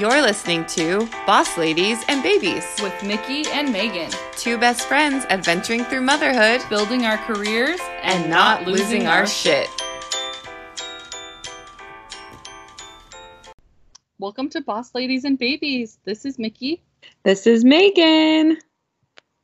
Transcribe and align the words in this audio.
You're 0.00 0.22
listening 0.22 0.64
to 0.68 1.06
Boss 1.26 1.58
Ladies 1.58 2.02
and 2.08 2.22
Babies, 2.22 2.64
with 2.82 3.02
Mickey 3.02 3.44
and 3.50 3.70
Megan, 3.70 4.10
two 4.32 4.56
best 4.56 4.88
friends 4.88 5.26
adventuring 5.28 5.84
through 5.84 6.00
motherhood 6.00 6.62
building 6.70 7.04
our 7.04 7.18
careers 7.18 7.78
and 8.00 8.30
not 8.30 8.66
losing 8.66 9.06
our 9.06 9.26
shit. 9.26 9.68
Welcome 14.18 14.48
to 14.48 14.62
Boss 14.62 14.94
Ladies 14.94 15.26
and 15.26 15.38
Babies. 15.38 15.98
This 16.04 16.24
is 16.24 16.38
Mickey. 16.38 16.80
This 17.22 17.46
is 17.46 17.62
Megan. 17.62 18.56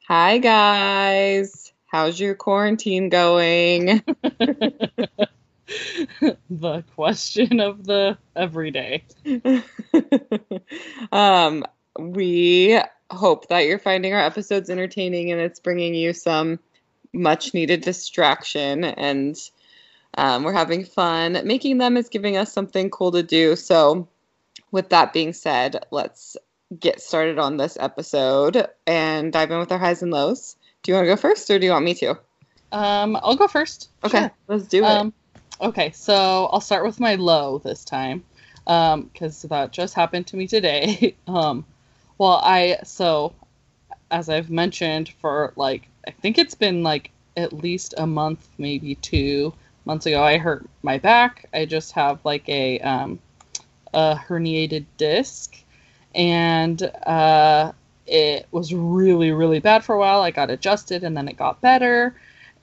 Hi, 0.09 0.39
guys. 0.39 1.75
How's 1.85 2.19
your 2.19 2.35
quarantine 2.35 3.11
going? 3.11 4.03
the 6.51 6.85
question 6.95 7.61
of 7.61 7.85
the 7.85 8.17
everyday. 8.35 9.05
um, 11.13 11.65
we 11.99 12.79
hope 13.11 13.49
that 13.49 13.61
you're 13.61 13.79
finding 13.79 14.13
our 14.13 14.21
episodes 14.21 14.71
entertaining 14.71 15.33
and 15.33 15.41
it's 15.41 15.61
bringing 15.61 15.95
you 15.95 16.13
some 16.13 16.59
much 17.13 17.55
needed 17.55 17.81
distraction 17.81 18.85
and 18.85 19.37
um, 20.19 20.45
we're 20.45 20.53
having 20.53 20.85
fun. 20.85 21.41
Making 21.45 21.79
them 21.79 21.97
is 21.97 22.09
giving 22.09 22.37
us 22.37 22.53
something 22.53 22.91
cool 22.91 23.13
to 23.13 23.23
do. 23.23 23.57
So, 23.57 24.09
with 24.71 24.89
that 24.91 25.13
being 25.13 25.33
said, 25.33 25.85
let's 25.91 26.37
get 26.79 27.01
started 27.01 27.39
on 27.39 27.57
this 27.57 27.77
episode 27.79 28.67
and 28.87 29.33
dive 29.33 29.51
in 29.51 29.59
with 29.59 29.71
our 29.73 29.79
highs 29.79 30.03
and 30.03 30.11
lows. 30.11 30.57
Do 30.83 30.91
you 30.91 30.97
want 30.97 31.05
to 31.05 31.13
go 31.13 31.17
first 31.17 31.51
or 31.51 31.59
do 31.59 31.67
you 31.67 31.73
want 31.73 31.85
me 31.85 31.95
to? 31.95 32.19
Um, 32.73 33.17
I'll 33.23 33.37
go 33.37 33.47
first. 33.47 33.91
Okay, 34.05 34.21
Sure. 34.21 34.31
let's 34.49 34.67
do 34.67 34.85
it. 34.85 34.91
Um, 34.91 35.13
okay, 35.61 35.91
so 35.93 36.49
I'll 36.53 36.61
start 36.61 36.85
with 36.85 37.01
my 37.01 37.15
low 37.15 37.59
this 37.59 37.85
time, 37.85 38.25
because 38.65 39.43
that 39.43 39.73
just 39.73 39.95
happened 39.95 40.27
to 40.29 40.37
me 40.37 40.47
today. 40.47 41.17
um, 41.27 41.65
well, 42.19 42.41
I 42.43 42.79
so 42.85 43.35
as 44.11 44.29
I've 44.29 44.51
mentioned 44.51 45.11
for 45.21 45.53
like 45.57 45.89
I 46.07 46.11
think 46.11 46.39
it's 46.39 46.55
been 46.55 46.83
like 46.83 47.11
at 47.37 47.53
least 47.53 47.95
a 47.99 48.07
month, 48.07 48.49
maybe 48.59 48.95
two 48.97 49.53
months 49.85 50.07
ago. 50.07 50.23
I 50.23 50.39
hurt 50.39 50.69
my 50.83 50.99
back. 50.99 51.49
I 51.53 51.67
just 51.67 51.93
have 51.93 52.25
like 52.25 52.49
a 52.49 52.81
um, 52.81 53.19
a 53.93 54.17
herniated 54.17 54.87
disc, 54.97 55.57
and 56.15 56.83
uh, 56.83 57.73
it 58.07 58.47
was 58.51 58.73
really 58.73 59.33
really 59.33 59.61
bad 59.61 59.85
for 59.85 59.95
a 59.95 59.99
while. 59.99 60.23
I 60.23 60.31
got 60.31 60.51
adjusted, 60.51 61.05
and 61.05 61.17
then 61.17 61.29
it 61.29 61.37
got 61.37 61.61
better 61.61 62.17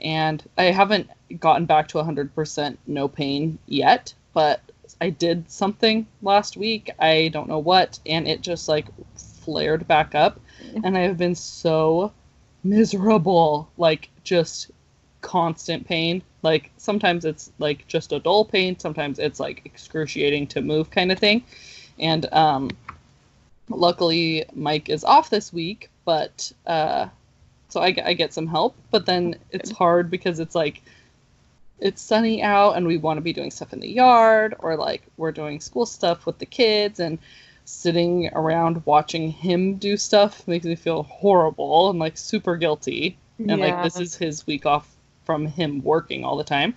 and 0.04 0.44
I 0.58 0.66
haven't 0.66 1.10
gotten 1.40 1.66
back 1.66 1.88
to 1.90 1.98
100% 1.98 2.78
no 2.88 3.08
pain 3.08 3.58
yet, 3.68 4.14
but 4.34 4.62
I 5.02 5.10
did 5.10 5.50
something 5.50 6.08
last 6.22 6.58
week. 6.58 6.92
I 7.00 7.30
don't 7.30 7.50
know 7.50 7.60
what, 7.60 8.00
and 8.06 8.28
it 8.28 8.42
just 8.42 8.70
like 8.70 8.88
flared 9.16 9.88
back 9.88 10.16
up, 10.16 10.40
and 10.84 10.98
I 10.98 11.02
have 11.02 11.18
been 11.18 11.36
so 11.36 12.12
miserable, 12.64 13.70
like 13.78 14.10
just 14.24 14.72
constant 15.22 15.88
pain. 15.88 16.22
Like 16.44 16.72
sometimes 16.78 17.26
it's 17.26 17.52
like 17.58 17.88
just 17.88 18.12
a 18.12 18.20
dull 18.20 18.46
pain, 18.46 18.78
sometimes 18.78 19.20
it's 19.20 19.40
like 19.40 19.62
excruciating 19.66 20.48
to 20.48 20.62
move 20.62 20.92
kind 20.92 21.12
of 21.12 21.20
thing. 21.20 21.44
And 21.98 22.32
um 22.32 22.70
luckily 23.70 24.46
Mike 24.54 24.90
is 24.90 25.04
off 25.04 25.30
this 25.30 25.52
week, 25.52 25.90
but 26.06 26.52
uh 26.68 27.08
so 27.70 27.82
I, 27.82 27.96
I 28.06 28.14
get 28.14 28.34
some 28.34 28.46
help 28.46 28.76
but 28.92 29.08
then 29.08 29.36
it's 29.50 29.72
hard 29.72 30.12
because 30.12 30.40
it's 30.40 30.54
like 30.54 30.84
it's 31.84 32.02
sunny 32.02 32.42
out 32.42 32.72
and 32.72 32.88
we 32.88 32.98
want 32.98 33.18
to 33.18 33.22
be 33.22 33.34
doing 33.34 33.52
stuff 33.52 33.74
in 33.74 33.80
the 33.80 33.90
yard 33.90 34.56
or 34.60 34.76
like 34.76 35.04
we're 35.18 35.32
doing 35.32 35.60
school 35.60 35.86
stuff 35.86 36.26
with 36.26 36.40
the 36.40 36.46
kids 36.46 37.00
and 37.00 37.20
sitting 37.66 38.30
around 38.34 38.86
watching 38.86 39.30
him 39.30 39.76
do 39.76 39.96
stuff 39.98 40.48
makes 40.48 40.66
me 40.66 40.76
feel 40.76 41.04
horrible 41.04 41.90
and 41.90 42.00
like 42.00 42.18
super 42.18 42.58
guilty. 42.58 43.18
And 43.38 43.60
like 43.60 43.84
this 43.84 44.00
is 44.00 44.16
his 44.16 44.48
week 44.48 44.66
off 44.66 44.90
from 45.26 45.46
him 45.46 45.84
working 45.84 46.24
all 46.24 46.38
the 46.38 46.44
time. 46.44 46.76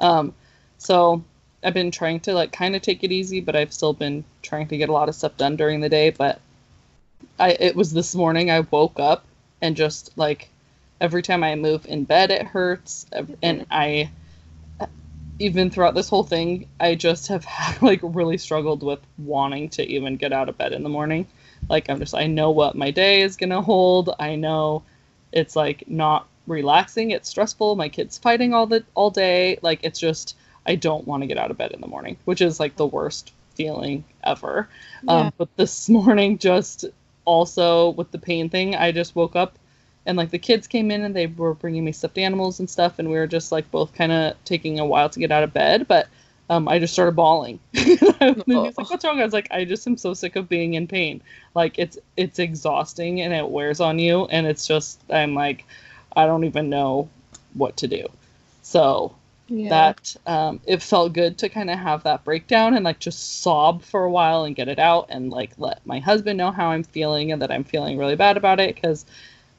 Um 0.00 0.34
so 0.78 1.24
i've 1.64 1.74
been 1.74 1.90
trying 1.90 2.20
to 2.20 2.34
like 2.34 2.52
kind 2.52 2.76
of 2.76 2.82
take 2.82 3.02
it 3.02 3.10
easy 3.10 3.40
but 3.40 3.56
i've 3.56 3.72
still 3.72 3.94
been 3.94 4.22
trying 4.42 4.68
to 4.68 4.76
get 4.76 4.90
a 4.90 4.92
lot 4.92 5.08
of 5.08 5.14
stuff 5.14 5.34
done 5.38 5.56
during 5.56 5.80
the 5.80 5.88
day 5.88 6.10
but 6.10 6.38
i 7.38 7.52
it 7.52 7.74
was 7.74 7.94
this 7.94 8.14
morning 8.14 8.50
i 8.50 8.60
woke 8.60 9.00
up 9.00 9.24
and 9.62 9.74
just 9.74 10.16
like 10.18 10.50
every 11.00 11.22
time 11.22 11.44
I 11.44 11.54
move 11.54 11.86
in 11.86 12.04
bed, 12.04 12.30
it 12.30 12.46
hurts. 12.46 13.06
And 13.42 13.66
I, 13.70 14.10
even 15.38 15.70
throughout 15.70 15.94
this 15.94 16.08
whole 16.08 16.22
thing, 16.22 16.68
I 16.80 16.94
just 16.94 17.28
have 17.28 17.46
like 17.82 18.00
really 18.02 18.38
struggled 18.38 18.82
with 18.82 19.00
wanting 19.18 19.68
to 19.70 19.86
even 19.86 20.16
get 20.16 20.32
out 20.32 20.48
of 20.48 20.58
bed 20.58 20.72
in 20.72 20.82
the 20.82 20.88
morning. 20.88 21.26
Like, 21.68 21.90
I'm 21.90 21.98
just, 21.98 22.14
I 22.14 22.26
know 22.26 22.50
what 22.50 22.76
my 22.76 22.90
day 22.90 23.22
is 23.22 23.36
going 23.36 23.50
to 23.50 23.60
hold. 23.60 24.14
I 24.18 24.36
know 24.36 24.82
it's 25.32 25.56
like 25.56 25.84
not 25.88 26.28
relaxing. 26.46 27.10
It's 27.10 27.28
stressful. 27.28 27.76
My 27.76 27.88
kid's 27.88 28.18
fighting 28.18 28.54
all 28.54 28.66
the, 28.66 28.84
all 28.94 29.10
day. 29.10 29.58
Like, 29.62 29.80
it's 29.82 29.98
just, 29.98 30.36
I 30.64 30.76
don't 30.76 31.06
want 31.06 31.22
to 31.22 31.26
get 31.26 31.38
out 31.38 31.50
of 31.50 31.58
bed 31.58 31.72
in 31.72 31.80
the 31.80 31.86
morning, 31.86 32.16
which 32.24 32.40
is 32.40 32.60
like 32.60 32.76
the 32.76 32.86
worst 32.86 33.32
feeling 33.54 34.04
ever. 34.22 34.68
Yeah. 35.02 35.12
Um, 35.12 35.32
but 35.36 35.54
this 35.56 35.88
morning, 35.88 36.38
just 36.38 36.84
also 37.24 37.90
with 37.90 38.10
the 38.12 38.18
pain 38.18 38.48
thing, 38.48 38.74
I 38.76 38.92
just 38.92 39.16
woke 39.16 39.36
up 39.36 39.58
and 40.06 40.16
like 40.16 40.30
the 40.30 40.38
kids 40.38 40.66
came 40.66 40.90
in 40.90 41.02
and 41.02 41.14
they 41.14 41.26
were 41.26 41.54
bringing 41.54 41.84
me 41.84 41.92
stuffed 41.92 42.18
animals 42.18 42.60
and 42.60 42.70
stuff, 42.70 42.98
and 42.98 43.10
we 43.10 43.16
were 43.16 43.26
just 43.26 43.52
like 43.52 43.70
both 43.70 43.92
kind 43.94 44.12
of 44.12 44.34
taking 44.44 44.78
a 44.78 44.86
while 44.86 45.08
to 45.10 45.18
get 45.18 45.32
out 45.32 45.42
of 45.42 45.52
bed. 45.52 45.86
But 45.86 46.08
um, 46.48 46.68
I 46.68 46.78
just 46.78 46.92
started 46.92 47.16
bawling. 47.16 47.58
and 47.74 48.42
he's 48.46 48.78
like, 48.78 48.90
"What's 48.90 49.04
wrong?" 49.04 49.20
I 49.20 49.24
was 49.24 49.32
like, 49.32 49.48
"I 49.50 49.64
just 49.64 49.86
am 49.86 49.96
so 49.96 50.14
sick 50.14 50.36
of 50.36 50.48
being 50.48 50.74
in 50.74 50.86
pain. 50.86 51.20
Like 51.54 51.78
it's 51.78 51.98
it's 52.16 52.38
exhausting 52.38 53.20
and 53.20 53.34
it 53.34 53.48
wears 53.48 53.80
on 53.80 53.98
you, 53.98 54.26
and 54.26 54.46
it's 54.46 54.66
just 54.66 55.00
I'm 55.10 55.34
like, 55.34 55.64
I 56.14 56.26
don't 56.26 56.44
even 56.44 56.70
know 56.70 57.08
what 57.54 57.76
to 57.78 57.88
do." 57.88 58.06
So 58.62 59.14
yeah. 59.48 59.68
that 59.70 60.16
um, 60.26 60.60
it 60.66 60.82
felt 60.82 61.12
good 61.12 61.38
to 61.38 61.48
kind 61.48 61.70
of 61.70 61.78
have 61.78 62.02
that 62.04 62.24
breakdown 62.24 62.74
and 62.74 62.84
like 62.84 62.98
just 62.98 63.42
sob 63.42 63.82
for 63.82 64.04
a 64.04 64.10
while 64.10 64.44
and 64.44 64.56
get 64.56 64.68
it 64.68 64.78
out 64.78 65.06
and 65.08 65.30
like 65.30 65.52
let 65.58 65.84
my 65.86 65.98
husband 65.98 66.36
know 66.38 66.50
how 66.50 66.68
I'm 66.68 66.82
feeling 66.82 67.32
and 67.32 67.42
that 67.42 67.50
I'm 67.50 67.64
feeling 67.64 67.98
really 67.98 68.16
bad 68.16 68.36
about 68.36 68.60
it 68.60 68.74
because 68.74 69.04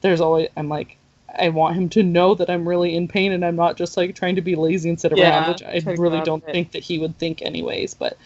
there's 0.00 0.20
always 0.20 0.48
I'm 0.56 0.68
like 0.68 0.96
I 1.38 1.50
want 1.50 1.76
him 1.76 1.88
to 1.90 2.02
know 2.02 2.34
that 2.34 2.50
I'm 2.50 2.68
really 2.68 2.94
in 2.96 3.08
pain 3.08 3.32
and 3.32 3.44
I'm 3.44 3.56
not 3.56 3.76
just 3.76 3.96
like 3.96 4.14
trying 4.14 4.36
to 4.36 4.40
be 4.42 4.56
lazy 4.56 4.88
and 4.88 5.00
sit 5.00 5.12
around, 5.12 5.46
Yeah, 5.46 5.46
which 5.46 5.62
I 5.62 5.82
try 5.82 5.94
to 5.94 5.98
get 5.98 6.00
really 6.00 6.20
don't 6.20 6.44
it. 6.46 6.50
think 6.50 6.72
that 6.72 6.82
he 6.84 6.98
would 6.98 7.18
think 7.18 7.42
anyways. 7.42 7.94
But 7.94 8.16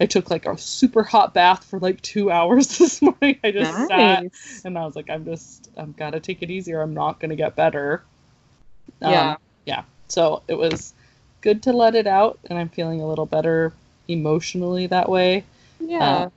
I 0.00 0.06
took 0.06 0.30
like 0.30 0.46
a 0.46 0.58
super 0.58 1.02
hot 1.02 1.34
bath 1.34 1.64
for 1.64 1.78
like 1.80 2.00
two 2.02 2.30
hours 2.32 2.78
this 2.78 3.02
morning. 3.02 3.38
I 3.44 3.50
just 3.52 3.86
sat 3.86 4.26
and 4.64 4.78
I 4.78 4.86
was 4.86 4.96
like, 4.96 5.10
I'm 5.10 5.24
just 5.24 5.70
I've 5.76 5.96
got 5.96 6.10
to 6.10 6.20
take 6.20 6.42
it 6.42 6.50
easy 6.50 6.72
or 6.74 6.82
I'm 6.82 6.94
not 6.94 7.20
gonna 7.20 7.36
get 7.36 7.56
better. 7.56 8.02
Yeah. 9.00 9.32
Um, 9.32 9.38
yeah. 9.64 9.84
So 10.08 10.42
it 10.48 10.54
was 10.54 10.94
good 11.40 11.62
to 11.64 11.72
let 11.72 11.94
it 11.94 12.06
out, 12.06 12.38
and 12.48 12.58
I'm 12.58 12.68
feeling 12.68 13.00
a 13.00 13.08
little 13.08 13.26
better 13.26 13.72
emotionally 14.08 14.86
that 14.88 15.08
way. 15.08 15.44
Yeah. 15.80 16.24
uh, 16.24 16.30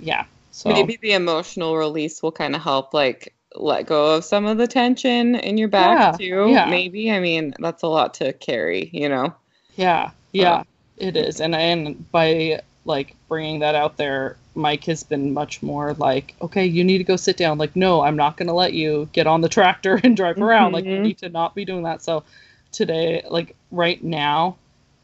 Yeah. 0.00 0.26
So 0.52 0.70
Maybe 0.70 0.98
the 1.00 1.12
emotional 1.14 1.76
release 1.78 2.22
will 2.22 2.32
kind 2.32 2.54
of 2.54 2.62
help, 2.62 2.92
like, 2.92 3.34
let 3.56 3.86
go 3.86 4.16
of 4.16 4.24
some 4.24 4.46
of 4.46 4.58
the 4.58 4.66
tension 4.66 5.34
in 5.36 5.58
your 5.58 5.68
back, 5.68 6.00
Yeah, 6.00 6.12
too. 6.12 6.46
yeah. 6.50 6.64
Maybe. 6.64 7.10
I 7.10 7.20
mean, 7.20 7.54
that's 7.58 7.82
a 7.82 7.88
lot 7.88 8.14
to 8.14 8.32
carry, 8.34 8.90
you 8.92 9.08
know? 9.08 9.34
yeah, 9.76 10.10
yeah, 10.32 10.60
Uh, 10.60 10.64
it 10.96 11.16
is, 11.16 11.40
and 11.40 11.54
and 11.54 12.10
by 12.10 12.60
like 12.84 13.16
bringing 13.28 13.60
that 13.60 13.74
out 13.74 13.96
there, 13.96 14.36
Mike 14.54 14.84
has 14.84 15.02
been 15.02 15.34
much 15.34 15.62
more 15.62 15.94
like, 15.94 16.34
okay, 16.40 16.64
you 16.64 16.84
need 16.84 16.98
to 16.98 17.04
go 17.04 17.16
sit 17.16 17.36
down. 17.36 17.58
Like, 17.58 17.74
no, 17.76 18.02
I'm 18.02 18.16
not 18.16 18.36
gonna 18.36 18.54
let 18.54 18.72
you 18.72 19.08
get 19.12 19.26
on 19.26 19.40
the 19.40 19.48
tractor 19.48 20.00
and 20.04 20.16
drive 20.16 20.40
around. 20.40 20.72
Like, 20.72 20.86
you 20.94 21.00
Mhm. 21.00 21.02
need 21.02 21.18
to 21.18 21.28
not 21.28 21.54
be 21.54 21.64
doing 21.64 21.82
that. 21.84 22.02
So 22.02 22.24
today, 22.72 23.22
like 23.28 23.56
right 23.70 24.02
now, 24.02 24.56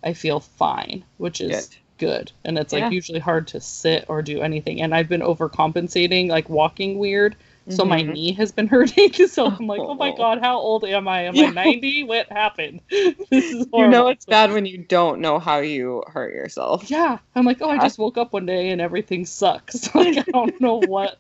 I 0.02 0.14
feel 0.14 0.40
fine, 0.40 1.04
which 1.18 1.40
is 1.40 1.70
good. 1.98 2.32
And 2.44 2.58
it's 2.58 2.72
like 2.72 2.80
Yeah. 2.82 2.90
usually 2.90 3.18
hard 3.20 3.48
to 3.48 3.60
sit 3.60 4.04
or 4.08 4.22
do 4.22 4.40
anything. 4.42 4.80
And 4.82 4.94
I've 4.94 5.08
been 5.08 5.20
overcompensating, 5.22 6.28
like 6.28 6.48
walking 6.48 6.98
weird. 6.98 7.36
So 7.68 7.84
my 7.84 8.02
Mhm. 8.02 8.12
knee 8.12 8.32
has 8.34 8.52
been 8.52 8.66
hurting. 8.68 9.12
So 9.28 9.46
I'm 9.46 9.66
like, 9.66 9.84
oh 9.88 9.94
my 9.94 10.10
Oh. 10.10 10.16
god, 10.16 10.40
how 10.40 10.58
old 10.58 10.84
am 10.84 11.08
I? 11.08 11.22
Am 11.22 11.36
Yeah. 11.36 11.46
I 11.46 11.46
90? 11.48 12.04
What 12.04 12.30
happened? 12.30 12.80
This 13.30 13.50
is 13.52 13.66
You 13.74 13.88
know 13.88 14.08
it's 14.08 14.26
bad 14.26 14.52
when 14.52 14.66
you 14.66 14.78
don't 14.78 15.20
know 15.20 15.38
how 15.38 15.58
you 15.58 16.02
hurt 16.08 16.34
yourself. 16.34 16.90
Yeah. 16.90 17.18
I'm 17.34 17.44
like, 17.44 17.58
oh, 17.62 17.70
I 17.70 17.78
just 17.78 17.98
woke 17.98 18.16
up 18.18 18.32
one 18.32 18.46
day 18.46 18.70
and 18.70 18.80
everything 18.80 19.24
sucks. 19.26 19.94
like 19.94 20.16
I 20.18 20.24
don't 20.32 20.58
know 20.60 20.76
what. 20.76 21.18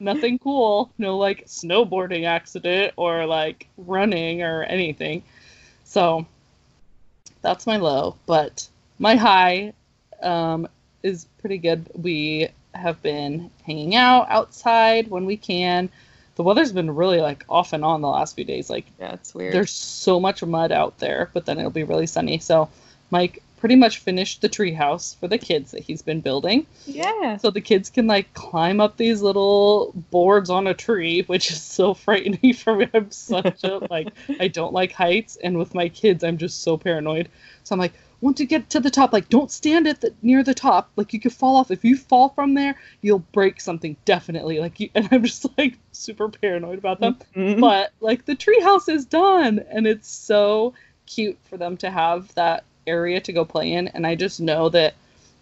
Nothing 0.00 0.38
cool. 0.38 0.92
No 0.98 1.16
like 1.16 1.46
snowboarding 1.46 2.26
accident 2.26 2.92
or 2.96 3.26
like 3.26 3.68
running 3.78 4.42
or 4.42 4.62
anything. 4.64 5.22
So 5.84 6.26
that's 7.42 7.66
my 7.66 7.76
low. 7.76 8.16
But 8.26 8.68
my 8.98 9.16
high 9.16 9.72
um, 10.22 10.68
is 11.02 11.26
pretty 11.38 11.58
good. 11.58 11.88
We 11.94 12.48
have 12.78 13.02
been 13.02 13.50
hanging 13.64 13.94
out 13.94 14.26
outside 14.30 15.08
when 15.08 15.26
we 15.26 15.36
can. 15.36 15.88
The 16.36 16.42
weather's 16.42 16.72
been 16.72 16.94
really 16.94 17.20
like 17.20 17.44
off 17.48 17.72
and 17.72 17.84
on 17.84 18.02
the 18.02 18.08
last 18.08 18.34
few 18.36 18.44
days. 18.44 18.68
Like 18.68 18.86
Yeah, 19.00 19.14
it's 19.14 19.34
weird. 19.34 19.54
there's 19.54 19.70
so 19.72 20.20
much 20.20 20.42
mud 20.44 20.70
out 20.72 20.98
there, 20.98 21.30
but 21.32 21.46
then 21.46 21.58
it'll 21.58 21.70
be 21.70 21.84
really 21.84 22.06
sunny. 22.06 22.38
So 22.38 22.68
Mike 23.10 23.42
pretty 23.58 23.74
much 23.76 23.98
finished 23.98 24.42
the 24.42 24.48
treehouse 24.50 25.16
for 25.16 25.28
the 25.28 25.38
kids 25.38 25.70
that 25.70 25.82
he's 25.82 26.02
been 26.02 26.20
building. 26.20 26.66
Yeah. 26.84 27.38
So 27.38 27.50
the 27.50 27.62
kids 27.62 27.88
can 27.88 28.06
like 28.06 28.32
climb 28.34 28.80
up 28.80 28.98
these 28.98 29.22
little 29.22 29.92
boards 30.10 30.50
on 30.50 30.66
a 30.66 30.74
tree, 30.74 31.22
which 31.22 31.50
is 31.50 31.62
so 31.62 31.94
frightening 31.94 32.52
for 32.54 32.76
me. 32.76 32.88
I'm 32.92 33.10
such 33.10 33.64
a 33.64 33.78
like 33.90 34.08
I 34.38 34.48
don't 34.48 34.74
like 34.74 34.92
heights, 34.92 35.36
and 35.42 35.56
with 35.56 35.74
my 35.74 35.88
kids, 35.88 36.22
I'm 36.22 36.36
just 36.36 36.62
so 36.62 36.76
paranoid. 36.76 37.30
So 37.64 37.72
I'm 37.74 37.78
like, 37.80 37.94
once 38.20 38.38
to 38.38 38.46
get 38.46 38.70
to 38.70 38.80
the 38.80 38.90
top, 38.90 39.12
like 39.12 39.28
don't 39.28 39.50
stand 39.50 39.86
at 39.86 40.00
the 40.00 40.12
near 40.22 40.42
the 40.42 40.54
top. 40.54 40.90
Like 40.96 41.12
you 41.12 41.20
could 41.20 41.32
fall 41.32 41.56
off. 41.56 41.70
If 41.70 41.84
you 41.84 41.96
fall 41.96 42.30
from 42.30 42.54
there, 42.54 42.76
you'll 43.02 43.20
break 43.20 43.60
something 43.60 43.96
definitely. 44.04 44.58
Like 44.58 44.80
you, 44.80 44.90
and 44.94 45.08
I'm 45.10 45.24
just 45.24 45.46
like 45.58 45.78
super 45.92 46.28
paranoid 46.28 46.78
about 46.78 47.00
them. 47.00 47.18
Mhm. 47.34 47.60
But 47.60 47.92
like 48.00 48.24
the 48.24 48.36
treehouse 48.36 48.88
is 48.88 49.04
done, 49.04 49.64
and 49.70 49.86
it's 49.86 50.08
so 50.08 50.74
cute 51.06 51.38
for 51.44 51.56
them 51.56 51.76
to 51.78 51.90
have 51.90 52.34
that 52.34 52.64
area 52.86 53.20
to 53.20 53.32
go 53.32 53.44
play 53.44 53.72
in. 53.72 53.88
And 53.88 54.06
I 54.06 54.14
just 54.14 54.40
know 54.40 54.68
that 54.70 54.94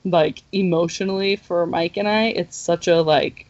like 0.05 0.43
emotionally 0.53 1.37
for 1.37 1.67
Mike 1.67 1.97
and 1.97 2.09
I, 2.09 2.25
it's 2.25 2.57
such 2.57 2.89
a 2.89 3.01
like 3.01 3.47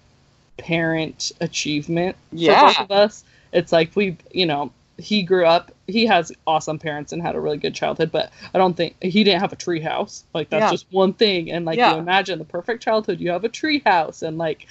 parent 0.57 1.33
achievement 1.41 2.17
yeah. 2.33 2.61
for 2.61 2.67
both 2.67 2.85
of 2.85 2.91
us. 2.91 3.25
It's 3.53 3.73
like 3.73 3.95
we've 3.95 4.19
you 4.33 4.47
know 4.47 4.73
he 4.99 5.23
grew 5.23 5.45
up 5.45 5.73
he 5.89 6.07
has 6.07 6.31
awesome 6.47 6.79
parents 6.79 7.13
and 7.13 7.21
had 7.21 7.35
a 7.35 7.41
really 7.41 7.57
good 7.57 7.75
childhood 7.75 8.13
but 8.13 8.31
i 8.55 8.59
don't 8.59 8.77
think 8.77 8.95
he 9.03 9.25
didn't 9.25 9.41
have 9.41 9.53
a 9.53 9.57
tree 9.57 9.81
house 9.81 10.25
like 10.33 10.49
that's 10.51 10.63
Yeah. 10.63 10.71
just 10.71 10.87
one 10.91 11.13
thing 11.13 11.51
and 11.51 11.65
like 11.65 11.79
Yeah. 11.79 11.93
you 11.95 11.99
imagine 11.99 12.39
the 12.39 12.45
perfect 12.45 12.83
childhood 12.83 13.21
you 13.21 13.31
have 13.31 13.43
a 13.45 13.49
tree 13.49 13.83
house 13.85 14.23
and 14.23 14.39
like 14.39 14.67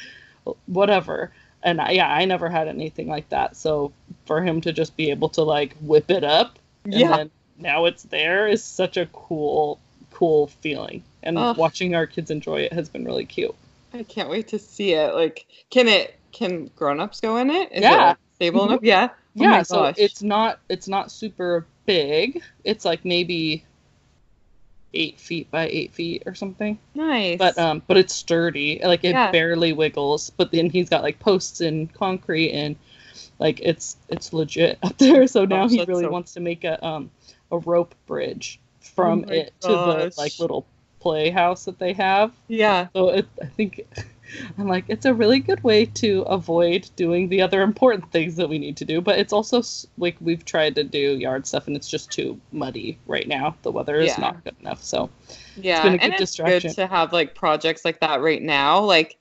whatever 0.65 1.31
and 1.61 1.79
I, 1.81 1.91
yeah 1.91 2.07
i 2.07 2.25
never 2.25 2.49
had 2.49 2.67
anything 2.67 3.07
like 3.07 3.27
that 3.29 3.57
so 3.57 3.91
for 4.25 4.41
him 4.41 4.61
to 4.61 4.71
just 4.73 4.95
be 4.95 5.09
able 5.11 5.29
to 5.29 5.41
like 5.43 5.75
whip 5.81 6.09
it 6.09 6.23
up 6.23 6.57
and 6.85 6.93
Yeah. 6.93 7.17
then 7.17 7.31
now 7.57 7.85
it's 7.85 8.03
there 8.03 8.47
is 8.47 8.63
such 8.63 8.97
a 8.97 9.05
cool 9.07 9.79
cool 10.11 10.47
feeling 10.47 11.03
and 11.21 11.37
Ugh. 11.37 11.57
watching 11.57 11.95
our 11.95 12.05
kids 12.07 12.31
enjoy 12.31 12.61
it 12.61 12.73
has 12.73 12.87
been 12.89 13.03
really 13.05 13.25
cute 13.25 13.55
I 13.95 14.01
can't 14.01 14.27
wait 14.27 14.47
to 14.47 14.57
see 14.57 14.93
it. 14.93 15.13
Like, 15.13 15.45
can 15.69 15.87
it? 15.87 16.15
Can 16.31 16.71
grown-ups 16.75 17.21
go 17.21 17.37
in 17.37 17.51
it? 17.51 17.71
Is 17.71 17.83
Yeah. 17.83 18.13
It 18.13 18.17
stable 18.33 18.61
Mhm. 18.61 18.65
enough? 18.69 18.79
Yeah. 18.81 19.09
Oh 19.39 19.43
yeah 19.43 19.49
my 19.49 19.63
so 19.63 19.75
gosh. 19.77 19.95
it's 19.97 20.21
not 20.23 20.59
it's 20.69 20.87
not 20.87 21.11
super 21.11 21.65
big 21.85 22.41
it's 22.63 22.85
like 22.85 23.03
maybe 23.03 23.63
eight 24.93 25.19
feet 25.19 25.49
by 25.49 25.67
eight 25.69 25.91
feet 25.93 26.21
or 26.27 26.35
something 26.35 26.77
nice. 26.93 27.37
but 27.39 27.57
um 27.57 27.81
but 27.87 27.97
it's 27.97 28.13
sturdy 28.13 28.79
like 28.83 29.03
it 29.03 29.13
Yeah. 29.13 29.31
barely 29.31 29.73
wiggles 29.73 30.29
but 30.29 30.51
then 30.51 30.69
he's 30.69 30.87
got 30.89 31.01
like 31.01 31.17
posts 31.19 31.61
and 31.61 31.91
concrete 31.93 32.51
and 32.51 32.75
like 33.39 33.59
it's 33.61 33.97
it's 34.09 34.33
legit 34.33 34.77
up 34.83 34.97
there 34.99 35.25
so 35.25 35.45
now 35.45 35.63
Gosh, 35.63 35.71
he 35.71 35.83
really 35.85 36.03
so- 36.03 36.11
wants 36.11 36.33
to 36.35 36.39
make 36.39 36.63
a 36.63 36.83
um 36.85 37.09
a 37.51 37.57
rope 37.57 37.95
bridge 38.05 38.59
from 38.81 39.25
Oh 39.27 39.31
it 39.31 39.53
to 39.61 39.67
the 39.69 40.13
like 40.17 40.37
little 40.39 40.65
playhouse 40.99 41.65
that 41.65 41.79
they 41.79 41.93
have 41.93 42.31
yeah. 42.47 42.87
so 42.93 43.09
it, 43.09 43.27
I 43.41 43.45
think 43.45 43.87
I'm 44.57 44.67
like 44.67 44.85
it's 44.87 45.05
a 45.05 45.13
really 45.13 45.39
good 45.39 45.63
way 45.63 45.85
to 45.85 46.21
avoid 46.23 46.89
doing 46.95 47.29
the 47.29 47.41
other 47.41 47.61
important 47.61 48.11
things 48.11 48.35
that 48.37 48.49
we 48.49 48.57
need 48.59 48.77
to 48.77 48.85
do, 48.85 49.01
but 49.01 49.19
it's 49.19 49.33
also 49.33 49.61
like 49.97 50.15
we've 50.21 50.45
tried 50.45 50.75
to 50.75 50.83
do 50.83 51.17
yard 51.17 51.45
stuff 51.47 51.67
and 51.67 51.75
it's 51.75 51.89
just 51.89 52.11
too 52.11 52.39
muddy 52.51 52.97
right 53.07 53.27
now. 53.27 53.55
The 53.63 53.71
weather 53.71 53.99
is 54.01 54.17
Yeah. 54.17 54.19
not 54.19 54.43
good 54.43 54.55
enough. 54.61 54.83
So 54.83 55.09
Yeah, 55.55 55.83
been 55.83 55.93
a 55.95 55.97
good 55.97 56.03
and 56.03 56.13
it's 56.13 56.19
distraction. 56.19 56.69
good 56.71 56.81
to 56.81 56.87
have 56.87 57.13
like 57.13 57.35
projects 57.35 57.85
like 57.85 57.99
that 57.99 58.21
right 58.21 58.41
now. 58.41 58.79
Like, 58.81 59.17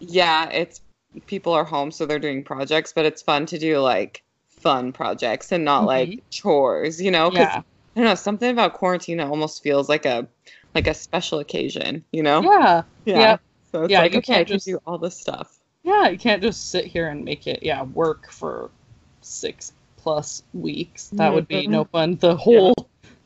yeah, 0.00 0.48
it's 0.50 0.80
people 1.26 1.52
are 1.52 1.64
home, 1.64 1.90
so 1.90 2.06
they're 2.06 2.18
doing 2.18 2.44
projects, 2.44 2.92
but 2.94 3.06
it's 3.06 3.22
fun 3.22 3.46
to 3.46 3.58
do 3.58 3.78
like 3.80 4.22
fun 4.48 4.92
projects 4.92 5.52
and 5.52 5.64
not 5.64 5.86
like 5.86 6.10
mm-hmm. 6.10 6.20
chores, 6.30 7.00
you 7.02 7.10
know? 7.10 7.30
'Cause, 7.30 7.48
yeah, 7.48 7.62
I 7.96 8.00
don't 8.00 8.04
know, 8.06 8.14
something 8.14 8.50
about 8.50 8.74
quarantine 8.74 9.20
it 9.20 9.24
almost 9.24 9.62
feels 9.62 9.88
like 9.88 10.06
a 10.06 10.28
like 10.74 10.86
a 10.86 10.94
special 10.94 11.38
occasion, 11.40 12.04
you 12.12 12.22
know? 12.22 12.42
yeah, 12.42 12.82
yeah, 13.14 13.36
So 13.76 13.86
Yeah, 13.88 14.00
like 14.00 14.12
you 14.12 14.18
okay, 14.18 14.34
can't 14.34 14.48
just- 14.48 14.66
do 14.66 14.80
all 14.86 14.98
this 14.98 15.16
stuff. 15.16 15.58
yeah. 15.82 16.08
You 16.08 16.18
can't 16.18 16.42
just 16.42 16.70
sit 16.70 16.86
here 16.86 17.08
and 17.08 17.24
make 17.24 17.46
it 17.46 17.62
yeah 17.62 17.82
work 17.82 18.30
for 18.30 18.70
six 19.20 19.72
plus 19.98 20.42
weeks. 20.54 21.08
That 21.12 21.34
would 21.34 21.48
be 21.48 21.66
no 21.66 21.84
mm-hmm. 21.84 21.90
fun. 21.90 22.16
The 22.16 22.36
whole 22.36 22.74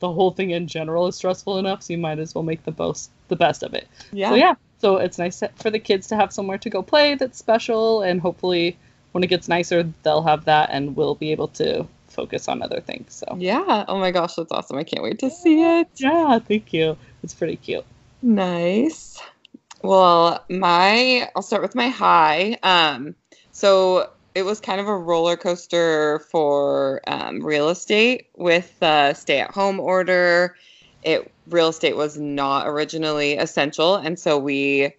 the 0.00 0.10
whole 0.10 0.30
thing 0.30 0.50
in 0.50 0.66
general 0.66 1.06
is 1.06 1.16
stressful 1.16 1.58
enough, 1.58 1.82
so 1.82 1.92
you 1.92 1.98
might 1.98 2.18
as 2.18 2.34
well 2.34 2.42
make 2.42 2.64
the 2.64 2.74
most 2.76 3.10
the 3.28 3.36
best 3.36 3.62
of 3.62 3.74
it. 3.74 3.86
Yeah. 4.12 4.30
So 4.30 4.34
yeah, 4.34 4.54
so 4.78 4.96
it's 4.96 5.18
nice 5.18 5.42
for 5.56 5.70
the 5.70 5.78
kids 5.78 6.08
to 6.08 6.16
have 6.16 6.32
somewhere 6.32 6.58
to 6.58 6.70
go 6.70 6.82
play 6.82 7.14
that's 7.14 7.38
special, 7.38 8.02
and 8.02 8.20
hopefully 8.20 8.76
when 9.12 9.22
it 9.22 9.28
gets 9.28 9.48
nicer, 9.48 9.84
they'll 10.02 10.22
have 10.22 10.44
that, 10.46 10.70
and 10.72 10.96
we'll 10.96 11.14
be 11.16 11.32
able 11.32 11.48
to 11.48 11.86
focus 12.08 12.48
on 12.48 12.62
other 12.62 12.80
things. 12.80 13.14
So 13.14 13.36
Yeah. 13.38 13.84
Oh 13.86 13.98
my 13.98 14.10
gosh, 14.10 14.34
that's 14.34 14.50
awesome. 14.50 14.78
I 14.78 14.84
can't 14.84 15.02
wait 15.02 15.18
to 15.20 15.30
see 15.30 15.62
it. 15.62 15.88
yeah, 15.96 16.38
thank 16.40 16.72
you. 16.72 16.96
It's 17.22 17.34
pretty 17.34 17.56
cute. 17.56 17.84
Nice. 18.22 19.20
Well, 19.82 20.44
my 20.50 21.30
I'll 21.34 21.42
start 21.42 21.62
with 21.62 21.74
my 21.74 21.88
high. 21.88 22.58
Um, 22.62 23.14
so 23.52 24.10
it 24.34 24.42
was 24.42 24.60
kind 24.60 24.80
of 24.80 24.88
a 24.88 24.96
roller 24.96 25.36
coaster 25.36 26.20
for 26.30 27.00
um, 27.06 27.40
real 27.40 27.70
estate 27.70 28.28
with 28.36 28.78
the 28.80 29.14
stay-at-home 29.14 29.80
order. 29.80 30.54
It 31.02 31.32
real 31.48 31.68
estate 31.68 31.96
was 31.96 32.18
not 32.18 32.68
originally 32.68 33.36
essential, 33.38 33.96
and 33.96 34.18
so 34.18 34.38
we 34.38 34.94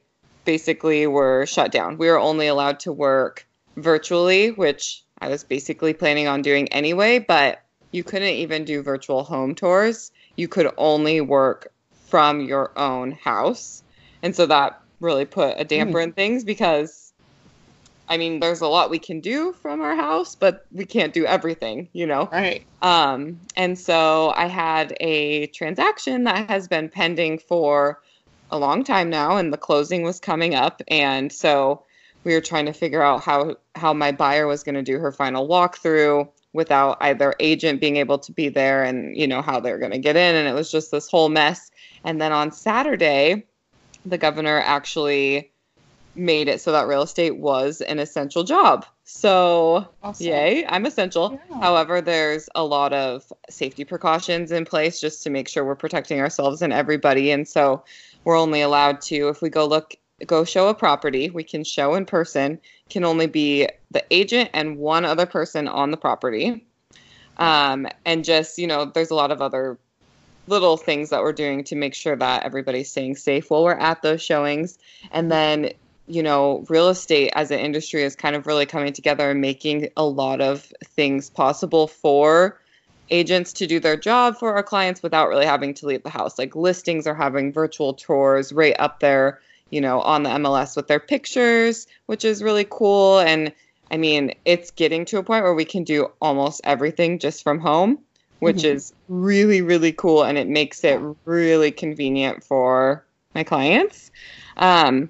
basically 0.46 1.06
were 1.06 1.46
shut 1.46 1.72
down. 1.72 1.98
We 1.98 2.08
were 2.08 2.20
only 2.20 2.48
allowed 2.48 2.80
to 2.82 2.92
work 2.92 3.48
virtually, 3.78 4.52
which 4.52 5.04
I 5.20 5.30
was 5.30 5.44
basically 5.44 5.94
planning 5.94 6.28
on 6.28 6.42
doing 6.42 6.68
anyway, 6.70 7.20
but 7.20 7.62
you 7.92 8.04
couldn't 8.04 8.30
even 8.30 8.66
do 8.66 8.82
virtual 8.82 9.24
home 9.24 9.54
tours. 9.54 10.12
You 10.36 10.48
could 10.48 10.72
only 10.78 11.22
work 11.22 11.72
from 12.08 12.42
your 12.42 12.72
own 12.76 13.12
house. 13.12 13.84
And 14.24 14.36
so 14.36 14.46
that 14.46 14.82
really 15.00 15.26
put 15.26 15.56
a 15.58 15.64
damper 15.64 16.00
in 16.00 16.14
things 16.14 16.44
because 16.44 17.14
I 18.08 18.18
mean 18.18 18.40
there's 18.40 18.62
a 18.62 18.68
lot 18.68 18.90
we 18.90 19.00
can 19.00 19.20
do 19.20 19.54
from 19.54 19.82
our 19.82 19.96
house, 19.96 20.36
but 20.36 20.66
we 20.72 20.86
can't 20.86 21.14
do 21.14 21.26
everything, 21.26 21.90
you 21.94 22.06
know. 22.06 22.30
Right. 22.32 22.66
Um, 22.82 23.40
and 23.56 23.78
so 23.78 24.34
I 24.36 24.46
had 24.46 24.96
a 25.00 25.48
transaction 25.48 26.24
that 26.26 26.50
has 26.50 26.68
been 26.68 26.90
pending 26.90 27.40
for 27.40 28.02
a 28.52 28.58
long 28.58 28.84
time 28.84 29.10
now, 29.10 29.38
and 29.38 29.52
the 29.52 29.58
closing 29.58 30.04
was 30.04 30.20
coming 30.20 30.56
up. 30.56 30.82
And 30.88 31.32
so 31.32 31.84
we 32.24 32.34
were 32.34 32.42
trying 32.42 32.66
to 32.66 32.74
figure 32.74 33.02
out 33.02 33.24
how 33.24 33.56
how 33.76 33.94
my 33.94 34.12
buyer 34.12 34.46
was 34.46 34.64
going 34.64 34.76
to 34.76 34.84
do 34.84 35.00
her 35.00 35.12
final 35.12 35.48
walkthrough 35.48 36.28
without 36.54 36.98
either 37.00 37.34
agent 37.40 37.80
being 37.80 37.96
able 37.96 38.20
to 38.20 38.32
be 38.32 38.50
there, 38.50 38.84
and 38.84 39.16
you 39.16 39.28
know 39.28 39.42
how 39.42 39.60
they're 39.60 39.80
going 39.80 39.92
to 39.92 39.98
get 39.98 40.16
in. 40.16 40.36
And 40.36 40.48
it 40.48 40.54
was 40.54 40.72
just 40.72 40.92
this 40.92 41.10
whole 41.10 41.30
mess. 41.30 41.72
And 42.04 42.22
then 42.22 42.32
on 42.32 42.52
Saturday, 42.52 43.46
the 44.06 44.18
governor 44.18 44.60
actually 44.60 45.52
made 46.16 46.48
it 46.48 46.60
so 46.60 46.72
that 46.72 46.88
real 46.88 47.02
estate 47.02 47.38
was 47.38 47.82
an 47.82 48.00
essential 48.00 48.44
job. 48.44 48.86
So 49.04 49.88
Awesome. 50.04 50.26
Yay, 50.26 50.66
I'm 50.68 50.86
essential. 50.86 51.40
Yeah. 51.50 51.62
However, 51.62 52.02
there's 52.02 52.50
a 52.56 52.64
lot 52.64 52.94
of 52.94 53.32
safety 53.50 53.86
precautions 53.86 54.52
in 54.52 54.66
place 54.66 55.00
just 55.00 55.24
to 55.24 55.30
make 55.30 55.48
sure 55.48 55.64
we're 55.64 55.76
protecting 55.76 56.20
ourselves 56.20 56.62
and 56.62 56.74
everybody. 56.74 57.32
And 57.32 57.48
so 57.48 57.84
we're 58.24 58.38
only 58.38 58.62
allowed 58.62 59.02
to, 59.04 59.30
if 59.30 59.42
we 59.42 59.50
go 59.50 59.66
look, 59.66 59.96
go 60.26 60.44
show 60.44 60.68
a 60.68 60.74
property, 60.74 61.30
we 61.30 61.44
can 61.44 61.64
show 61.64 61.96
in 61.96 62.06
person, 62.06 62.60
can 62.90 63.04
only 63.04 63.28
be 63.28 63.68
the 63.90 64.04
agent 64.12 64.50
and 64.54 64.78
one 64.78 65.06
other 65.06 65.26
person 65.26 65.68
on 65.68 65.92
the 65.92 65.98
property. 65.98 66.66
Um, 67.38 67.88
and 68.06 68.24
just, 68.24 68.58
you 68.58 68.68
know, 68.68 68.86
there's 68.86 69.12
a 69.12 69.16
lot 69.16 69.32
of 69.32 69.42
other 69.42 69.80
little 70.48 70.78
things 70.78 71.10
that 71.10 71.22
we're 71.22 71.34
doing 71.34 71.64
to 71.66 71.76
make 71.76 71.94
sure 71.94 72.16
that 72.16 72.44
everybody's 72.44 72.90
staying 72.90 73.16
safe 73.16 73.50
while 73.50 73.64
we're 73.64 73.74
at 73.74 74.02
those 74.02 74.22
showings. 74.22 74.78
And 75.12 75.32
then 75.32 75.72
you 76.08 76.22
know, 76.22 76.66
real 76.68 76.90
estate 76.90 77.32
as 77.36 77.52
an 77.52 77.60
industry 77.60 78.04
is 78.04 78.18
kind 78.18 78.36
of 78.36 78.46
really 78.46 78.66
coming 78.66 78.92
together 78.92 79.32
and 79.32 79.40
making 79.40 79.90
a 79.96 80.04
lot 80.04 80.42
of 80.42 80.74
things 80.84 81.30
possible 81.30 81.88
for 81.88 82.60
agents 83.10 83.54
to 83.54 83.68
do 83.68 83.80
their 83.80 83.96
job 83.96 84.38
for 84.38 84.54
our 84.54 84.64
clients 84.64 85.04
without 85.04 85.30
really 85.30 85.46
having 85.46 85.74
to 85.76 85.86
leave 85.86 86.04
the 86.04 86.10
house. 86.10 86.38
Like 86.38 86.56
listings 86.56 87.08
are 87.08 87.16
having 87.16 87.54
virtual 87.54 87.94
tours 87.94 88.52
right 88.52 88.76
up 88.80 89.00
there, 89.00 89.40
you 89.70 89.80
know, 89.80 90.02
on 90.02 90.24
the 90.24 90.30
MLS 90.32 90.76
with 90.76 90.88
their 90.88 91.00
pictures, 91.00 91.88
which 92.08 92.26
is 92.26 92.44
really 92.44 92.66
cool. 92.70 93.20
And 93.20 93.54
I 93.90 93.98
mean, 93.98 94.34
it's 94.46 94.72
getting 94.72 95.06
to 95.06 95.18
a 95.18 95.24
point 95.24 95.44
where 95.44 95.54
we 95.54 95.66
can 95.66 95.84
do 95.84 96.12
almost 96.22 96.62
everything 96.64 97.20
just 97.20 97.44
from 97.44 97.60
home, 97.60 98.00
which 98.42 98.58
Mhm. 98.58 98.76
is 98.76 98.94
really, 99.08 99.62
really 99.62 99.94
cool. 99.94 100.24
And 100.24 100.38
it 100.38 100.48
makes 100.48 100.84
it 100.84 101.00
really 101.26 101.72
convenient 101.72 102.44
for 102.44 103.06
my 103.34 103.44
clients. 103.44 104.12
Um, 104.58 105.10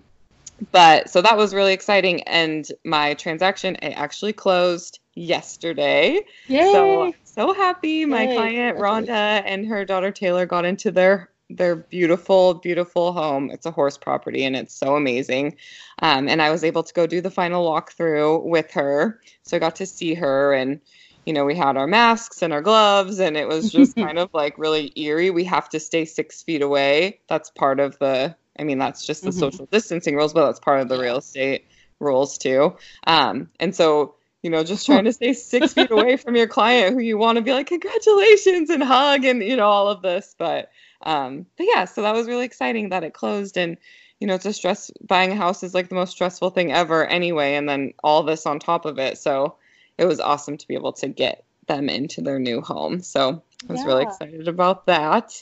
but 0.71 1.09
so 1.09 1.21
that 1.21 1.37
was 1.37 1.53
really 1.53 1.73
exciting 1.73 2.21
and 2.23 2.67
my 2.85 3.13
transaction 3.15 3.75
it 3.77 3.93
actually 3.97 4.33
closed 4.33 4.99
yesterday 5.15 6.19
Yay. 6.47 6.71
so 6.71 7.11
so 7.23 7.53
happy 7.53 8.05
my 8.05 8.27
Yay, 8.27 8.35
client 8.35 8.77
rhonda 8.77 9.41
and 9.45 9.65
her 9.65 9.83
daughter 9.85 10.11
taylor 10.11 10.45
got 10.45 10.63
into 10.65 10.91
their 10.91 11.29
their 11.49 11.75
beautiful 11.75 12.53
beautiful 12.53 13.11
home 13.11 13.49
it's 13.49 13.65
a 13.65 13.71
horse 13.71 13.97
property 13.97 14.45
and 14.45 14.55
it's 14.55 14.75
so 14.75 14.95
amazing 14.95 15.55
um, 15.99 16.27
and 16.29 16.41
i 16.41 16.51
was 16.51 16.63
able 16.63 16.83
to 16.83 16.93
go 16.93 17.07
do 17.07 17.21
the 17.21 17.31
final 17.31 17.65
walkthrough 17.69 18.43
with 18.43 18.71
her 18.71 19.19
so 19.41 19.57
i 19.57 19.59
got 19.59 19.75
to 19.75 19.85
see 19.85 20.13
her 20.13 20.53
and 20.53 20.79
you 21.25 21.33
know, 21.33 21.45
we 21.45 21.55
had 21.55 21.77
our 21.77 21.87
masks 21.87 22.41
and 22.41 22.51
our 22.53 22.61
gloves, 22.61 23.19
and 23.19 23.37
it 23.37 23.47
was 23.47 23.71
just 23.71 23.97
kind 23.97 24.17
of 24.19 24.29
like 24.33 24.57
really 24.57 24.91
eerie. 24.95 25.29
We 25.29 25.43
have 25.45 25.69
to 25.69 25.79
stay 25.79 26.05
six 26.05 26.41
feet 26.43 26.61
away. 26.61 27.19
That's 27.29 27.49
part 27.51 27.79
of 27.79 27.97
the, 27.99 28.35
I 28.59 28.63
mean, 28.63 28.77
that's 28.79 29.05
just 29.05 29.25
the 29.25 29.31
Mhm. 29.31 29.31
social 29.31 29.67
distancing 29.71 30.15
rules, 30.15 30.33
but 30.33 30.45
that's 30.45 30.59
part 30.59 30.81
of 30.81 30.89
the 30.89 30.97
real 30.97 31.17
estate 31.17 31.67
rules 31.99 32.37
too. 32.37 32.75
Um, 33.05 33.49
and 33.59 33.75
so, 33.75 34.15
you 34.41 34.49
know, 34.49 34.63
just 34.63 34.85
trying 34.85 35.05
to 35.05 35.13
stay 35.13 35.33
six 35.33 35.73
feet 35.73 35.91
away 35.91 36.17
from 36.17 36.35
your 36.35 36.47
client 36.47 36.95
who 36.95 37.01
you 37.01 37.17
want 37.17 37.35
to 37.37 37.43
be 37.43 37.53
like, 37.53 37.67
congratulations 37.67 38.69
and 38.69 38.81
hug 38.83 39.23
and, 39.23 39.43
you 39.43 39.55
know, 39.55 39.67
all 39.67 39.87
of 39.89 40.01
this. 40.01 40.35
But, 40.37 40.69
um, 41.03 41.45
but 41.57 41.67
yeah, 41.67 41.85
so 41.85 42.01
that 42.01 42.15
was 42.15 42.27
really 42.27 42.45
exciting 42.45 42.89
that 42.89 43.03
it 43.03 43.13
closed 43.13 43.57
and, 43.57 43.77
you 44.19 44.27
know, 44.27 44.35
it's 44.35 44.45
a 44.45 44.53
stress 44.53 44.91
buying 45.07 45.31
a 45.31 45.35
house 45.35 45.63
is 45.63 45.73
like 45.73 45.89
the 45.89 45.95
most 45.95 46.11
stressful 46.11 46.51
thing 46.51 46.71
ever 46.71 47.05
anyway. 47.05 47.55
And 47.55 47.67
then 47.67 47.93
all 48.03 48.23
this 48.23 48.45
on 48.45 48.59
top 48.59 48.85
of 48.85 48.99
it. 48.99 49.17
So 49.17 49.55
it 49.97 50.05
was 50.05 50.19
awesome 50.19 50.57
to 50.57 50.67
be 50.67 50.73
able 50.73 50.93
to 50.93 51.07
get 51.07 51.43
them 51.67 51.89
into 51.89 52.21
their 52.21 52.39
new 52.39 52.61
home. 52.61 53.01
So 53.01 53.41
I 53.69 53.71
was 53.71 53.85
really 53.85 54.03
excited 54.03 54.47
about 54.47 54.85
that. 54.87 55.41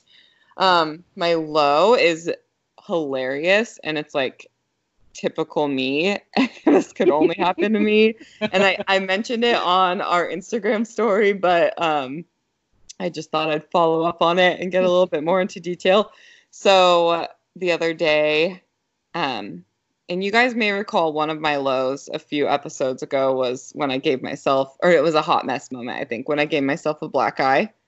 Um, 0.58 1.04
my 1.16 1.36
low 1.36 1.96
is 1.96 2.32
hilarious 2.86 3.80
and 3.84 3.98
it's 3.98 4.14
like 4.14 4.48
typical 5.14 5.68
me. 5.68 6.18
this 6.66 6.94
could 6.94 7.10
only 7.10 7.36
happen 7.36 7.74
to 7.74 7.80
me. 7.80 8.16
And 8.42 8.64
I, 8.64 8.78
I 8.88 9.00
mentioned 9.00 9.44
it 9.44 9.56
on 9.56 10.02
our 10.02 10.28
Instagram 10.28 10.86
story, 10.86 11.34
but 11.34 11.80
um, 11.82 12.26
I 13.00 13.10
just 13.10 13.32
thought 13.32 13.50
I'd 13.50 13.70
follow 13.72 14.04
up 14.04 14.22
on 14.22 14.40
it 14.40 14.60
and 14.60 14.72
get 14.72 14.84
a 14.84 14.90
little 14.90 15.08
bit 15.08 15.24
more 15.24 15.42
into 15.42 15.60
detail. 15.60 16.12
So 16.52 17.10
uh, 17.10 17.28
the 17.56 17.72
other 17.72 17.94
day, 17.94 18.62
um, 19.14 19.66
and 20.10 20.24
you 20.24 20.32
guys 20.32 20.56
may 20.56 20.72
recall 20.72 21.14
one 21.14 21.30
of 21.30 21.40
my 21.40 21.58
lows 21.58 22.10
a 22.14 22.20
few 22.20 22.48
episodes 22.48 23.04
ago 23.04 23.34
was 23.34 23.72
when 23.76 23.92
I 23.92 24.00
gave 24.00 24.24
myself, 24.24 24.76
or 24.82 24.92
it 24.92 25.04
was 25.04 25.14
a 25.14 25.22
hot 25.22 25.46
mess 25.46 25.72
moment, 25.72 26.00
I 26.00 26.06
think, 26.06 26.28
when 26.28 26.40
I 26.40 26.46
gave 26.46 26.64
myself 26.64 27.02
a 27.02 27.08
black 27.08 27.40
eye. 27.40 27.72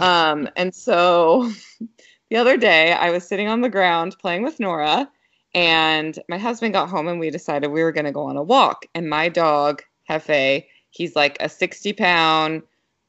Um, 0.00 0.48
and 0.56 0.74
so 0.74 1.52
the 2.28 2.36
other 2.36 2.56
day, 2.56 2.92
I 2.92 3.10
was 3.10 3.22
sitting 3.28 3.46
on 3.46 3.60
the 3.60 3.68
ground 3.68 4.16
playing 4.18 4.42
with 4.42 4.58
Nora, 4.58 5.08
and 5.54 6.18
my 6.28 6.36
husband 6.36 6.72
got 6.72 6.88
home, 6.88 7.06
and 7.06 7.20
we 7.20 7.30
decided 7.30 7.68
we 7.68 7.84
were 7.84 7.92
going 7.92 8.04
to 8.04 8.10
go 8.10 8.24
on 8.24 8.36
a 8.36 8.42
walk. 8.42 8.86
And 8.96 9.08
my 9.08 9.28
dog, 9.28 9.82
Hefe, 10.10 10.64
he's 10.90 11.14
like 11.14 11.36
a 11.38 11.48
60 11.48 11.92
pound, 11.92 12.62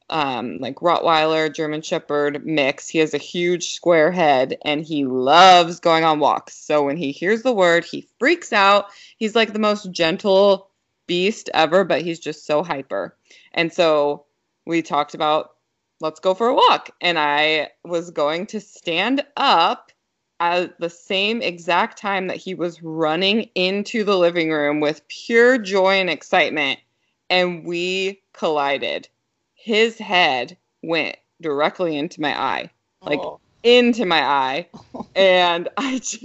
um, 0.08 0.58
like 0.58 0.76
Rottweiler, 0.76 1.52
German 1.52 1.82
Shepherd 1.82 2.46
mix. 2.46 2.88
He 2.88 2.98
has 2.98 3.14
a 3.14 3.18
huge 3.18 3.72
square 3.72 4.12
head, 4.12 4.56
and 4.64 4.84
he 4.84 5.04
loves 5.04 5.80
going 5.80 6.04
on 6.04 6.20
walks. 6.20 6.56
So 6.56 6.84
when 6.84 6.96
he 6.96 7.12
hears 7.12 7.42
the 7.42 7.52
word, 7.52 7.84
he 7.84 8.08
freaks 8.18 8.52
out. 8.52 8.86
He's 9.16 9.34
like 9.34 9.52
the 9.52 9.58
most 9.58 9.90
gentle 9.90 10.70
beast 11.06 11.50
ever, 11.54 11.84
but 11.84 12.02
he's 12.02 12.20
just 12.20 12.46
so 12.46 12.62
hyper. 12.62 13.16
And 13.52 13.72
so 13.72 14.26
we 14.64 14.82
talked 14.82 15.14
about 15.14 15.52
let's 16.00 16.20
go 16.20 16.34
for 16.34 16.48
a 16.48 16.54
walk. 16.54 16.90
And 17.00 17.18
I 17.18 17.70
was 17.84 18.10
going 18.10 18.46
to 18.48 18.60
stand 18.60 19.24
up 19.36 19.92
at 20.38 20.78
the 20.78 20.90
same 20.90 21.40
exact 21.40 21.98
time 21.98 22.26
that 22.26 22.36
he 22.36 22.54
was 22.54 22.82
running 22.82 23.48
into 23.54 24.04
the 24.04 24.16
living 24.16 24.50
room 24.50 24.80
with 24.80 25.08
pure 25.08 25.58
joy 25.58 26.00
and 26.00 26.10
excitement. 26.10 26.78
And 27.30 27.64
we 27.64 28.22
collided. 28.32 29.08
His 29.66 29.98
head 29.98 30.56
went 30.84 31.16
directly 31.40 31.96
into 31.98 32.20
my 32.20 32.40
eye, 32.40 32.70
like 33.02 33.18
Oh. 33.18 33.40
into 33.64 34.06
my 34.06 34.22
eye. 34.22 34.68
And 35.16 35.68
I 35.76 35.98
just, 35.98 36.22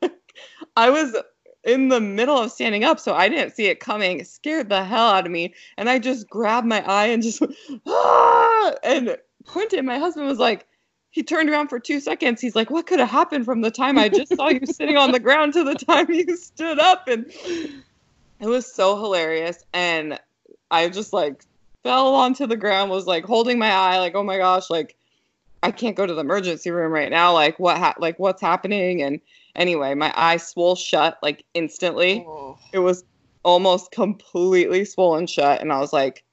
like, 0.00 0.34
I 0.76 0.90
was 0.90 1.16
in 1.64 1.88
the 1.88 2.00
middle 2.00 2.38
of 2.38 2.52
standing 2.52 2.84
up, 2.84 3.00
so 3.00 3.12
I 3.12 3.28
didn't 3.28 3.56
see 3.56 3.66
it 3.66 3.80
coming. 3.80 4.20
It 4.20 4.28
scared 4.28 4.68
the 4.68 4.84
hell 4.84 5.08
out 5.08 5.26
of 5.26 5.32
me. 5.32 5.52
And 5.78 5.90
I 5.90 5.98
just 5.98 6.30
grabbed 6.30 6.68
my 6.68 6.80
eye 6.86 7.06
and 7.06 7.24
just, 7.24 7.42
ah! 7.88 8.72
And 8.84 9.16
Quentin, 9.46 9.84
my 9.84 9.98
husband, 9.98 10.28
was 10.28 10.38
like, 10.38 10.64
he 11.10 11.24
turned 11.24 11.50
around 11.50 11.70
for 11.70 11.80
two 11.80 11.98
seconds. 11.98 12.40
He's 12.40 12.54
like, 12.54 12.70
What 12.70 12.86
could 12.86 13.00
have 13.00 13.10
happened 13.10 13.46
from 13.46 13.62
the 13.62 13.70
time 13.72 13.98
I 13.98 14.08
just 14.08 14.36
saw 14.36 14.48
you 14.48 14.64
sitting 14.64 14.96
on 14.96 15.10
the 15.10 15.18
ground 15.26 15.54
to 15.54 15.64
the 15.64 15.74
time 15.74 16.08
you 16.08 16.36
stood 16.36 16.78
up? 16.78 17.08
And 17.08 17.26
it 18.38 18.46
was 18.46 18.72
so 18.72 18.94
hilarious. 18.94 19.64
And 19.72 20.20
I 20.70 20.88
just 20.88 21.12
like 21.12 21.44
fell 21.82 22.14
onto 22.14 22.46
the 22.46 22.56
ground, 22.56 22.90
was 22.90 23.06
like 23.06 23.24
holding 23.24 23.58
my 23.58 23.70
eye, 23.70 23.98
like, 23.98 24.14
Oh 24.14 24.22
my 24.22 24.38
gosh, 24.38 24.70
like, 24.70 24.96
I 25.62 25.70
can't 25.70 25.96
go 25.96 26.06
to 26.06 26.14
the 26.14 26.20
emergency 26.20 26.70
room 26.70 26.92
right 26.92 27.10
now. 27.10 27.32
Like, 27.34 27.58
what, 27.58 27.76
ha- 27.76 27.94
like, 27.98 28.18
what's 28.18 28.40
happening? 28.40 29.02
And 29.02 29.20
anyway, 29.54 29.94
my 29.94 30.12
eye 30.16 30.36
swole 30.36 30.76
shut 30.76 31.18
like 31.22 31.44
instantly 31.54 32.24
Oh. 32.26 32.58
it 32.72 32.78
was 32.78 33.04
almost 33.44 33.90
completely 33.90 34.84
swollen 34.84 35.26
shut 35.26 35.60
and 35.62 35.72
i 35.72 35.78
was 35.80 35.92
like 35.94 36.24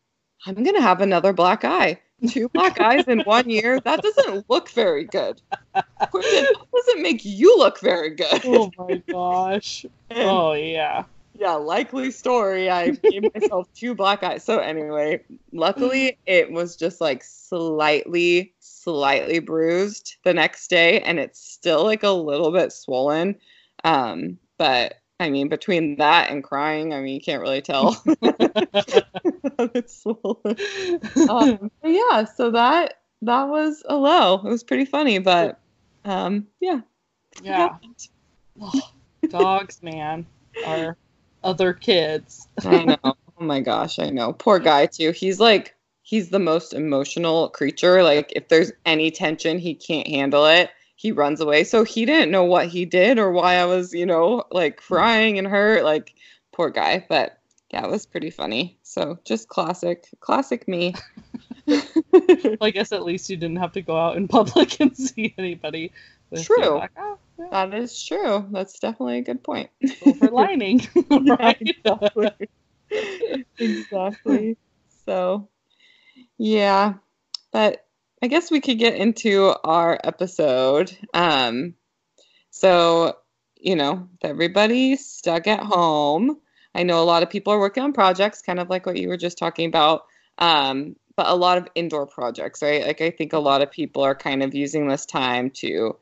i'm 0.46 0.62
gonna 0.62 0.82
have 0.82 1.00
another 1.00 1.32
black 1.32 1.64
eye 1.64 2.00
two 2.28 2.50
black 2.54 2.80
eyes 2.82 3.08
in 3.08 3.20
one 3.22 3.50
year 3.50 3.80
that 3.80 4.02
doesn't 4.02 4.50
look 4.50 4.70
very 4.72 5.06
good 5.06 5.42
Quentin, 6.12 6.44
that 6.44 6.68
doesn't 6.74 7.02
make 7.02 7.24
you 7.24 7.58
look 7.58 7.80
very 7.80 8.10
good 8.10 8.42
oh 8.46 8.72
my 8.78 9.02
gosh. 9.10 9.86
Oh 10.12 10.54
yeah. 10.54 11.04
Yeah 11.38 11.54
likely 11.54 12.12
story. 12.12 12.70
I 12.70 12.92
gave 12.92 13.34
myself 13.34 13.68
two 13.76 13.96
black 13.96 14.24
eyes. 14.24 14.44
So 14.44 14.60
anyway 14.60 15.22
luckily 15.52 16.18
it 16.26 16.52
was 16.52 16.76
just 16.76 17.02
like 17.02 17.24
slightly 17.24 18.54
slightly 18.60 19.40
bruised 19.40 20.16
the 20.24 20.34
next 20.34 20.70
day 20.70 21.02
and 21.02 21.20
it's 21.20 21.40
still 21.40 21.84
like 21.84 22.04
a 22.04 22.10
little 22.10 22.52
bit 22.52 22.72
swollen. 22.72 23.36
Um 23.84 24.38
but 24.58 24.96
i 25.20 25.30
mean 25.30 25.50
between 25.50 25.98
that 25.98 26.30
and 26.30 26.44
crying 26.44 26.94
i 26.94 27.00
mean 27.02 27.16
you 27.16 27.22
can't 27.22 27.42
really 27.42 27.62
tell. 27.62 28.02
It's 29.74 30.04
swollen. 30.04 30.56
Um, 31.30 31.72
yeah 31.84 32.26
so 32.26 32.52
that 32.52 33.02
that 33.24 33.46
was 33.46 33.84
a 33.90 33.96
low. 33.96 34.36
It 34.36 34.50
was 34.50 34.64
pretty 34.64 34.86
funny 34.86 35.20
but 35.20 35.60
um 36.06 36.48
yeah. 36.60 36.82
Yeah. 37.44 37.78
Dogs, 39.30 39.84
man, 39.84 40.26
are 40.66 40.98
other 41.48 41.74
kids. 41.74 42.48
I 42.64 42.84
know. 42.84 42.98
Oh 43.04 43.44
my 43.44 43.62
gosh, 43.62 44.00
I 44.00 44.10
know. 44.10 44.34
Poor 44.34 44.60
guy 44.60 44.86
too. 44.86 45.12
He's 45.12 45.40
like 45.40 45.76
he's 46.04 46.30
the 46.30 46.40
most 46.40 46.74
emotional 46.74 47.50
creature. 47.50 48.04
Like 48.04 48.34
if 48.36 48.50
there's 48.50 48.72
any 48.86 49.10
tension, 49.12 49.58
he 49.58 49.74
can't 49.74 50.08
handle 50.08 50.46
it. 50.46 50.70
He 50.96 51.12
runs 51.12 51.40
away. 51.40 51.64
So 51.64 51.84
he 51.84 52.06
didn't 52.06 52.32
know 52.32 52.44
what 52.44 52.68
he 52.68 52.86
did 52.86 53.20
or 53.20 53.32
why 53.32 53.56
I 53.56 53.66
was, 53.66 53.94
you 53.94 54.06
know, 54.06 54.44
like 54.52 54.78
crying 54.78 55.38
and 55.38 55.48
hurt. 55.48 55.84
Like 55.84 56.16
poor 56.52 56.70
guy. 56.70 57.06
But 57.08 57.40
yeah, 57.72 57.86
it 57.86 57.92
was 57.92 58.06
pretty 58.06 58.30
funny. 58.30 58.78
So 58.84 59.20
just 59.24 59.48
classic, 59.48 60.08
classic 60.20 60.68
me. 60.68 60.94
Well, 61.68 62.58
I 62.62 62.72
guess 62.72 62.94
at 62.94 63.04
least 63.04 63.30
you 63.30 63.36
didn't 63.36 63.58
have 63.58 63.74
to 63.74 63.82
go 63.82 63.98
out 63.98 64.16
in 64.16 64.30
public 64.30 64.80
and 64.80 64.96
see 64.96 65.34
anybody. 65.38 65.92
True. 66.36 66.76
black 66.76 66.92
eye. 66.98 67.16
Yeah. 67.40 67.48
that 67.52 67.74
is 67.76 68.04
true. 68.04 68.48
That's 68.52 68.80
definitely 68.80 69.20
a 69.20 69.22
good 69.22 69.44
point. 69.44 69.70
Silver 69.86 70.30
lining, 70.30 70.82
right? 71.12 71.62
exactly. 71.62 72.50
exactly. 73.60 74.58
So, 75.06 75.50
yeah, 76.38 76.96
but 77.52 77.86
I 78.22 78.28
guess 78.28 78.50
we 78.50 78.62
could 78.62 78.80
get 78.80 78.96
into 78.96 79.54
our 79.64 80.00
episode. 80.04 80.96
Um, 81.14 81.76
so, 82.50 83.18
you 83.60 83.76
know, 83.76 84.10
if 84.16 84.30
everybody's 84.30 85.06
stuck 85.06 85.48
at 85.48 85.60
home, 85.60 86.40
I 86.74 86.84
know 86.84 87.02
a 87.02 87.06
lot 87.06 87.24
of 87.24 87.30
people 87.30 87.54
are 87.54 87.60
working 87.60 87.84
on 87.84 87.94
projects, 87.94 88.42
kind 88.42 88.60
of 88.60 88.70
like 88.70 88.86
what 88.86 88.98
you 88.98 89.10
were 89.10 89.18
just 89.18 89.38
talking 89.38 89.68
about. 89.68 90.06
Um, 90.40 90.96
but 91.16 91.28
a 91.28 91.36
lot 91.36 91.58
of 91.58 91.68
indoor 91.76 92.06
projects, 92.06 92.62
right? 92.62 92.86
Like 92.86 93.02
I 93.02 93.10
think 93.10 93.34
a 93.34 93.40
lot 93.40 93.62
of 93.62 93.72
people 93.72 94.04
are 94.04 94.16
kind 94.16 94.44
of 94.44 94.54
using 94.54 94.88
this 94.88 95.06
time 95.06 95.50
to 95.52 95.98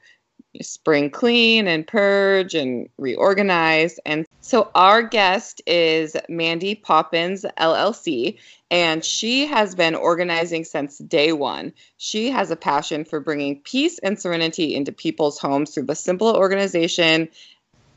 spring 0.61 1.09
clean 1.09 1.67
and 1.67 1.87
purge 1.87 2.55
and 2.55 2.89
reorganize. 2.97 3.99
And 4.05 4.25
so 4.41 4.71
our 4.75 5.01
guest 5.01 5.61
is 5.65 6.15
Mandy 6.29 6.75
Poppins, 6.75 7.45
LLC, 7.57 8.37
and 8.71 9.03
she 9.03 9.45
has 9.47 9.75
been 9.75 9.95
organizing 9.95 10.63
since 10.63 10.97
day 10.97 11.31
one. 11.31 11.73
She 11.97 12.31
has 12.31 12.51
a 12.51 12.55
passion 12.55 13.05
for 13.05 13.19
bringing 13.19 13.61
peace 13.61 13.99
and 13.99 14.19
serenity 14.19 14.75
into 14.75 14.91
people's 14.91 15.39
homes 15.39 15.73
through 15.73 15.83
the 15.83 15.95
simple 15.95 16.35
organization 16.35 17.29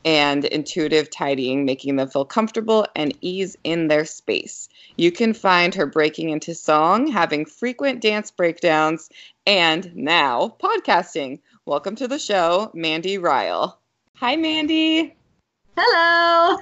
and 0.05 0.45
intuitive 0.45 1.09
tidying, 1.09 1.65
making 1.65 1.95
them 1.95 2.07
feel 2.07 2.25
comfortable 2.25 2.87
and 2.95 3.17
ease 3.21 3.57
in 3.63 3.87
their 3.87 4.05
space. 4.05 4.69
You 4.95 5.11
can 5.11 5.33
find 5.33 5.75
her 5.75 5.85
breaking 5.85 6.29
into 6.29 6.55
song, 6.55 7.07
having 7.07 7.45
frequent 7.45 8.01
dance 8.01 8.31
breakdowns, 8.31 9.09
and 9.45 9.93
now 9.95 10.55
podcasting. 10.61 11.39
Welcome 11.69 11.95
to 11.97 12.07
the 12.07 12.17
show, 12.17 12.71
Mandy 12.73 13.19
Ryle. 13.19 13.77
Hi, 14.15 14.35
Mandy. 14.35 15.15
Hello. 15.77 16.57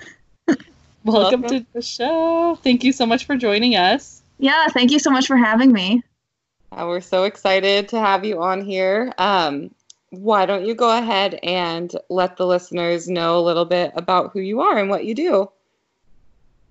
Welcome, 0.46 0.64
Welcome. 1.06 1.44
to 1.44 1.66
the 1.72 1.82
show. 1.82 2.60
Thank 2.62 2.84
you 2.84 2.92
so 2.92 3.06
much 3.06 3.24
for 3.24 3.38
joining 3.38 3.78
us. 3.78 4.22
Yeah, 4.38 4.68
thank 4.68 4.92
you 4.92 5.00
so 5.00 5.10
much 5.10 5.26
for 5.26 5.38
having 5.38 5.72
me. 5.72 6.04
Uh, 6.74 6.84
we're 6.90 7.00
so 7.00 7.24
excited 7.24 7.88
to 7.88 8.00
have 8.02 8.26
you 8.26 8.44
on 8.44 8.66
here. 8.66 9.14
Um, 9.18 9.74
why 10.10 10.46
don't 10.46 10.66
you 10.66 10.76
go 10.76 10.98
ahead 10.98 11.40
and 11.42 11.90
let 12.10 12.36
the 12.36 12.46
listeners 12.46 13.08
know 13.08 13.40
a 13.40 13.40
little 13.40 13.64
bit 13.64 13.94
about 13.96 14.32
who 14.34 14.42
you 14.42 14.60
are 14.60 14.78
and 14.78 14.90
what 14.90 15.06
you 15.06 15.16
do? 15.16 15.50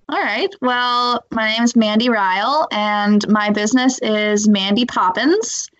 All 0.09 0.21
right. 0.21 0.53
Well, 0.61 1.25
my 1.31 1.53
name 1.53 1.63
is 1.63 1.75
Mandy 1.75 2.09
Ryle, 2.09 2.67
and 2.71 3.27
my 3.29 3.49
business 3.49 3.97
is 4.03 4.47
Mandy 4.47 4.85
Poppins. 4.85 5.71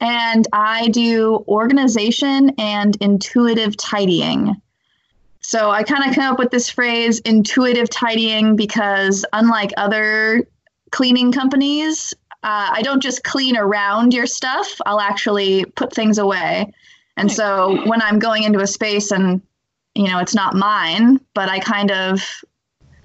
And 0.00 0.46
I 0.52 0.88
do 0.88 1.44
organization 1.48 2.52
and 2.58 2.96
intuitive 2.96 3.76
tidying. 3.76 4.60
So 5.40 5.70
I 5.70 5.84
kind 5.84 6.08
of 6.08 6.14
came 6.14 6.24
up 6.24 6.38
with 6.38 6.50
this 6.50 6.68
phrase 6.68 7.20
intuitive 7.20 7.88
tidying 7.88 8.56
because, 8.56 9.24
unlike 9.32 9.72
other 9.76 10.46
cleaning 10.90 11.32
companies, 11.32 12.12
uh, 12.42 12.70
I 12.72 12.82
don't 12.82 13.02
just 13.02 13.24
clean 13.24 13.56
around 13.56 14.12
your 14.12 14.26
stuff, 14.26 14.80
I'll 14.86 15.00
actually 15.00 15.64
put 15.64 15.92
things 15.92 16.18
away. 16.18 16.72
And 17.16 17.30
so 17.30 17.80
when 17.86 18.02
I'm 18.02 18.18
going 18.18 18.42
into 18.42 18.60
a 18.60 18.66
space 18.66 19.10
and, 19.10 19.40
you 19.94 20.08
know, 20.10 20.18
it's 20.18 20.34
not 20.34 20.54
mine, 20.54 21.20
but 21.32 21.48
I 21.48 21.60
kind 21.60 21.90
of 21.90 22.22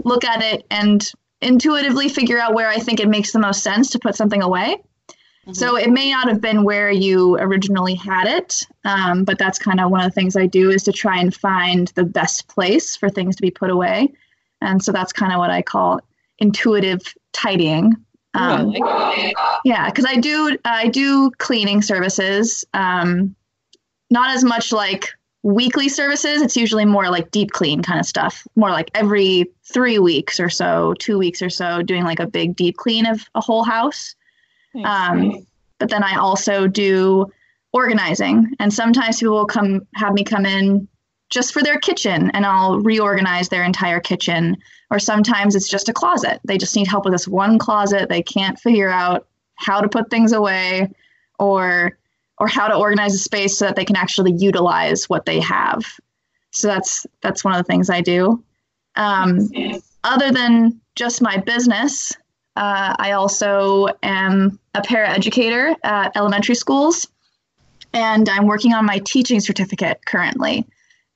look 0.03 0.25
at 0.25 0.41
it 0.41 0.65
and 0.69 1.07
intuitively 1.41 2.09
figure 2.09 2.39
out 2.39 2.53
where 2.53 2.67
I 2.67 2.77
think 2.77 2.99
it 2.99 3.07
makes 3.07 3.31
the 3.31 3.39
most 3.39 3.63
sense 3.63 3.89
to 3.91 3.99
put 3.99 4.15
something 4.15 4.41
away. 4.41 4.81
Mm-hmm. 5.41 5.53
So 5.53 5.75
it 5.75 5.89
may 5.89 6.11
not 6.11 6.27
have 6.27 6.39
been 6.39 6.63
where 6.63 6.91
you 6.91 7.35
originally 7.37 7.95
had 7.95 8.27
it, 8.27 8.65
um, 8.85 9.23
but 9.23 9.39
that's 9.39 9.57
kind 9.57 9.79
of 9.79 9.89
one 9.89 10.01
of 10.01 10.05
the 10.05 10.13
things 10.13 10.35
I 10.35 10.45
do 10.45 10.69
is 10.69 10.83
to 10.83 10.91
try 10.91 11.19
and 11.19 11.33
find 11.33 11.87
the 11.89 12.03
best 12.03 12.47
place 12.47 12.95
for 12.95 13.09
things 13.09 13.35
to 13.37 13.41
be 13.41 13.49
put 13.49 13.71
away. 13.71 14.13
And 14.61 14.83
so 14.83 14.91
that's 14.91 15.11
kind 15.11 15.33
of 15.33 15.39
what 15.39 15.49
I 15.49 15.63
call 15.63 15.99
intuitive 16.37 17.01
tidying. 17.33 17.95
Um, 18.33 18.69
Ooh, 18.69 19.31
yeah, 19.65 19.89
because 19.89 20.05
I 20.05 20.15
do 20.17 20.57
I 20.63 20.87
do 20.87 21.31
cleaning 21.31 21.81
services. 21.81 22.63
Um, 22.73 23.35
not 24.09 24.29
as 24.29 24.43
much 24.43 24.71
like 24.71 25.09
weekly 25.43 25.89
services. 25.89 26.41
It's 26.41 26.55
usually 26.55 26.85
more 26.85 27.09
like 27.09 27.31
deep 27.31 27.51
clean 27.51 27.81
kind 27.81 27.99
of 27.99 28.05
stuff. 28.05 28.47
More 28.55 28.69
like 28.69 28.91
every 28.93 29.51
three 29.63 29.99
weeks 29.99 30.39
or 30.39 30.49
so, 30.49 30.93
two 30.99 31.17
weeks 31.17 31.41
or 31.41 31.49
so, 31.49 31.81
doing 31.81 32.03
like 32.03 32.19
a 32.19 32.27
big 32.27 32.55
deep 32.55 32.77
clean 32.77 33.05
of 33.05 33.25
a 33.35 33.41
whole 33.41 33.63
house. 33.63 34.15
Um, 34.83 35.45
but 35.79 35.89
then 35.89 36.03
I 36.03 36.15
also 36.15 36.67
do 36.67 37.31
organizing, 37.73 38.53
and 38.59 38.73
sometimes 38.73 39.19
people 39.19 39.35
will 39.35 39.45
come 39.45 39.87
have 39.95 40.13
me 40.13 40.23
come 40.23 40.45
in 40.45 40.87
just 41.29 41.53
for 41.53 41.63
their 41.63 41.79
kitchen, 41.79 42.29
and 42.31 42.45
I'll 42.45 42.79
reorganize 42.79 43.49
their 43.49 43.63
entire 43.63 43.99
kitchen. 43.99 44.57
Or 44.89 44.99
sometimes 44.99 45.55
it's 45.55 45.69
just 45.69 45.87
a 45.87 45.93
closet. 45.93 46.41
They 46.43 46.57
just 46.57 46.75
need 46.75 46.87
help 46.87 47.05
with 47.05 47.13
this 47.13 47.27
one 47.27 47.57
closet. 47.57 48.09
They 48.09 48.21
can't 48.21 48.59
figure 48.59 48.89
out 48.89 49.27
how 49.55 49.79
to 49.79 49.87
put 49.87 50.09
things 50.09 50.33
away, 50.33 50.89
or 51.39 51.97
or 52.37 52.47
how 52.47 52.67
to 52.67 52.75
organize 52.75 53.13
a 53.13 53.19
space 53.19 53.57
so 53.57 53.65
that 53.65 53.75
they 53.75 53.85
can 53.85 53.95
actually 53.95 54.33
utilize 54.33 55.07
what 55.07 55.25
they 55.25 55.39
have. 55.39 55.85
So 56.51 56.67
that's 56.67 57.05
that's 57.21 57.43
one 57.43 57.53
of 57.53 57.59
the 57.59 57.71
things 57.71 57.89
I 57.89 58.01
do. 58.01 58.43
Um, 58.95 59.49
other 60.03 60.31
than 60.31 60.81
just 60.95 61.21
my 61.21 61.37
business, 61.37 62.11
uh, 62.55 62.95
I 62.99 63.13
also 63.13 63.87
am 64.03 64.59
a 64.73 64.81
paraeducator 64.81 65.75
at 65.83 66.15
elementary 66.15 66.55
schools, 66.55 67.07
and 67.93 68.27
I'm 68.27 68.45
working 68.45 68.73
on 68.73 68.85
my 68.85 68.99
teaching 68.99 69.39
certificate 69.39 70.05
currently 70.05 70.65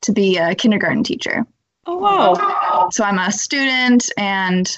to 0.02 0.12
be 0.12 0.38
a 0.38 0.56
kindergarten 0.56 1.04
teacher. 1.04 1.46
Oh, 1.88 1.98
wow. 1.98 2.90
So 2.92 3.04
I'm 3.04 3.20
a 3.20 3.32
student 3.32 4.10
and 4.18 4.78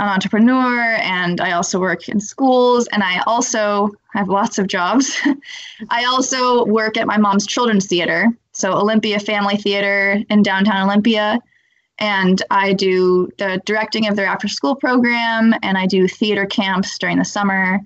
an 0.00 0.08
entrepreneur, 0.08 0.96
and 1.00 1.40
I 1.40 1.52
also 1.52 1.80
work 1.80 2.08
in 2.08 2.20
schools, 2.20 2.86
and 2.88 3.02
I 3.02 3.22
also 3.26 3.90
have 4.12 4.28
lots 4.28 4.58
of 4.58 4.66
jobs. 4.66 5.16
I 5.90 6.04
also 6.04 6.64
work 6.66 6.96
at 6.96 7.06
my 7.06 7.16
mom's 7.16 7.46
children's 7.46 7.86
theater, 7.86 8.28
so 8.52 8.72
Olympia 8.72 9.18
Family 9.20 9.56
Theater 9.56 10.22
in 10.28 10.42
downtown 10.42 10.86
Olympia 10.86 11.40
and 11.98 12.42
I 12.50 12.72
do 12.72 13.30
the 13.38 13.60
directing 13.64 14.08
of 14.08 14.16
their 14.16 14.26
after 14.26 14.48
school 14.48 14.74
program 14.74 15.54
and 15.62 15.78
I 15.78 15.86
do 15.86 16.08
theater 16.08 16.46
camps 16.46 16.98
during 16.98 17.18
the 17.18 17.24
summer. 17.24 17.80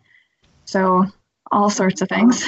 So 0.65 1.07
all 1.51 1.71
sorts 1.71 2.01
of 2.01 2.09
things. 2.09 2.45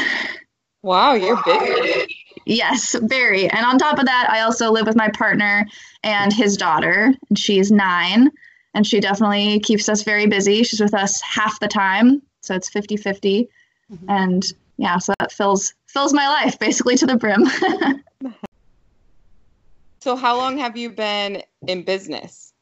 Wow, 0.83 1.15
you're 1.15 1.41
big. 1.45 2.11
Yes, 2.47 2.97
very. 3.03 3.49
And 3.49 3.67
on 3.67 3.79
top 3.79 3.99
of 3.99 4.07
that, 4.07 4.29
I 4.31 4.41
also 4.41 4.71
live 4.71 4.87
with 4.87 4.97
my 4.97 5.09
partner 5.11 5.67
and 6.03 6.33
his 6.33 6.57
daughter, 6.57 7.15
and 7.29 7.39
she's 7.39 7.71
nine, 7.71 8.31
and 8.75 8.87
she 8.87 8.99
definitely 8.99 9.61
keeps 9.61 9.89
us 9.89 10.03
very 10.03 10.27
busy. 10.27 10.63
She's 10.63 10.81
with 10.81 10.95
us 10.95 11.21
half 11.21 11.61
the 11.61 11.69
time, 11.69 12.23
so 12.41 12.55
it's 12.55 12.71
50 12.71 12.97
50. 12.97 13.49
Mm-hmm. 13.93 14.11
And 14.11 14.53
yeah, 14.79 14.99
so 14.99 15.13
that 15.19 15.33
fills 15.33 15.75
fills 15.87 16.15
my 16.15 16.29
life 16.29 16.59
basically 16.59 16.97
to 16.97 17.07
the 17.07 17.17
brim. 17.17 17.45
So, 20.03 20.17
how 20.17 20.37
long 20.37 20.57
have 20.59 20.77
you 20.77 20.91
been 20.91 21.43
in 21.67 21.83
business? 21.83 22.53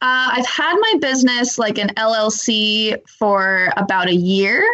Uh, 0.00 0.30
I've 0.32 0.46
had 0.46 0.76
my 0.76 0.94
business 1.00 1.58
like 1.58 1.76
an 1.76 1.88
LLC 1.96 2.96
for 3.08 3.72
about 3.76 4.08
a 4.08 4.14
year, 4.14 4.64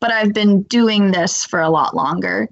but 0.00 0.12
I've 0.12 0.34
been 0.34 0.62
doing 0.62 1.12
this 1.12 1.46
for 1.46 1.60
a 1.60 1.70
lot 1.70 1.96
longer 1.96 2.46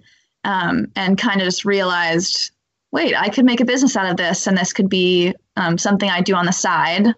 um, 0.44 0.90
and 0.96 1.18
kind 1.18 1.42
of 1.42 1.44
just 1.44 1.66
realized 1.66 2.50
wait, 2.90 3.14
I 3.14 3.28
could 3.28 3.44
make 3.44 3.60
a 3.60 3.66
business 3.66 3.96
out 3.96 4.10
of 4.10 4.16
this, 4.16 4.46
and 4.46 4.56
this 4.56 4.72
could 4.72 4.88
be 4.88 5.34
um, 5.56 5.76
something 5.76 6.08
I 6.08 6.22
do 6.22 6.34
on 6.34 6.46
the 6.46 6.52
side. 6.52 7.08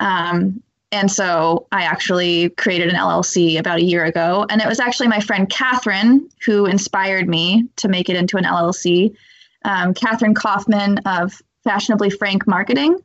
Um, 0.00 0.62
and 0.90 1.10
so 1.10 1.66
I 1.72 1.84
actually 1.84 2.50
created 2.50 2.90
an 2.90 2.96
LLC 2.96 3.58
about 3.58 3.78
a 3.78 3.82
year 3.82 4.04
ago. 4.04 4.44
And 4.50 4.60
it 4.60 4.68
was 4.68 4.78
actually 4.78 5.08
my 5.08 5.20
friend 5.20 5.48
Catherine 5.48 6.28
who 6.44 6.66
inspired 6.66 7.26
me 7.26 7.66
to 7.76 7.88
make 7.88 8.10
it 8.10 8.16
into 8.16 8.36
an 8.36 8.44
LLC 8.44 9.16
um, 9.64 9.94
Catherine 9.94 10.34
Kaufman 10.34 10.98
of 11.06 11.40
Fashionably 11.64 12.10
Frank 12.10 12.46
Marketing. 12.46 12.98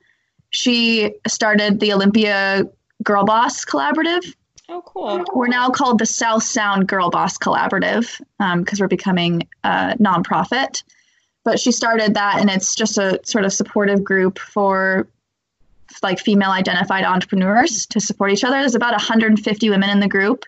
She 0.49 1.15
started 1.27 1.79
the 1.79 1.93
Olympia 1.93 2.63
Girl 3.03 3.23
Boss 3.25 3.65
Collaborative. 3.65 4.33
Oh, 4.69 4.81
cool. 4.85 5.23
We're 5.33 5.47
now 5.47 5.69
called 5.69 5.99
the 5.99 6.05
South 6.05 6.43
Sound 6.43 6.87
Girl 6.87 7.09
Boss 7.09 7.37
Collaborative 7.37 8.19
because 8.37 8.79
um, 8.79 8.83
we're 8.83 8.87
becoming 8.87 9.47
a 9.63 9.95
nonprofit. 9.99 10.83
But 11.45 11.59
she 11.59 11.71
started 11.71 12.15
that, 12.15 12.41
and 12.41 12.49
it's 12.49 12.75
just 12.75 12.97
a 12.97 13.21
sort 13.23 13.45
of 13.45 13.53
supportive 13.53 14.03
group 14.03 14.39
for 14.39 15.07
like 16.03 16.19
female 16.19 16.51
identified 16.51 17.05
entrepreneurs 17.05 17.85
to 17.87 17.99
support 18.01 18.31
each 18.31 18.43
other. 18.43 18.59
There's 18.59 18.75
about 18.75 18.91
150 18.91 19.69
women 19.69 19.89
in 19.89 20.01
the 20.01 20.07
group, 20.07 20.43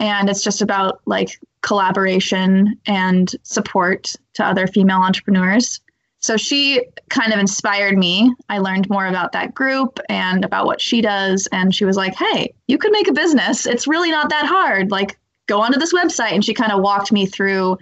and 0.00 0.28
it's 0.30 0.42
just 0.42 0.62
about 0.62 1.00
like 1.06 1.38
collaboration 1.62 2.80
and 2.86 3.30
support 3.42 4.14
to 4.34 4.44
other 4.44 4.66
female 4.66 4.98
entrepreneurs. 4.98 5.80
So 6.20 6.36
she 6.36 6.84
kind 7.08 7.32
of 7.32 7.38
inspired 7.38 7.96
me. 7.96 8.34
I 8.48 8.58
learned 8.58 8.90
more 8.90 9.06
about 9.06 9.32
that 9.32 9.54
group 9.54 10.00
and 10.08 10.44
about 10.44 10.66
what 10.66 10.80
she 10.80 11.00
does. 11.00 11.48
And 11.52 11.74
she 11.74 11.84
was 11.84 11.96
like, 11.96 12.14
hey, 12.14 12.52
you 12.66 12.76
could 12.78 12.92
make 12.92 13.08
a 13.08 13.12
business. 13.12 13.66
It's 13.66 13.86
really 13.86 14.10
not 14.10 14.28
that 14.30 14.46
hard. 14.46 14.90
Like, 14.90 15.18
go 15.46 15.60
onto 15.60 15.78
this 15.78 15.94
website. 15.94 16.32
And 16.32 16.44
she 16.44 16.52
kind 16.52 16.72
of 16.72 16.80
walked 16.80 17.12
me 17.12 17.24
through 17.24 17.78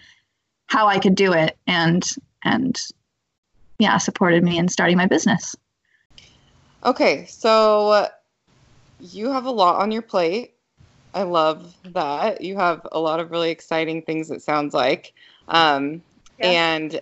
how 0.66 0.86
I 0.86 0.98
could 0.98 1.14
do 1.14 1.32
it 1.32 1.56
and, 1.66 2.08
and 2.44 2.80
yeah, 3.78 3.98
supported 3.98 4.44
me 4.44 4.58
in 4.58 4.68
starting 4.68 4.96
my 4.96 5.06
business. 5.06 5.56
Okay. 6.84 7.26
So 7.26 8.08
you 9.00 9.32
have 9.32 9.46
a 9.46 9.50
lot 9.50 9.80
on 9.80 9.90
your 9.90 10.02
plate. 10.02 10.54
I 11.14 11.22
love 11.22 11.74
that. 11.84 12.42
You 12.42 12.56
have 12.56 12.86
a 12.92 13.00
lot 13.00 13.20
of 13.20 13.30
really 13.30 13.50
exciting 13.50 14.02
things, 14.02 14.30
it 14.30 14.42
sounds 14.42 14.74
like. 14.74 15.12
Um, 15.48 16.02
yeah. 16.38 16.46
And 16.46 17.00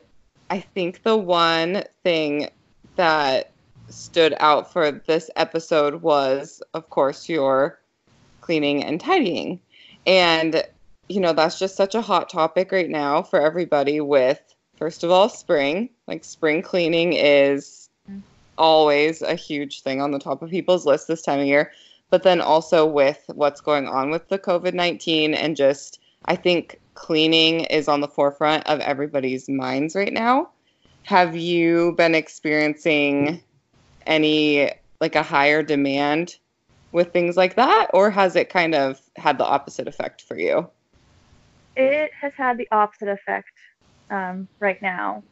I 0.51 0.61
think 0.61 1.03
the 1.03 1.17
one 1.17 1.85
thing 2.03 2.49
that 2.97 3.51
stood 3.89 4.35
out 4.41 4.73
for 4.73 4.91
this 4.91 5.31
episode 5.37 6.03
was, 6.03 6.63
of 6.75 6.89
course, 6.91 7.29
your 7.29 7.79
cleaning 8.41 8.85
and 8.85 9.01
tidying. 9.01 9.61
And, 10.07 10.63
you 11.09 11.21
know, 11.21 11.33
that's 11.33 11.59
just 11.59 11.77
such 11.77 11.95
a 11.95 12.01
hot 12.03 12.29
topic 12.31 12.73
right 12.73 12.89
now 12.89 13.23
for 13.23 13.41
everybody 13.41 14.01
with, 14.01 14.41
first 14.77 15.05
of 15.05 15.11
all, 15.11 15.29
spring. 15.29 15.91
Like, 16.07 16.25
spring 16.25 16.63
cleaning 16.63 17.13
is 17.13 17.89
always 18.57 19.21
a 19.21 19.35
huge 19.35 19.83
thing 19.83 20.01
on 20.01 20.13
the 20.13 20.19
top 20.19 20.43
of 20.43 20.51
people's 20.51 20.87
list 20.87 21.09
this 21.09 21.23
time 21.23 21.41
of 21.41 21.47
year 21.47 21.73
but 22.11 22.23
then 22.23 22.41
also 22.41 22.87
with 22.87 23.23
what's 23.35 23.61
going 23.61 23.89
on 23.89 24.11
with 24.11 24.29
the 24.29 24.39
COVID 24.39 24.75
19 24.75 25.35
and 25.35 25.57
just, 25.57 26.01
I 26.27 26.37
think 26.37 26.81
cleaning 26.95 27.61
is 27.65 27.89
on 27.89 28.01
the 28.01 28.09
forefront 28.09 28.67
of 28.67 28.81
everybody's 28.81 29.49
minds 29.49 29.95
right 29.95 30.13
now. 30.13 30.51
Have 31.03 31.37
you 31.37 31.93
been 31.93 32.15
experiencing 32.15 33.43
any, 34.07 34.71
like 35.01 35.15
a 35.15 35.23
higher 35.23 35.63
demand 35.63 36.37
with 36.93 37.13
things 37.13 37.37
like 37.37 37.57
that, 37.57 37.89
or 37.93 38.11
has 38.11 38.37
it 38.37 38.49
kind 38.49 38.75
of 38.75 39.01
had 39.17 39.39
the 39.39 39.45
opposite 39.45 39.87
effect 39.87 40.23
for 40.23 40.39
you? 40.39 40.69
It 41.77 42.11
has 42.21 42.33
had 42.35 42.57
the 42.57 42.67
opposite 42.73 43.09
effect 43.09 43.53
um, 44.11 44.49
right 44.61 44.81
now, 44.81 45.23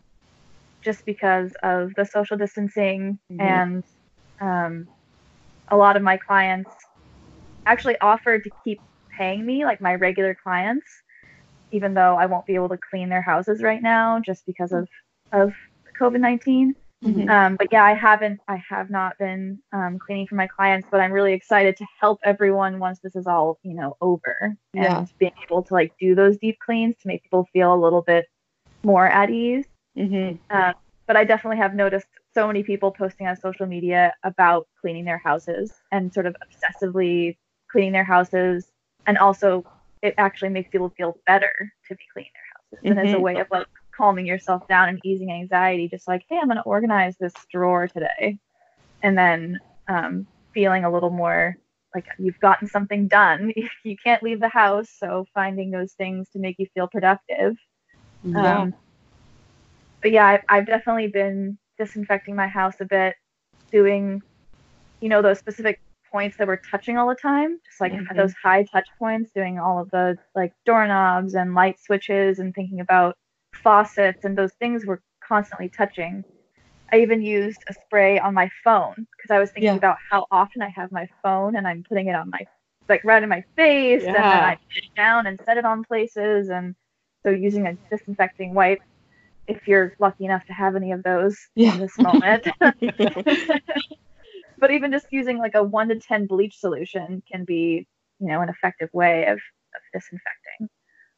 just 0.83 1.07
because 1.07 1.53
of 1.63 1.95
the 1.95 2.05
social 2.05 2.37
distancing 2.37 3.19
mm-hmm. 3.33 3.41
and 3.41 3.85
um, 4.41 4.89
a 5.68 5.77
lot 5.77 5.96
of 5.96 6.03
my 6.03 6.16
clients 6.16 6.70
actually 7.66 7.98
offered 8.00 8.44
to 8.44 8.50
keep 8.62 8.81
paying 9.16 9.44
me 9.44 9.64
like 9.64 9.81
my 9.81 9.94
regular 9.94 10.35
clients 10.35 10.87
even 11.70 11.94
though 11.94 12.16
I 12.16 12.27
won't 12.27 12.46
be 12.46 12.55
able 12.55 12.68
to 12.68 12.79
clean 12.90 13.09
their 13.09 13.22
houses 13.22 13.62
right 13.62 13.83
now 13.83 14.20
just 14.20 14.46
because 14.46 14.72
of 14.72 14.88
of 15.33 15.53
COVID-19. 16.00 16.74
Mhm. 17.05 17.29
Um, 17.29 17.57
but 17.57 17.68
yeah, 17.70 17.85
I 17.85 17.92
haven't, 17.92 18.40
I 18.48 18.62
have 18.68 18.88
not 18.88 19.18
been 19.18 19.59
um, 19.72 19.98
cleaning 19.98 20.27
for 20.27 20.37
my 20.37 20.46
clients, 20.46 20.88
but 20.90 21.00
I'm 21.00 21.12
really 21.12 21.35
excited 21.35 21.77
to 21.77 21.87
help 22.00 22.18
everyone 22.24 22.79
once 22.79 23.00
this 23.00 23.14
is 23.14 23.27
all, 23.27 23.59
you 23.62 23.74
know, 23.74 23.96
over 24.00 24.37
and 24.40 24.57
Yeah. 24.74 25.05
being 25.18 25.33
able 25.42 25.62
to 25.64 25.74
like 25.74 25.92
do 26.00 26.14
those 26.14 26.38
deep 26.38 26.59
cleans 26.64 26.96
to 27.03 27.09
make 27.09 27.22
people 27.22 27.46
feel 27.53 27.74
a 27.74 27.77
little 27.77 28.03
bit 28.03 28.27
more 28.85 29.07
at 29.07 29.31
ease. 29.31 29.66
Mhm. 29.98 30.38
Um, 30.50 30.74
but 31.07 31.17
I 31.17 31.25
definitely 31.25 31.59
have 31.59 31.75
noticed 31.75 32.07
so 32.33 32.47
many 32.47 32.62
people 32.62 32.90
posting 32.90 33.27
on 33.27 33.37
social 33.37 33.67
media 33.67 34.14
about 34.23 34.67
cleaning 34.81 35.05
their 35.05 35.19
houses 35.19 35.73
and 35.93 36.12
sort 36.12 36.27
of 36.27 36.37
obsessively 36.43 37.37
cleaning 37.71 37.93
their 37.93 38.05
houses. 38.05 38.71
And 39.07 39.19
also, 39.19 39.64
it 40.03 40.14
actually 40.19 40.51
makes 40.51 40.71
people 40.71 40.93
feel 40.97 41.19
better 41.27 41.73
to 41.88 41.95
be 41.95 42.03
cleaning 42.12 42.31
their 42.35 42.43
houses. 42.55 42.90
And 42.90 43.09
as 43.09 43.14
a 43.14 43.21
way 43.21 43.37
of 43.37 43.47
like 43.51 43.67
calming 43.97 44.27
yourself 44.27 44.67
down 44.69 44.88
and 44.88 45.01
easing 45.05 45.31
anxiety, 45.31 45.88
just 45.88 46.09
like, 46.09 46.25
hey, 46.29 46.38
I'm 46.38 46.49
going 46.49 46.57
to 46.57 46.62
organize 46.62 47.17
this 47.19 47.35
drawer 47.53 47.87
today. 47.87 48.38
And 49.03 49.17
then 49.17 49.61
um, 49.88 50.27
feeling 50.53 50.85
a 50.85 50.90
little 50.90 51.11
more 51.11 51.57
like 51.95 52.07
you've 52.19 52.40
gotten 52.40 52.67
something 52.69 53.07
done. 53.07 53.53
you 53.85 53.97
can't 53.97 54.23
leave 54.23 54.40
the 54.40 54.49
house. 54.49 54.88
So 54.99 55.27
finding 55.35 55.71
those 55.71 55.93
things 55.93 56.29
to 56.31 56.38
make 56.38 56.57
you 56.59 56.67
feel 56.75 56.88
productive. 56.88 57.57
Yeah. 58.25 58.62
Um, 58.62 58.75
but 60.05 60.12
yeah, 60.12 60.27
I've, 60.29 60.43
I've 60.51 60.67
definitely 60.69 61.09
been 61.09 61.59
disinfecting 61.79 62.37
my 62.37 62.49
house 62.49 62.77
a 62.81 62.87
bit, 62.87 63.17
doing, 63.73 64.23
you 65.01 65.09
know, 65.11 65.23
those 65.23 65.38
specific 65.38 65.81
points 66.12 66.37
that 66.38 66.49
we're 66.49 66.61
touching 66.71 66.99
all 66.99 67.09
the 67.09 67.14
time, 67.17 67.59
just 67.67 67.81
like 67.81 67.93
Mhm. 67.93 68.17
those 68.17 68.35
high 68.43 68.64
touch 68.73 68.88
points, 68.99 69.33
doing 69.35 69.59
all 69.59 69.81
of 69.81 69.90
the 69.90 70.19
like 70.35 70.53
doorknobs 70.67 71.35
and 71.35 71.55
light 71.55 71.81
switches 71.81 72.40
and 72.40 72.55
thinking 72.55 72.81
about 72.81 73.17
faucets 73.55 74.25
and 74.25 74.38
those 74.38 74.55
things 74.61 74.87
we're 74.87 75.01
constantly 75.27 75.71
touching. 75.71 76.25
I 76.93 77.01
even 77.01 77.23
used 77.23 77.64
a 77.69 77.75
spray 77.75 78.19
on 78.19 78.35
my 78.35 78.51
phone 78.64 78.95
because 79.17 79.31
I 79.31 79.38
was 79.40 79.51
thinking 79.53 79.75
Yeah. 79.75 79.79
about 79.79 79.99
how 80.11 80.27
often 80.31 80.62
I 80.62 80.69
have 80.71 80.93
my 80.93 81.09
phone 81.23 81.57
and 81.57 81.67
I'm 81.67 81.85
putting 81.88 82.09
it 82.09 82.14
on 82.17 82.31
my 82.31 82.47
like 82.88 83.03
right 83.05 83.23
in 83.23 83.29
my 83.31 83.45
face 83.57 84.07
and 84.14 84.31
then 84.31 84.45
I 84.45 84.53
put 84.53 84.79
it 84.85 84.85
down 84.97 85.27
and 85.27 85.40
set 85.45 85.59
it 85.59 85.64
on 85.64 85.85
places 85.85 86.51
and 86.51 86.75
so 87.25 87.31
using 87.31 87.67
a 87.67 87.79
disinfecting 87.90 88.55
wipe 88.55 88.81
if 89.46 89.66
you're 89.66 89.94
lucky 89.98 90.24
enough 90.24 90.44
to 90.46 90.52
have 90.52 90.76
any 90.76 90.92
of 90.92 91.02
those 91.02 91.37
Yeah. 91.54 91.74
in 91.74 91.80
this 91.80 91.98
moment. 91.98 92.46
but 94.59 94.70
even 94.70 94.92
just 94.92 95.07
using 95.11 95.38
like 95.38 95.54
a 95.54 95.62
one 95.62 95.88
to 95.88 95.98
ten 95.98 96.26
bleach 96.26 96.59
solution 96.59 97.22
can 97.30 97.44
be, 97.44 97.87
you 98.20 98.28
know, 98.28 98.40
an 98.40 98.48
effective 98.48 98.88
way 98.92 99.26
of, 99.26 99.38
of 99.38 99.83
disinfecting. 99.92 100.68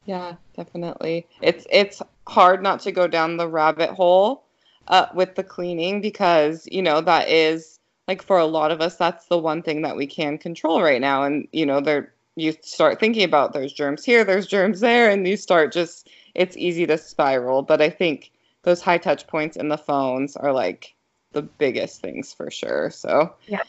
Yeah, 0.05 0.35
definitely. 0.57 1.27
It's 1.43 1.67
it's 1.71 2.01
hard 2.27 2.63
not 2.63 2.81
to 2.81 2.93
go 2.93 3.09
down 3.09 3.37
the 3.37 3.49
rabbit 3.49 3.91
hole 3.91 4.45
uh, 4.89 5.07
with 5.15 5.35
the 5.35 5.43
cleaning 5.45 6.01
because 6.01 6.67
you 6.71 6.83
know 6.83 7.01
that 7.01 7.29
is 7.29 7.81
like 8.07 8.23
for 8.23 8.39
a 8.39 8.47
lot 8.47 8.71
of 8.71 8.81
us 8.81 8.97
that's 8.97 9.27
the 9.27 9.39
one 9.39 9.63
thing 9.63 9.83
that 9.83 9.97
we 9.97 10.07
can 10.07 10.39
control 10.39 10.81
right 10.81 11.01
now, 11.01 11.25
and 11.25 11.49
you 11.53 11.67
know 11.67 11.81
there 11.81 12.13
you 12.37 12.55
start 12.63 13.01
thinking 13.01 13.25
about 13.25 13.53
there's 13.53 13.73
germs 13.73 14.05
here, 14.05 14.23
there's 14.23 14.47
germs 14.47 14.81
there, 14.81 15.11
and 15.11 15.27
you 15.27 15.37
start 15.37 15.73
just 15.73 16.09
it's 16.37 16.57
easy 16.57 16.87
to 16.87 16.99
spiral. 16.99 17.63
But 17.63 17.81
I 17.83 17.91
think 17.91 18.31
those 18.63 18.83
high 18.83 18.99
touch 18.99 19.27
points 19.27 19.57
in 19.57 19.69
the 19.69 19.79
phones 19.79 20.37
are 20.37 20.53
like 20.53 20.95
the 21.33 21.43
biggest 21.43 22.01
things 22.01 22.33
for 22.33 22.51
sure. 22.51 22.91
So 22.91 23.35
Yeah. 23.49 23.63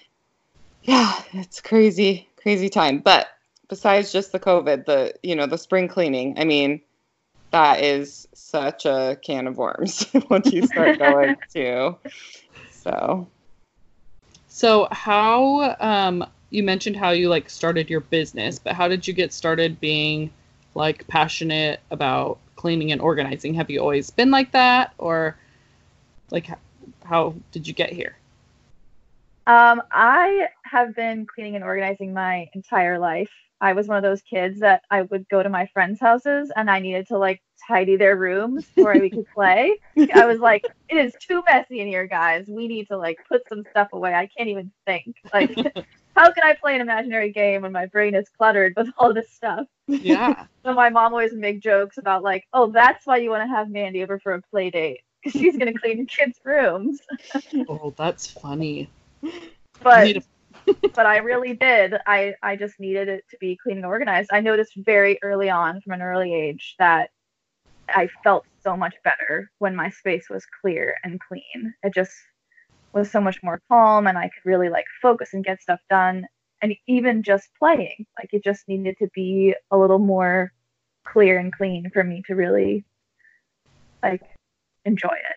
yeah, 0.84 1.14
it's 1.34 1.62
crazy, 1.62 2.30
crazy 2.38 2.70
time. 2.70 3.00
But 3.00 3.28
besides 3.70 4.12
just 4.12 4.32
the 4.32 4.40
COVID, 4.40 4.86
the 4.86 5.14
you 5.24 5.36
know 5.36 5.48
the 5.48 5.58
spring 5.58 5.88
cleaning. 5.88 6.38
I 6.38 6.44
mean, 6.46 6.82
that 7.52 7.84
is 7.84 8.28
such 8.34 8.86
a 8.86 9.18
can 9.22 9.48
of 9.48 9.58
worms 9.58 10.06
once 10.30 10.52
you 10.52 10.62
start 10.64 10.98
going 11.00 11.38
to. 11.54 11.96
So 12.72 13.28
So 14.48 14.88
how 14.92 15.76
um 15.80 16.26
you 16.50 16.64
mentioned 16.64 16.96
how 16.96 17.12
you 17.12 17.30
like 17.30 17.50
started 17.50 17.90
your 17.90 18.00
business, 18.00 18.60
but 18.60 18.74
how 18.74 18.88
did 18.88 19.08
you 19.08 19.14
get 19.14 19.34
started 19.34 19.80
being 19.80 20.32
like 20.78 21.06
passionate 21.08 21.82
about 21.92 22.38
cleaning 22.56 22.92
and 22.92 23.02
organizing? 23.02 23.54
Have 23.56 23.70
you 23.70 23.80
always 23.80 24.10
been 24.10 24.32
like 24.32 24.52
that 24.52 24.94
or 24.98 25.38
like 26.32 26.48
how 27.04 27.34
did 27.52 27.68
you 27.68 27.74
get 27.74 27.92
here? 27.92 28.16
Um, 29.48 29.82
I 29.92 30.48
have 30.64 30.96
been 30.96 31.26
cleaning 31.26 31.56
and 31.56 31.64
organizing 31.64 32.14
my 32.14 32.48
entire 32.54 33.00
life. 33.00 33.32
I 33.60 33.74
was 33.74 33.88
one 33.88 33.98
of 33.98 34.04
those 34.04 34.22
kids 34.22 34.60
that 34.60 34.84
I 34.92 35.02
would 35.04 35.28
go 35.30 35.42
to 35.42 35.50
my 35.50 35.66
friends' 35.74 36.00
houses 36.00 36.52
and 36.56 36.70
I 36.70 36.80
needed 36.80 37.08
to 37.08 37.18
like 37.18 37.42
tidy 37.68 37.96
their 37.96 38.16
rooms 38.16 38.68
before 38.76 38.94
we 39.00 39.10
could 39.10 39.26
play. 39.34 39.78
I 40.14 40.26
was 40.26 40.40
like, 40.40 40.64
it 40.90 40.98
is 40.98 41.14
too 41.20 41.42
messy 41.48 41.80
in 41.80 41.88
here, 41.88 42.06
guys. 42.06 42.46
We 42.48 42.68
need 42.68 42.88
to 42.90 42.98
like 42.98 43.18
put 43.28 43.42
some 43.50 43.64
stuff 43.72 43.90
away. 43.94 44.14
I 44.14 44.30
can't 44.38 44.50
even 44.50 44.72
think. 44.86 45.16
Like, 45.34 45.58
how 46.18 46.32
can 46.32 46.44
I 46.44 46.56
play 46.56 46.76
an 46.76 46.82
imaginary 46.82 47.32
game 47.32 47.62
when 47.62 47.72
my 47.72 47.86
brain 47.86 48.16
is 48.16 48.28
cluttered 48.30 48.74
with 48.76 48.90
all 48.98 49.14
this 49.14 49.32
stuff? 49.32 49.68
Yeah. 49.88 50.46
So 50.66 50.74
my 50.74 50.90
mom 50.90 51.14
always 51.14 51.32
make 51.34 51.62
jokes 51.62 51.98
about 51.98 52.24
like, 52.24 52.46
oh, 52.52 52.70
that's 52.70 53.08
why 53.08 53.18
you 53.18 53.30
want 53.30 53.42
to 53.44 53.48
have 53.48 53.70
Mandy 53.70 54.04
over 54.04 54.20
for 54.20 54.34
a 54.34 54.42
play 54.42 54.70
date 54.70 55.00
because 55.24 55.40
she's 55.40 55.56
gonna 55.56 55.74
clean 55.74 56.06
kids' 56.06 56.42
rooms. 56.44 57.00
oh, 57.70 57.94
that's 57.96 58.28
funny. 58.28 58.90
But 59.82 60.18
but 60.94 61.06
I 61.06 61.18
really 61.20 61.54
did. 61.54 61.94
I 62.06 62.34
I 62.44 62.58
just 62.58 62.82
needed 62.82 63.08
it 63.08 63.24
to 63.32 63.38
be 63.40 63.58
clean 63.64 63.78
and 63.78 63.86
organized. 63.86 64.32
I 64.34 64.42
noticed 64.42 64.74
very 64.76 65.18
early 65.22 65.50
on, 65.50 65.80
from 65.80 65.94
an 65.94 66.02
early 66.02 66.34
age, 66.34 66.76
that 66.80 67.12
I 67.88 68.10
felt 68.22 68.46
so 68.62 68.76
much 68.76 68.96
better 69.06 69.50
when 69.60 69.74
my 69.74 69.90
space 69.90 70.30
was 70.30 70.46
clear 70.62 70.96
and 71.06 71.18
clean. 71.22 71.74
It 71.84 71.94
just 71.94 72.12
was 72.98 73.12
so 73.12 73.22
much 73.22 73.40
more 73.44 73.62
calm, 73.70 74.08
and 74.08 74.18
I 74.18 74.24
could 74.30 74.46
really 74.46 74.70
like 74.70 74.86
focus 75.02 75.34
and 75.34 75.46
get 75.46 75.62
stuff 75.62 75.80
done. 75.90 76.26
And 76.62 76.76
even 76.88 77.24
just 77.24 77.50
playing, 77.60 78.08
like 78.18 78.30
it 78.34 78.44
just 78.44 78.68
needed 78.68 78.98
to 79.00 79.08
be 79.14 79.56
a 79.72 79.78
little 79.78 80.00
more 80.00 80.52
clear 81.06 81.40
and 81.40 81.54
clean 81.54 81.90
for 81.94 82.04
me 82.04 82.24
to 82.28 82.36
really 82.36 82.84
like 84.04 84.24
enjoy 84.86 85.08
it. 85.10 85.36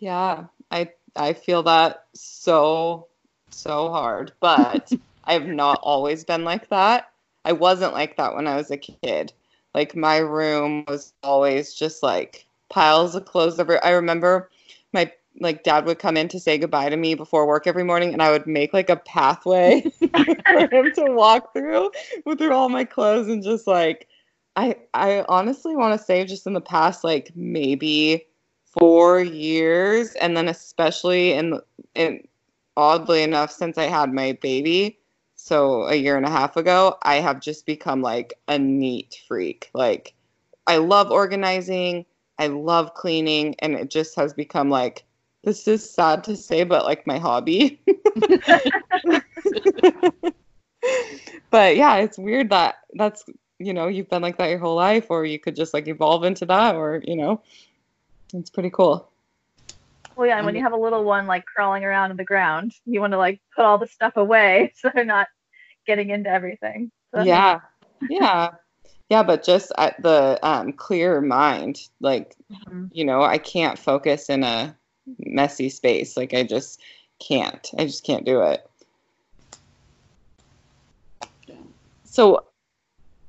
yeah, 0.00 0.46
I 0.70 0.90
I 1.16 1.34
feel 1.34 1.62
that 1.64 2.06
so 2.14 3.08
so 3.50 3.90
hard, 3.90 4.32
but 4.40 4.92
I've 5.24 5.46
not 5.46 5.80
always 5.82 6.24
been 6.24 6.44
like 6.44 6.68
that. 6.70 7.10
I 7.44 7.52
wasn't 7.52 7.92
like 7.92 8.16
that 8.16 8.34
when 8.34 8.46
I 8.46 8.56
was 8.56 8.70
a 8.70 8.76
kid. 8.76 9.32
Like 9.74 9.94
my 9.94 10.18
room 10.18 10.84
was 10.88 11.12
always 11.22 11.74
just 11.74 12.02
like 12.02 12.46
piles 12.68 13.14
of 13.14 13.24
clothes 13.24 13.60
over. 13.60 13.82
I 13.84 13.90
remember 13.90 14.50
my 14.92 15.12
like 15.38 15.62
dad 15.62 15.86
would 15.86 15.98
come 15.98 16.16
in 16.16 16.28
to 16.28 16.40
say 16.40 16.58
goodbye 16.58 16.88
to 16.88 16.96
me 16.96 17.14
before 17.14 17.46
work 17.46 17.66
every 17.66 17.84
morning 17.84 18.12
and 18.12 18.22
I 18.22 18.30
would 18.30 18.46
make 18.46 18.72
like 18.72 18.90
a 18.90 18.96
pathway 18.96 19.82
for 20.00 20.68
him 20.68 20.92
to 20.92 21.04
walk 21.10 21.52
through 21.52 21.90
with 22.24 22.38
through 22.38 22.52
all 22.52 22.68
my 22.68 22.84
clothes 22.84 23.28
and 23.28 23.42
just 23.42 23.66
like 23.66 24.08
I 24.56 24.76
I 24.94 25.24
honestly 25.28 25.76
want 25.76 25.98
to 25.98 26.04
say 26.04 26.24
just 26.24 26.46
in 26.46 26.52
the 26.52 26.60
past 26.60 27.04
like 27.04 27.30
maybe 27.34 28.26
4 28.64 29.20
years 29.20 30.14
and 30.14 30.36
then 30.36 30.48
especially 30.48 31.32
in 31.32 31.60
in 31.94 32.26
oddly 32.76 33.22
enough 33.22 33.52
since 33.52 33.78
I 33.78 33.84
had 33.84 34.12
my 34.12 34.32
baby 34.40 34.98
so 35.36 35.84
a 35.84 35.94
year 35.94 36.16
and 36.16 36.26
a 36.26 36.30
half 36.30 36.56
ago 36.56 36.98
I 37.02 37.16
have 37.16 37.40
just 37.40 37.66
become 37.66 38.02
like 38.02 38.34
a 38.48 38.58
neat 38.58 39.22
freak. 39.26 39.70
Like 39.74 40.14
I 40.66 40.78
love 40.78 41.10
organizing 41.10 42.04
I 42.38 42.48
love 42.48 42.94
cleaning 42.94 43.54
and 43.60 43.74
it 43.74 43.90
just 43.90 44.16
has 44.16 44.32
become 44.32 44.70
like 44.70 45.04
this 45.44 45.66
is 45.68 45.88
sad 45.88 46.24
to 46.24 46.36
say 46.36 46.64
but 46.64 46.84
like 46.84 47.06
my 47.06 47.18
hobby. 47.18 47.80
But 51.50 51.76
yeah 51.76 51.96
it's 51.96 52.16
weird 52.16 52.50
that 52.50 52.76
that's 52.94 53.24
you 53.58 53.74
know 53.74 53.88
you've 53.88 54.08
been 54.08 54.22
like 54.22 54.38
that 54.38 54.50
your 54.50 54.58
whole 54.58 54.76
life 54.76 55.06
or 55.10 55.24
you 55.24 55.38
could 55.38 55.56
just 55.56 55.74
like 55.74 55.88
evolve 55.88 56.24
into 56.24 56.46
that 56.46 56.76
or 56.76 57.02
you 57.04 57.16
know 57.16 57.42
it's 58.32 58.50
pretty 58.50 58.70
cool. 58.70 59.10
Well, 60.16 60.26
yeah, 60.26 60.36
and 60.36 60.46
when 60.46 60.54
you 60.54 60.62
have 60.62 60.72
a 60.72 60.76
little 60.76 61.02
one 61.04 61.26
like 61.26 61.44
crawling 61.46 61.84
around 61.84 62.10
in 62.10 62.16
the 62.16 62.24
ground, 62.24 62.72
you 62.84 63.00
want 63.00 63.12
to 63.12 63.18
like 63.18 63.40
put 63.56 63.64
all 63.64 63.78
the 63.78 63.86
stuff 63.86 64.16
away 64.16 64.72
so 64.76 64.90
they're 64.94 65.04
not 65.04 65.28
getting 65.86 66.10
into 66.10 66.30
everything. 66.30 66.90
So 67.14 67.22
yeah. 67.22 67.60
yeah. 68.08 68.50
Yeah 69.08 69.22
but 69.24 69.42
just 69.42 69.72
at 69.76 70.00
the 70.02 70.38
um 70.42 70.72
clear 70.72 71.20
mind 71.20 71.80
like 72.00 72.36
Mhm. 72.50 72.90
you 72.92 73.04
know 73.04 73.22
i 73.22 73.38
can't 73.38 73.78
focus 73.78 74.28
in 74.30 74.44
a 74.44 74.76
messy 75.18 75.68
space. 75.68 76.16
Like 76.16 76.34
i 76.34 76.42
just 76.42 76.80
can't. 77.18 77.70
I 77.76 77.84
just 77.84 78.04
can't 78.04 78.24
do 78.24 78.42
it. 78.42 78.68
So 82.04 82.44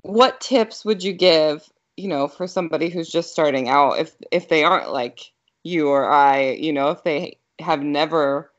what 0.01 0.41
tips 0.41 0.83
would 0.83 1.03
you 1.03 1.13
give 1.13 1.67
you 1.97 2.07
know 2.07 2.27
for 2.27 2.47
somebody 2.47 2.89
who's 2.89 3.09
just 3.09 3.31
starting 3.31 3.69
out? 3.69 3.99
If 3.99 4.15
if 4.31 4.49
they 4.49 4.63
aren't 4.63 4.91
like 4.91 5.31
you 5.63 5.89
or 5.89 6.09
i 6.09 6.51
you 6.51 6.73
know 6.73 6.89
if 6.89 7.03
they 7.03 7.37
have 7.59 7.83
never 7.83 8.51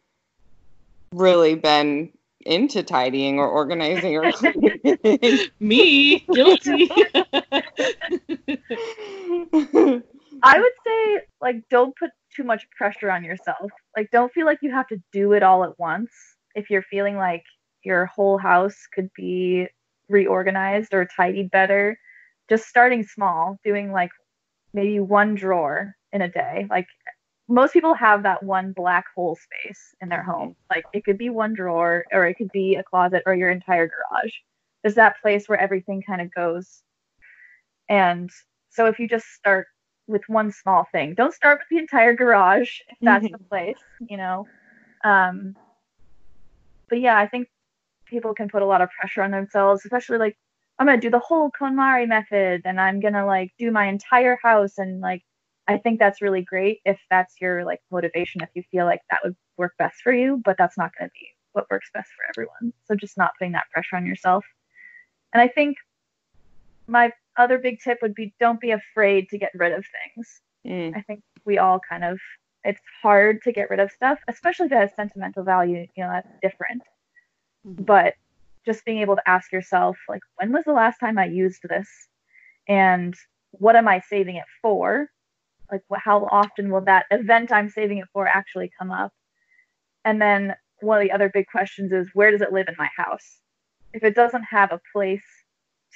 really 1.13 1.55
been 1.55 2.11
into 2.45 2.83
tidying 2.83 3.39
or 3.39 3.49
organizing 3.49 4.17
or 4.17 4.33
Me, 5.61 6.19
guilty. 6.33 6.91
I 10.43 10.59
would 10.59 10.73
say 10.85 11.21
like 11.41 11.69
don't 11.69 11.95
put 11.97 12.11
too 12.35 12.45
much 12.45 12.67
pressure 12.77 13.11
on 13.11 13.25
yourself. 13.25 13.71
Like, 13.97 14.11
don't 14.11 14.33
feel 14.33 14.47
like 14.47 14.59
you 14.63 14.73
have 14.73 14.89
to 14.89 15.03
do 15.13 15.33
it 15.33 15.43
all 15.43 15.65
at 15.65 15.79
once. 15.79 16.11
If 16.55 16.71
you're 16.71 16.83
feeling 16.83 17.17
like 17.17 17.45
your 17.85 18.07
whole 18.07 18.39
house 18.39 18.77
could 18.95 19.11
be 19.17 19.67
reorganized 20.09 20.95
or 20.95 21.09
tidied 21.17 21.51
better, 21.51 21.99
just 22.49 22.67
starting 22.69 23.03
small, 23.03 23.59
doing 23.65 23.93
like 23.93 24.11
maybe 24.73 25.01
one 25.01 25.35
drawer 25.35 25.95
in 26.13 26.23
a 26.23 26.29
day. 26.29 26.67
Like, 26.71 26.87
most 27.49 27.73
people 27.73 27.95
have 27.95 28.23
that 28.23 28.43
one 28.43 28.73
black 28.73 29.05
hole 29.15 29.37
space 29.37 29.95
in 30.01 30.09
their 30.09 30.23
home. 30.23 30.57
Like, 30.71 30.85
it 30.93 31.05
could 31.05 31.19
be 31.19 31.31
one 31.31 31.55
drawer, 31.55 32.05
or 32.13 32.27
it 32.27 32.35
could 32.35 32.51
be 32.53 32.77
a 32.77 32.83
closet, 32.83 33.23
or 33.27 33.35
your 33.35 33.51
entire 33.51 33.89
garage. 33.89 34.33
There's 34.83 34.95
that 34.95 35.21
place 35.21 35.49
where 35.49 35.61
everything 35.61 36.03
kind 36.03 36.21
of 36.21 36.33
goes. 36.35 36.83
And 37.89 38.31
so, 38.71 38.87
if 38.87 38.99
you 38.99 39.09
just 39.09 39.27
start 39.35 39.67
with 40.07 40.23
one 40.27 40.53
small 40.53 40.87
thing. 40.93 41.15
Don't 41.15 41.35
start 41.35 41.61
with 41.61 41.69
the 41.71 41.79
entire 41.79 42.15
garage 42.15 42.81
if 42.89 42.99
that's 43.01 43.31
the 43.31 43.39
place, 43.39 43.77
you 44.09 44.17
know. 44.17 44.47
Um, 45.05 45.57
but 46.89 47.01
yeah, 47.01 47.19
I 47.19 47.27
think 47.27 47.49
people 48.07 48.35
can 48.35 48.49
put 48.49 48.63
a 48.63 48.67
lot 48.67 48.83
of 48.83 48.91
pressure 48.91 49.23
on 49.23 49.31
themselves, 49.31 49.85
especially 49.85 50.19
like 50.19 50.37
I'm 50.79 50.87
gonna 50.87 51.01
do 51.01 51.11
the 51.11 51.19
whole 51.19 51.51
KonMari 51.51 52.07
method 52.07 52.63
and 52.65 52.81
I'm 52.81 53.01
gonna 53.01 53.27
like 53.27 53.51
do 53.59 53.71
my 53.71 53.87
entire 53.87 54.39
house 54.43 54.79
and 54.79 55.01
like 55.01 55.23
I 55.69 55.79
think 55.79 55.99
that's 55.99 56.21
really 56.21 56.43
great 56.43 56.81
if 56.85 57.01
that's 57.09 57.35
your 57.41 57.65
like 57.65 57.81
motivation 57.91 58.43
if 58.43 58.49
you 58.55 58.63
feel 58.71 58.85
like 58.85 59.01
that 59.11 59.21
would 59.25 59.37
work 59.57 59.73
best 59.79 60.03
for 60.03 60.13
you, 60.13 60.41
but 60.45 60.57
that's 60.59 60.77
not 60.77 60.91
gonna 60.99 61.11
be 61.15 61.29
what 61.53 61.71
works 61.71 61.91
best 61.95 62.11
for 62.17 62.25
everyone. 62.29 62.73
So 62.85 62.95
just 62.95 63.17
not 63.17 63.33
putting 63.39 63.53
that 63.53 63.71
pressure 63.73 63.97
on 63.97 64.07
yourself. 64.07 64.45
And 65.33 65.41
I 65.41 65.49
think 65.49 65.77
my 66.87 67.13
other 67.37 67.59
big 67.59 67.81
tip 67.81 67.99
would 68.03 68.15
be 68.15 68.35
don't 68.41 68.61
be 68.61 68.71
afraid 68.71 69.29
to 69.31 69.39
get 69.39 69.51
rid 69.55 69.73
of 69.73 69.85
things. 70.15 70.41
Mm. 70.67 70.97
I 70.97 71.03
think 71.03 71.23
we 71.45 71.59
all 71.59 71.81
kind 71.89 72.05
of 72.05 72.19
it's 72.65 72.81
hard 73.03 73.43
to 73.43 73.53
get 73.53 73.71
rid 73.71 73.81
of 73.81 73.91
stuff, 73.91 74.19
especially 74.29 74.67
if 74.67 74.73
it 74.73 74.77
has 74.77 74.91
sentimental 74.95 75.43
value, 75.43 75.87
you 75.97 76.05
know, 76.05 76.11
that's 76.11 76.29
different. 76.41 76.83
Mhm. 77.67 77.85
But 77.87 78.15
just 78.65 78.85
being 78.85 78.99
able 78.99 79.17
to 79.17 79.29
ask 79.29 79.51
yourself 79.51 79.97
like 80.09 80.23
when 80.37 80.53
was 80.53 80.65
the 80.65 80.73
last 80.73 80.99
time 80.99 81.19
I 81.19 81.27
used 81.27 81.63
this? 81.69 81.89
And 82.69 83.15
what 83.53 83.77
am 83.77 83.89
I 83.89 84.01
saving 84.01 84.37
it 84.37 84.45
for? 84.61 85.09
Like 85.71 85.83
how 85.95 86.27
often 86.31 86.71
will 86.71 86.83
that 86.83 87.07
event 87.11 87.51
I'm 87.51 87.69
saving 87.69 87.99
it 87.99 88.09
for 88.13 88.27
actually 88.27 88.71
come 88.79 88.91
up? 88.91 89.13
And 90.05 90.21
then 90.21 90.55
one 90.81 90.99
of 90.99 91.03
the 91.03 91.13
other 91.13 91.29
big 91.29 91.47
questions 91.47 91.93
is 91.93 92.11
where 92.15 92.31
does 92.31 92.43
it 92.43 92.53
live 92.53 92.69
in 92.69 92.75
my 92.79 92.89
house? 92.97 93.39
If 93.93 94.03
it 94.05 94.15
doesn't 94.15 94.45
have 94.45 94.73
a 94.73 94.81
place 94.93 95.25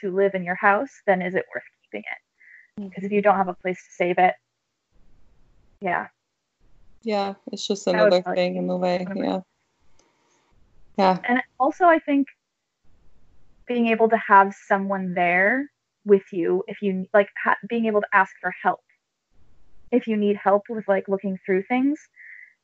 to 0.00 0.14
live 0.14 0.34
in 0.34 0.44
your 0.44 0.54
house, 0.54 0.90
then 1.06 1.22
is 1.22 1.34
it 1.34 1.44
worth 1.54 1.64
keeping 1.84 2.02
it? 2.02 2.82
Because 2.82 3.04
if 3.04 3.08
mm-hmm. 3.08 3.14
you 3.14 3.22
don't 3.22 3.36
have 3.36 3.48
a 3.48 3.54
place 3.54 3.78
to 3.78 3.92
save 3.94 4.18
it, 4.18 4.34
yeah, 5.80 6.06
Yeah, 7.02 7.34
it's 7.52 7.66
just 7.66 7.86
another 7.86 8.22
thing 8.34 8.56
in 8.56 8.66
the 8.66 8.76
way. 8.76 9.06
Yeah. 9.14 9.40
Yeah. 10.98 11.18
and 11.28 11.42
also 11.60 11.84
I 11.84 11.98
think 11.98 12.26
being 13.66 13.88
able 13.88 14.08
to 14.08 14.16
have 14.16 14.54
someone 14.66 15.14
there 15.14 15.70
with 16.04 16.32
you 16.32 16.62
if 16.68 16.80
you 16.80 17.06
like 17.12 17.28
ha- 17.42 17.58
being 17.68 17.86
able 17.86 18.00
to 18.00 18.06
ask 18.12 18.32
for 18.40 18.52
help 18.62 18.80
if 19.90 20.06
you 20.06 20.16
need 20.16 20.36
help 20.36 20.62
with 20.68 20.86
like 20.88 21.08
looking 21.08 21.36
through 21.44 21.64
things 21.64 21.98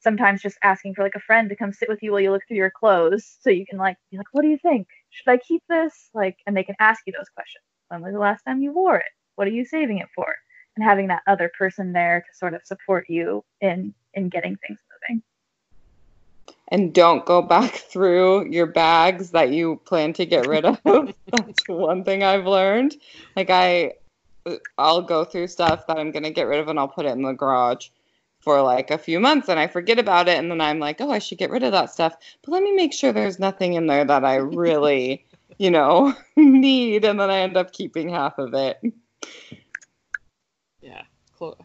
sometimes 0.00 0.40
just 0.40 0.58
asking 0.62 0.94
for 0.94 1.02
like 1.02 1.14
a 1.16 1.20
friend 1.20 1.48
to 1.48 1.56
come 1.56 1.72
sit 1.72 1.88
with 1.88 2.02
you 2.02 2.12
while 2.12 2.20
you 2.20 2.30
look 2.30 2.42
through 2.46 2.56
your 2.56 2.70
clothes 2.70 3.36
so 3.40 3.50
you 3.50 3.66
can 3.66 3.78
like 3.78 3.96
be 4.10 4.16
like 4.16 4.26
what 4.32 4.42
do 4.42 4.48
you 4.48 4.58
think 4.58 4.86
should 5.12 5.30
i 5.30 5.36
keep 5.36 5.62
this? 5.68 6.10
Like 6.14 6.38
and 6.46 6.56
they 6.56 6.64
can 6.64 6.74
ask 6.80 7.02
you 7.06 7.12
those 7.16 7.28
questions. 7.28 7.64
When 7.88 8.02
was 8.02 8.12
the 8.12 8.18
last 8.18 8.42
time 8.42 8.62
you 8.62 8.72
wore 8.72 8.96
it? 8.96 9.12
What 9.36 9.46
are 9.46 9.52
you 9.52 9.64
saving 9.64 9.98
it 9.98 10.08
for? 10.14 10.34
And 10.76 10.84
having 10.84 11.08
that 11.08 11.22
other 11.26 11.50
person 11.56 11.92
there 11.92 12.20
to 12.20 12.36
sort 12.36 12.54
of 12.54 12.62
support 12.64 13.08
you 13.08 13.44
in 13.60 13.94
in 14.14 14.28
getting 14.30 14.56
things 14.56 14.78
moving. 15.08 15.22
And 16.68 16.94
don't 16.94 17.26
go 17.26 17.42
back 17.42 17.72
through 17.92 18.50
your 18.50 18.66
bags 18.66 19.30
that 19.30 19.50
you 19.50 19.80
plan 19.84 20.14
to 20.14 20.26
get 20.26 20.46
rid 20.48 20.64
of. 20.64 20.80
That's 20.84 21.68
one 21.68 22.04
thing 22.04 22.22
I've 22.22 22.46
learned. 22.46 22.96
Like 23.36 23.50
I 23.50 23.92
I'll 24.78 25.02
go 25.02 25.24
through 25.24 25.46
stuff 25.48 25.86
that 25.86 25.98
I'm 25.98 26.10
going 26.10 26.24
to 26.24 26.30
get 26.30 26.48
rid 26.48 26.58
of 26.58 26.68
and 26.68 26.78
I'll 26.78 26.88
put 26.88 27.06
it 27.06 27.10
in 27.10 27.22
the 27.22 27.32
garage 27.32 27.90
for 28.42 28.60
like 28.60 28.90
a 28.90 28.98
few 28.98 29.20
months 29.20 29.48
and 29.48 29.58
I 29.58 29.68
forget 29.68 29.98
about 29.98 30.28
it 30.28 30.38
and 30.38 30.50
then 30.50 30.60
I'm 30.60 30.78
like, 30.78 31.00
"Oh, 31.00 31.10
I 31.10 31.18
should 31.18 31.38
get 31.38 31.50
rid 31.50 31.62
of 31.62 31.72
that 31.72 31.90
stuff." 31.90 32.16
But 32.42 32.52
let 32.52 32.62
me 32.62 32.72
make 32.72 32.92
sure 32.92 33.12
there's 33.12 33.38
nothing 33.38 33.74
in 33.74 33.86
there 33.86 34.04
that 34.04 34.24
I 34.24 34.36
really, 34.36 35.24
you 35.58 35.70
know, 35.70 36.14
need 36.36 37.04
and 37.04 37.18
then 37.18 37.30
I 37.30 37.38
end 37.40 37.56
up 37.56 37.72
keeping 37.72 38.08
half 38.08 38.38
of 38.38 38.54
it. 38.54 38.80
Yeah, 40.80 41.02
clo- 41.36 41.56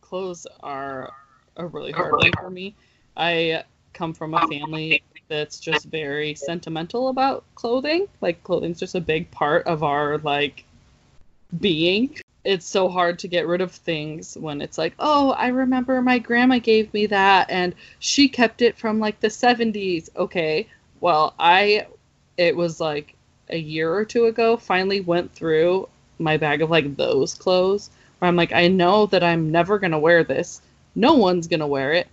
clothes 0.00 0.46
are 0.62 1.12
a 1.56 1.66
really 1.66 1.92
hard 1.92 2.16
one 2.16 2.32
for 2.32 2.50
me. 2.50 2.76
I 3.16 3.64
come 3.92 4.14
from 4.14 4.34
a 4.34 4.46
family 4.46 5.02
that's 5.28 5.58
just 5.58 5.86
very 5.86 6.34
sentimental 6.34 7.08
about 7.08 7.44
clothing. 7.56 8.06
Like 8.20 8.42
clothing's 8.44 8.78
just 8.78 8.94
a 8.94 9.00
big 9.00 9.30
part 9.30 9.66
of 9.66 9.82
our 9.82 10.18
like 10.18 10.64
being. 11.58 12.16
It's 12.44 12.66
so 12.66 12.88
hard 12.88 13.18
to 13.20 13.28
get 13.28 13.46
rid 13.46 13.60
of 13.60 13.70
things 13.72 14.36
when 14.36 14.60
it's 14.60 14.78
like, 14.78 14.94
"Oh, 14.98 15.32
I 15.32 15.48
remember 15.48 16.00
my 16.00 16.18
grandma 16.18 16.58
gave 16.58 16.92
me 16.94 17.06
that 17.06 17.50
and 17.50 17.74
she 17.98 18.28
kept 18.28 18.62
it 18.62 18.78
from 18.78 18.98
like 18.98 19.20
the 19.20 19.30
70s." 19.30 20.10
Okay. 20.16 20.66
Well, 21.00 21.34
I 21.38 21.86
it 22.36 22.56
was 22.56 22.80
like 22.80 23.14
a 23.50 23.58
year 23.58 23.92
or 23.92 24.04
two 24.04 24.26
ago 24.26 24.56
finally 24.56 25.00
went 25.00 25.32
through 25.32 25.88
my 26.18 26.36
bag 26.36 26.62
of 26.62 26.70
like 26.70 26.96
those 26.96 27.34
clothes 27.34 27.90
where 28.18 28.28
I'm 28.28 28.36
like, 28.36 28.52
I 28.52 28.68
know 28.68 29.06
that 29.06 29.24
I'm 29.24 29.50
never 29.50 29.78
gonna 29.78 29.98
wear 29.98 30.24
this. 30.24 30.62
No 30.94 31.14
one's 31.14 31.46
gonna 31.48 31.66
wear 31.66 31.92
it. 31.92 32.08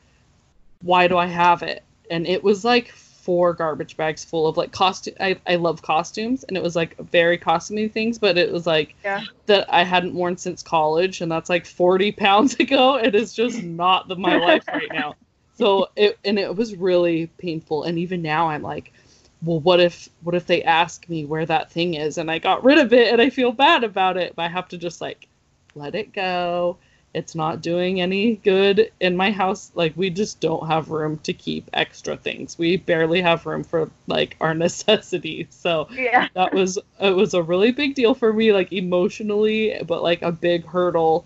Why 0.82 1.08
do 1.08 1.18
I 1.18 1.28
have 1.28 1.63
it? 1.63 1.84
And 2.10 2.28
it 2.28 2.44
was 2.44 2.63
like 2.63 2.94
four 3.28 3.54
garbage 3.54 3.98
bags 3.98 4.24
full 4.24 4.48
of 4.48 4.58
like 4.58 4.72
costume. 4.72 5.16
I, 5.20 5.38
I 5.48 5.58
love 5.58 5.82
costumes, 5.82 6.46
and 6.46 6.56
it 6.58 6.63
was 6.63 6.78
like 6.78 6.98
very 6.98 7.38
costumey 7.38 7.92
things, 7.92 8.20
but 8.20 8.38
it 8.38 8.54
was 8.54 8.66
like 8.66 8.96
Yeah. 9.04 9.26
that 9.48 9.66
I 9.74 9.84
hadn't 9.84 10.16
worn 10.16 10.38
since 10.38 10.63
college, 10.63 11.22
and 11.22 11.32
that's 11.32 11.50
like 11.50 11.66
40 11.66 12.13
pounds 12.13 12.56
ago. 12.62 12.98
It 12.98 13.16
is 13.16 13.34
just 13.34 13.63
not 13.63 14.08
the, 14.08 14.16
my 14.16 14.38
life 14.38 14.66
right 14.72 14.92
now. 14.92 15.18
So 15.56 15.90
it 15.98 16.18
and 16.26 16.40
it 16.40 16.56
was 16.56 16.76
really 16.78 17.28
painful. 17.38 17.84
And 17.84 18.00
even 18.00 18.22
now, 18.22 18.50
I'm 18.50 18.63
like, 18.63 18.94
well, 19.42 19.60
what 19.60 19.82
if 19.82 20.10
what 20.22 20.36
if 20.36 20.46
they 20.48 20.63
ask 20.63 21.10
me 21.10 21.26
where 21.26 21.46
that 21.48 21.72
thing 21.72 21.96
is, 21.96 22.18
and 22.18 22.32
I 22.32 22.40
got 22.40 22.63
rid 22.63 22.78
of 22.80 22.94
it, 22.94 23.12
and 23.12 23.22
I 23.22 23.30
feel 23.30 23.52
bad 23.52 23.84
about 23.84 24.18
it, 24.18 24.36
but 24.38 24.44
I 24.44 24.50
have 24.50 24.70
to 24.70 24.78
just 24.78 25.02
like 25.02 25.28
let 25.76 25.96
it 25.96 26.13
go. 26.13 26.80
It's 27.13 27.36
not 27.36 27.62
doing 27.62 28.02
any 28.02 28.36
good 28.36 28.91
in 29.00 29.17
my 29.17 29.32
house. 29.32 29.72
Like 29.76 29.93
we 29.96 30.10
just 30.10 30.39
don't 30.39 30.67
have 30.67 30.89
room 30.89 31.17
to 31.20 31.34
keep 31.34 31.70
extra 31.74 32.15
things. 32.17 32.58
We 32.58 32.78
barely 32.78 33.22
have 33.22 33.46
room 33.46 33.63
for 33.63 33.89
like 34.08 34.36
our 34.39 34.54
necessities. 34.65 35.48
So 35.50 35.88
yeah 35.91 36.28
that 36.34 36.54
was 36.54 36.78
it 37.00 37.15
was 37.15 37.34
a 37.34 37.41
really 37.41 37.72
big 37.72 37.96
deal 37.96 38.13
for 38.13 38.32
me, 38.32 38.54
like 38.54 38.72
emotionally, 38.72 39.82
but 39.86 40.04
like 40.04 40.22
a 40.22 40.32
big 40.32 40.65
hurdle 40.65 41.26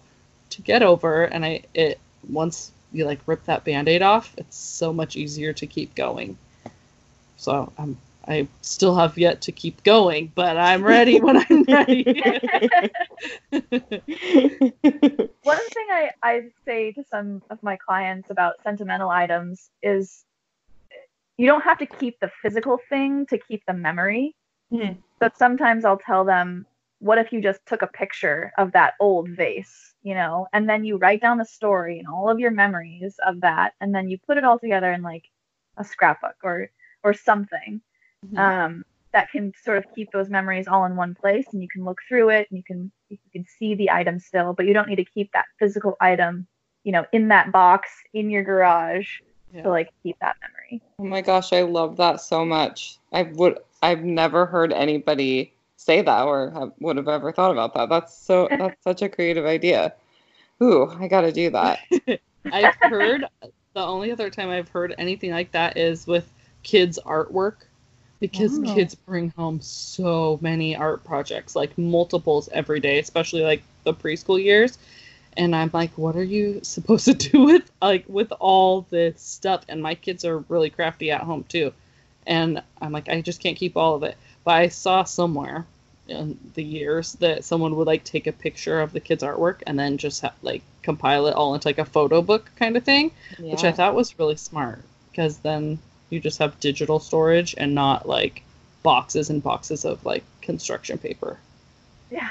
to 0.52 0.62
get 0.62 0.84
over. 0.84 1.24
And 1.24 1.44
I 1.44 1.64
it 1.74 2.00
once 2.30 2.72
you 2.94 3.06
like 3.06 3.20
rip 3.26 3.44
that 3.46 3.64
band-aid 3.64 4.02
off, 4.02 4.34
it's 4.38 4.58
so 4.58 4.94
much 4.94 5.16
easier 5.16 5.54
to 5.54 5.66
keep 5.68 5.96
going. 5.96 6.38
So 7.38 7.72
I'm 7.78 7.98
I 8.32 8.48
still 8.62 8.96
have 8.96 9.18
yet 9.18 9.42
to 9.42 9.52
keep 9.52 9.84
going, 9.84 10.32
but 10.34 10.56
I'm 10.56 10.84
ready 10.86 11.20
when 11.20 11.38
I'm 11.38 11.64
ready. 11.68 12.04
One 15.44 15.66
thing 15.70 15.88
I, 15.92 16.12
I 16.24 16.44
say 16.64 16.94
to 16.94 17.04
some 17.12 17.42
of 17.50 17.62
my 17.62 17.76
clients 17.76 18.30
about 18.30 18.64
sentimental 18.64 19.10
items 19.10 19.70
is 19.84 20.24
you 21.36 21.46
don't 21.46 21.64
have 21.64 21.78
to 21.80 21.86
keep 21.86 22.22
the 22.22 22.32
physical 22.42 22.80
thing 22.88 23.26
to 23.26 23.38
keep 23.38 23.64
the 23.68 23.74
memory. 23.74 24.34
Hmm. 24.70 24.94
But 25.20 25.38
sometimes 25.38 25.84
I'll 25.84 25.98
tell 25.98 26.24
them, 26.24 26.66
what 27.00 27.18
if 27.18 27.34
you 27.34 27.42
just 27.42 27.60
took 27.66 27.82
a 27.82 27.88
picture 27.88 28.54
of 28.58 28.72
that 28.72 28.94
old 29.02 29.28
vase, 29.28 29.94
you 30.04 30.16
know, 30.16 30.48
and 30.54 30.70
then 30.70 30.86
you 30.86 30.96
write 30.96 31.20
down 31.20 31.38
the 31.38 31.46
story 31.46 32.00
and 32.00 32.08
all 32.08 32.30
of 32.30 32.40
your 32.40 32.52
memories 32.52 33.16
of 33.28 33.42
that, 33.42 33.74
and 33.82 33.94
then 33.94 34.08
you 34.08 34.18
put 34.26 34.38
it 34.38 34.46
all 34.46 34.58
together 34.58 34.94
in 34.94 35.02
like 35.02 35.26
a 35.76 35.84
scrapbook 35.84 36.36
or 36.44 36.70
or 37.04 37.14
something 37.14 37.82
Mhm. 38.26 38.38
um, 38.38 38.86
that 39.14 39.30
can 39.32 39.52
sort 39.64 39.78
of 39.78 39.86
keep 39.94 40.12
those 40.12 40.30
memories 40.30 40.68
all 40.68 40.86
in 40.86 40.96
one 40.96 41.16
place 41.16 41.48
and 41.52 41.62
you 41.62 41.68
can 41.68 41.84
look 41.84 42.00
through 42.08 42.30
it 42.30 42.48
and 42.50 42.58
you 42.58 42.64
can 42.64 42.92
you 43.10 43.18
can 43.34 43.46
see 43.46 43.76
the 43.76 43.92
item 43.92 44.20
still 44.20 44.54
but 44.54 44.66
you 44.66 44.74
don't 44.74 44.88
need 44.88 44.96
to 44.96 45.06
keep 45.06 45.32
that 45.34 45.46
physical 45.60 45.98
item 46.00 46.48
you 46.84 46.94
know 46.94 47.06
in 47.12 47.28
that 47.28 47.52
box 47.52 47.90
in 48.14 48.30
your 48.30 48.44
garage 48.44 49.20
Yeah. 49.54 49.64
to 49.64 49.70
like 49.70 49.90
keep 50.02 50.18
that 50.22 50.38
memory 50.42 50.82
Oh 50.98 51.04
my 51.04 51.22
gosh, 51.22 51.52
I 51.52 51.64
love 51.64 51.98
that 51.98 52.22
so 52.22 52.46
much. 52.46 53.00
I 53.12 53.24
would 53.24 53.58
I've 53.82 54.04
never 54.04 54.46
heard 54.46 54.72
anybody 54.72 55.52
say 55.76 56.04
that 56.04 56.24
or 56.26 56.52
have, 56.52 56.74
would 56.80 56.98
have 56.98 57.08
ever 57.08 57.32
thought 57.32 57.52
about 57.52 57.74
that. 57.74 57.90
That's 57.90 58.16
so 58.16 58.48
that's 58.60 58.84
such 58.84 59.02
a 59.02 59.10
creative 59.10 59.46
idea. 59.46 59.96
Ooh, 60.62 60.92
I 61.00 61.08
got 61.08 61.22
to 61.22 61.32
do 61.32 61.50
that. 61.50 61.80
I've 62.52 62.76
heard 62.76 63.26
the 63.42 63.82
only 63.82 64.12
other 64.12 64.30
time 64.30 64.50
I've 64.50 64.70
heard 64.70 64.94
anything 65.00 65.32
like 65.32 65.52
that 65.54 65.76
is 65.76 66.06
with 66.06 66.32
kids' 66.62 67.00
artwork 67.04 67.66
because 68.22 68.58
Oh. 68.58 68.64
kids 68.74 68.96
bring 68.96 69.30
home 69.32 69.60
so 69.62 70.40
many 70.42 70.76
art 70.76 71.04
projects, 71.04 71.56
like 71.56 71.78
multiples 71.78 72.48
every 72.54 72.80
day, 72.80 73.00
especially 73.00 73.42
like 73.42 73.64
the 73.84 73.94
preschool 73.94 74.42
years. 74.42 74.78
And 75.36 75.56
I'm 75.56 75.72
like, 75.74 75.98
what 75.98 76.16
are 76.16 76.24
you 76.24 76.60
supposed 76.64 77.06
to 77.06 77.14
do 77.14 77.42
with 77.44 77.70
like 77.82 78.06
with 78.08 78.32
all 78.40 78.86
this 78.90 79.20
stuff? 79.22 79.66
And 79.68 79.82
my 79.82 79.96
kids 79.96 80.24
are 80.24 80.40
really 80.48 80.70
crafty 80.70 81.12
at 81.12 81.22
home 81.22 81.44
too. 81.50 81.74
And 82.28 82.62
I'm 82.82 82.92
like, 82.94 83.10
I 83.10 83.20
just 83.22 83.42
can't 83.42 83.58
keep 83.58 83.76
all 83.76 83.96
of 83.96 84.04
it. 84.04 84.16
But 84.46 84.52
I 84.52 84.68
saw 84.70 85.04
somewhere 85.04 85.66
in 86.08 86.38
the 86.56 86.64
years 86.64 87.14
that 87.14 87.44
someone 87.44 87.76
would 87.76 87.88
like 87.88 88.04
take 88.04 88.28
a 88.28 88.32
picture 88.32 88.82
of 88.82 88.92
the 88.94 89.00
kids' 89.00 89.24
artwork 89.24 89.64
and 89.66 89.80
then 89.80 89.98
just 89.98 90.22
ha- 90.22 90.34
like 90.42 90.62
compile 90.84 91.28
it 91.28 91.34
all 91.36 91.54
into 91.56 91.68
like 91.68 91.78
a 91.80 91.86
photo 91.86 92.22
book 92.22 92.52
kind 92.56 92.78
of 92.78 92.84
thing, 92.84 93.12
which 93.52 93.64
I 93.64 93.72
thought 93.72 93.96
was 93.96 94.20
really 94.20 94.36
smart 94.36 94.82
because 95.12 95.38
then 95.40 95.80
you 96.12 96.20
just 96.20 96.38
have 96.38 96.60
digital 96.60 97.00
storage 97.00 97.56
and 97.58 97.74
not 97.74 98.08
like 98.08 98.44
boxes 98.84 99.30
and 99.30 99.42
boxes 99.42 99.86
of 99.86 100.06
like 100.06 100.24
construction 100.42 100.98
paper. 100.98 101.40
Yeah. 102.12 102.30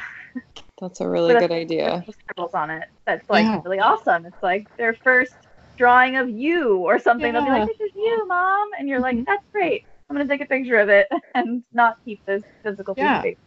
That's 0.80 1.00
a 1.00 1.08
really 1.08 1.34
good 1.34 1.50
idea. 1.50 2.04
Scribbles 2.22 2.54
on 2.54 2.70
it. 2.70 2.88
That's 3.06 3.28
like 3.28 3.44
Yeah. 3.44 3.60
really 3.64 3.80
awesome. 3.80 4.26
It's 4.26 4.42
like 4.42 4.66
their 4.76 4.94
first 4.94 5.34
drawing 5.76 6.16
of 6.16 6.28
you 6.30 6.76
or 6.76 6.98
something. 6.98 7.32
They'll 7.32 7.44
be 7.44 7.50
like, 7.50 7.66
"This 7.66 7.80
is 7.80 7.94
you, 7.94 8.26
mom," 8.28 8.70
and 8.78 8.88
you're 8.88 9.00
like, 9.00 9.16
Mhm. 9.16 9.26
"That's 9.26 9.44
great. 9.52 9.84
I'm 10.08 10.16
gonna 10.16 10.28
take 10.28 10.40
a 10.42 10.46
picture 10.46 10.76
of 10.78 10.88
it 10.88 11.08
and 11.34 11.62
not 11.72 11.96
keep 12.04 12.24
this 12.26 12.42
physical 12.62 12.94
piece 12.94 13.02
Yeah. 13.02 13.22
paper." 13.22 13.38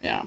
Yeah. 0.00 0.26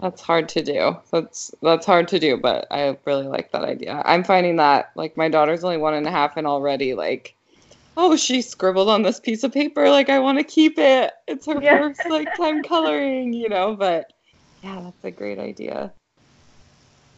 That's 0.00 0.20
hard 0.20 0.48
to 0.50 0.62
do. 0.62 0.96
That's 1.12 1.54
that's 1.62 1.86
hard 1.86 2.08
to 2.08 2.18
do, 2.18 2.36
but 2.36 2.66
I 2.70 2.96
really 3.06 3.26
like 3.26 3.52
that 3.52 3.64
idea. 3.64 4.02
I'm 4.04 4.22
finding 4.24 4.56
that 4.56 4.90
like 4.96 5.16
my 5.16 5.28
daughter's 5.28 5.64
only 5.64 5.78
one 5.78 5.94
and 5.94 6.06
a 6.06 6.10
half 6.10 6.36
and 6.36 6.46
already 6.46 6.92
like, 6.94 7.34
oh, 7.96 8.16
she 8.16 8.42
scribbled 8.42 8.88
on 8.88 9.02
this 9.02 9.20
piece 9.20 9.44
of 9.44 9.52
paper. 9.52 9.90
Like 9.90 10.08
I 10.08 10.18
want 10.18 10.38
to 10.38 10.44
keep 10.44 10.78
it. 10.78 11.12
It's 11.26 11.46
her 11.46 11.60
Yeah. 11.60 11.78
first 11.78 12.08
like 12.08 12.34
time 12.34 12.62
coloring, 12.62 13.32
you 13.32 13.48
know. 13.48 13.76
But 13.76 14.12
yeah, 14.62 14.80
that's 14.82 15.04
a 15.04 15.10
great 15.10 15.38
idea. 15.38 15.92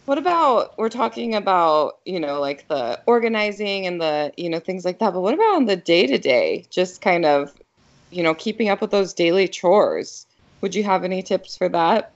What 0.06 0.18
about 0.18 0.76
we're 0.78 0.90
talking 0.90 1.34
about 1.34 1.98
you 2.04 2.20
know 2.20 2.40
like 2.40 2.68
the 2.68 3.00
organizing 3.06 3.86
and 3.86 4.00
the 4.00 4.32
you 4.36 4.50
know 4.50 4.60
things 4.60 4.84
like 4.84 4.98
that, 4.98 5.12
but 5.14 5.20
what 5.20 5.34
about 5.34 5.56
on 5.56 5.64
the 5.66 5.76
day 5.76 6.06
to 6.06 6.18
day? 6.18 6.66
Just 6.70 7.00
kind 7.00 7.24
of 7.24 7.52
you 8.10 8.22
know 8.22 8.34
keeping 8.34 8.68
up 8.68 8.80
with 8.80 8.90
those 8.90 9.14
daily 9.14 9.48
chores. 9.48 10.26
Would 10.60 10.74
you 10.74 10.84
have 10.84 11.04
any 11.04 11.22
tips 11.22 11.56
for 11.56 11.68
that? 11.70 12.12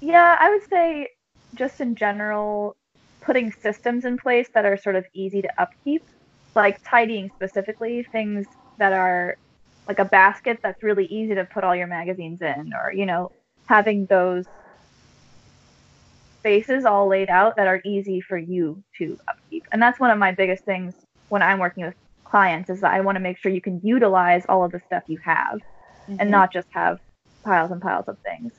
Yeah, 0.00 0.36
I 0.38 0.50
would 0.50 0.68
say 0.68 1.08
just 1.54 1.80
in 1.80 1.94
general, 1.94 2.76
putting 3.20 3.50
systems 3.52 4.04
in 4.04 4.18
place 4.18 4.48
that 4.54 4.64
are 4.64 4.76
sort 4.76 4.96
of 4.96 5.06
easy 5.14 5.42
to 5.42 5.60
upkeep, 5.60 6.04
like 6.56 6.82
tidying 6.82 7.30
specifically, 7.36 8.02
things 8.10 8.46
that 8.78 8.92
are 8.92 9.36
like 9.86 10.00
a 10.00 10.04
basket 10.04 10.58
that's 10.62 10.82
really 10.82 11.06
easy 11.06 11.34
to 11.34 11.44
put 11.44 11.62
all 11.62 11.76
your 11.76 11.86
magazines 11.86 12.42
in, 12.42 12.72
or, 12.74 12.92
you 12.92 13.06
know, 13.06 13.30
having 13.66 14.06
those 14.06 14.46
spaces 16.40 16.84
all 16.84 17.06
laid 17.06 17.28
out 17.28 17.54
that 17.56 17.66
are 17.66 17.80
easy 17.84 18.20
for 18.20 18.38
you 18.38 18.82
to 18.98 19.18
upkeep. 19.28 19.64
And 19.70 19.80
that's 19.80 20.00
one 20.00 20.10
of 20.10 20.18
my 20.18 20.32
biggest 20.32 20.64
things 20.64 20.94
when 21.28 21.42
I'm 21.42 21.58
working 21.58 21.84
with 21.84 21.94
clients 22.24 22.70
is 22.70 22.80
that 22.80 22.92
I 22.92 23.00
want 23.00 23.16
to 23.16 23.20
make 23.20 23.38
sure 23.38 23.52
you 23.52 23.60
can 23.60 23.80
utilize 23.84 24.44
all 24.48 24.64
of 24.64 24.72
the 24.72 24.80
stuff 24.86 25.04
you 25.06 25.18
have 25.18 25.60
and 26.08 26.18
mm-hmm. 26.18 26.30
not 26.30 26.52
just 26.52 26.68
have 26.70 26.98
piles 27.44 27.70
and 27.70 27.80
piles 27.80 28.08
of 28.08 28.18
things. 28.20 28.52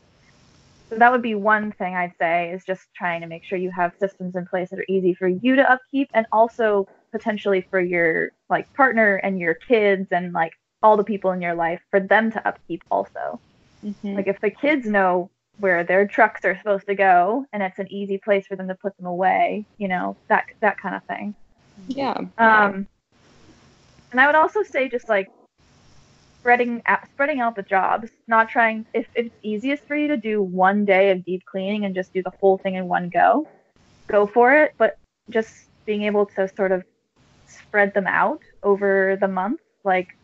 So 0.89 0.97
that 0.97 1.11
would 1.11 1.21
be 1.21 1.35
one 1.35 1.73
thing 1.73 1.95
I'd 1.95 2.13
say 2.17 2.51
is 2.51 2.63
just 2.63 2.87
trying 2.95 3.21
to 3.21 3.27
make 3.27 3.43
sure 3.43 3.57
you 3.57 3.71
have 3.71 3.93
systems 3.99 4.35
in 4.35 4.45
place 4.45 4.69
that 4.69 4.79
are 4.79 4.85
easy 4.87 5.13
for 5.13 5.27
you 5.27 5.55
to 5.57 5.69
upkeep 5.69 6.09
and 6.13 6.25
also 6.31 6.87
potentially 7.11 7.61
for 7.69 7.79
your 7.79 8.31
like 8.49 8.71
partner 8.73 9.15
and 9.15 9.39
your 9.39 9.53
kids 9.53 10.07
and 10.11 10.33
like 10.33 10.53
all 10.83 10.97
the 10.97 11.03
people 11.03 11.31
in 11.31 11.41
your 11.41 11.55
life 11.55 11.81
for 11.89 11.99
them 11.99 12.31
to 12.31 12.47
upkeep 12.47 12.83
also. 12.91 13.39
Mhm. 13.83 14.15
Like 14.15 14.27
if 14.27 14.39
the 14.39 14.49
kids 14.49 14.85
know 14.85 15.29
where 15.59 15.83
their 15.83 16.07
trucks 16.07 16.45
are 16.45 16.55
supposed 16.57 16.87
to 16.87 16.95
go 16.95 17.45
and 17.51 17.63
it's 17.63 17.79
an 17.79 17.91
easy 17.91 18.17
place 18.17 18.45
for 18.45 18.55
them 18.55 18.67
to 18.67 18.75
put 18.75 18.95
them 18.97 19.07
away, 19.07 19.65
you 19.77 19.87
know, 19.87 20.15
that 20.27 20.45
that 20.59 20.79
kind 20.79 20.95
of 20.95 21.03
thing. 21.05 21.33
Yeah. 21.87 22.17
Um, 22.37 22.87
and 24.11 24.21
I 24.21 24.25
would 24.25 24.35
also 24.35 24.63
say 24.63 24.89
just 24.89 25.09
like 25.09 25.29
spreading 26.39 26.81
out, 26.85 27.05
spreading 27.13 27.41
out 27.41 27.55
the 27.55 27.63
jobs, 27.63 28.09
not 28.27 28.49
trying. 28.49 28.85
If, 28.93 29.07
if 29.15 29.25
it's 29.25 29.35
easiest 29.41 29.83
for 29.83 29.95
you 29.95 30.07
to 30.07 30.17
do 30.17 30.41
one 30.41 30.85
day 30.85 31.11
of 31.11 31.25
deep 31.25 31.43
cleaning 31.45 31.85
and 31.85 31.93
just 31.93 32.13
do 32.13 32.23
the 32.23 32.31
whole 32.39 32.57
thing 32.57 32.75
in 32.75 32.87
one 32.87 33.09
go, 33.09 33.47
go 34.07 34.25
for 34.25 34.55
it. 34.55 34.73
But 34.77 34.97
just 35.29 35.67
being 35.85 36.03
able 36.03 36.25
to 36.25 36.47
sort 36.55 36.71
of 36.71 36.83
spread 37.67 37.93
them 37.93 38.07
out 38.07 38.41
over 38.63 39.17
the 39.19 39.27
month, 39.27 39.61
like 39.83 40.17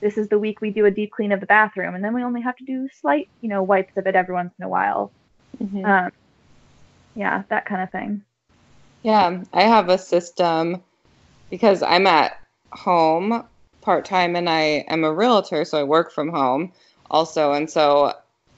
this 0.00 0.18
is 0.18 0.28
the 0.28 0.38
week 0.38 0.60
we 0.60 0.70
do 0.70 0.86
a 0.86 0.90
deep 0.90 1.12
clean 1.12 1.32
of 1.32 1.40
the 1.40 1.46
bathroom, 1.46 1.94
and 1.94 2.04
then 2.04 2.14
we 2.14 2.22
only 2.22 2.42
have 2.42 2.56
to 2.56 2.64
do 2.64 2.88
slight, 3.00 3.28
you 3.40 3.48
know, 3.48 3.62
wipes 3.62 3.96
of 3.96 4.06
it 4.06 4.14
every 4.14 4.34
once 4.34 4.52
in 4.58 4.64
a 4.64 4.68
while. 4.68 5.12
Mhm. 5.62 5.84
Um, 5.84 6.12
yeah, 7.14 7.42
that 7.48 7.64
kind 7.64 7.82
of 7.82 7.90
thing. 7.90 8.22
Yeah, 9.02 9.42
I 9.52 9.62
have 9.62 9.88
a 9.88 9.98
system 9.98 10.82
because 11.50 11.82
I'm 11.82 12.06
at 12.06 12.38
home 12.72 13.44
part 13.80 14.04
time 14.04 14.36
and 14.36 14.50
I 14.50 14.84
am 14.88 15.04
a 15.04 15.12
realtor, 15.12 15.64
so 15.64 15.78
I 15.78 15.84
work 15.84 16.12
from 16.12 16.28
home 16.28 16.72
also. 17.10 17.52
And 17.52 17.70
so 17.70 18.12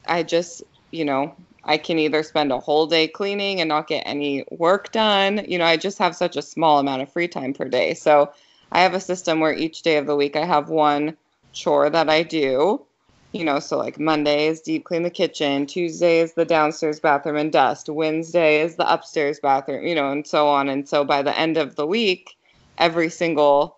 I 0.06 0.22
just, 0.22 0.62
you 0.90 1.04
know, 1.04 1.34
I 1.68 1.76
can 1.76 1.98
either 1.98 2.22
spend 2.22 2.50
a 2.50 2.58
whole 2.58 2.86
day 2.86 3.06
cleaning 3.06 3.60
and 3.60 3.68
not 3.68 3.88
get 3.88 4.02
any 4.06 4.42
work 4.50 4.90
done. 4.90 5.44
You 5.46 5.58
know, 5.58 5.66
I 5.66 5.76
just 5.76 5.98
have 5.98 6.16
such 6.16 6.34
a 6.34 6.42
small 6.42 6.78
amount 6.78 7.02
of 7.02 7.12
free 7.12 7.28
time 7.28 7.52
per 7.52 7.66
day. 7.66 7.92
So 7.92 8.32
I 8.72 8.80
have 8.80 8.94
a 8.94 9.00
system 9.00 9.38
where 9.38 9.52
each 9.52 9.82
day 9.82 9.98
of 9.98 10.06
the 10.06 10.16
week 10.16 10.34
I 10.34 10.46
have 10.46 10.70
one 10.70 11.14
chore 11.52 11.90
that 11.90 12.08
I 12.08 12.22
do. 12.22 12.86
You 13.32 13.44
know, 13.44 13.58
so 13.58 13.76
like 13.76 14.00
Monday 14.00 14.46
is 14.46 14.62
deep 14.62 14.86
clean 14.86 15.02
the 15.02 15.10
kitchen, 15.10 15.66
Tuesday 15.66 16.20
is 16.20 16.32
the 16.32 16.46
downstairs 16.46 17.00
bathroom 17.00 17.36
and 17.36 17.52
dust, 17.52 17.90
Wednesday 17.90 18.62
is 18.62 18.76
the 18.76 18.90
upstairs 18.90 19.38
bathroom, 19.38 19.86
you 19.86 19.94
know, 19.94 20.10
and 20.10 20.26
so 20.26 20.48
on. 20.48 20.70
And 20.70 20.88
so 20.88 21.04
by 21.04 21.20
the 21.20 21.38
end 21.38 21.58
of 21.58 21.76
the 21.76 21.86
week, 21.86 22.38
every 22.78 23.10
single 23.10 23.76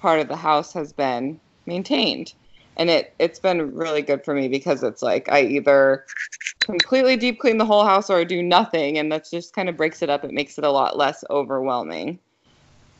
part 0.00 0.18
of 0.18 0.26
the 0.26 0.36
house 0.36 0.72
has 0.72 0.92
been 0.92 1.38
maintained. 1.66 2.34
And 2.76 2.90
it 2.90 3.14
it's 3.18 3.38
been 3.38 3.74
really 3.74 4.02
good 4.02 4.24
for 4.24 4.34
me 4.34 4.48
because 4.48 4.82
it's 4.82 5.02
like 5.02 5.30
I 5.30 5.42
either 5.42 6.04
completely 6.60 7.16
deep 7.16 7.38
clean 7.40 7.58
the 7.58 7.64
whole 7.64 7.84
house 7.84 8.10
or 8.10 8.18
I 8.18 8.24
do 8.24 8.42
nothing 8.42 8.98
and 8.98 9.10
that 9.12 9.28
just 9.30 9.54
kind 9.54 9.68
of 9.68 9.76
breaks 9.76 10.02
it 10.02 10.10
up. 10.10 10.24
It 10.24 10.32
makes 10.32 10.58
it 10.58 10.64
a 10.64 10.70
lot 10.70 10.96
less 10.96 11.24
overwhelming. 11.30 12.18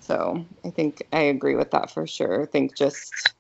So 0.01 0.45
I 0.65 0.71
think 0.71 1.07
I 1.13 1.21
agree 1.21 1.55
with 1.55 1.71
that 1.71 1.91
for 1.91 2.07
sure. 2.07 2.43
I 2.43 2.47
think 2.47 2.77
just 2.77 3.35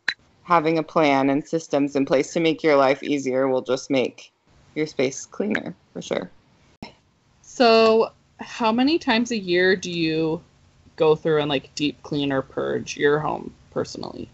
having 0.44 0.78
a 0.78 0.82
plan 0.82 1.30
and 1.30 1.46
systems 1.46 1.96
in 1.96 2.06
place 2.06 2.32
to 2.32 2.40
make 2.40 2.62
your 2.62 2.76
life 2.76 3.02
easier 3.02 3.48
will 3.48 3.62
just 3.62 3.90
make 3.90 4.32
your 4.74 4.86
space 4.86 5.26
cleaner 5.26 5.74
for 5.92 6.02
sure. 6.02 6.30
So, 7.42 8.12
how 8.40 8.72
many 8.72 8.98
times 8.98 9.30
a 9.30 9.38
year 9.38 9.76
do 9.76 9.90
you 9.90 10.42
go 10.96 11.14
through 11.14 11.40
and 11.40 11.48
like 11.48 11.74
deep 11.74 12.02
clean 12.02 12.32
or 12.32 12.42
purge 12.42 12.96
your 12.96 13.20
home 13.20 13.54
personally? 13.70 14.28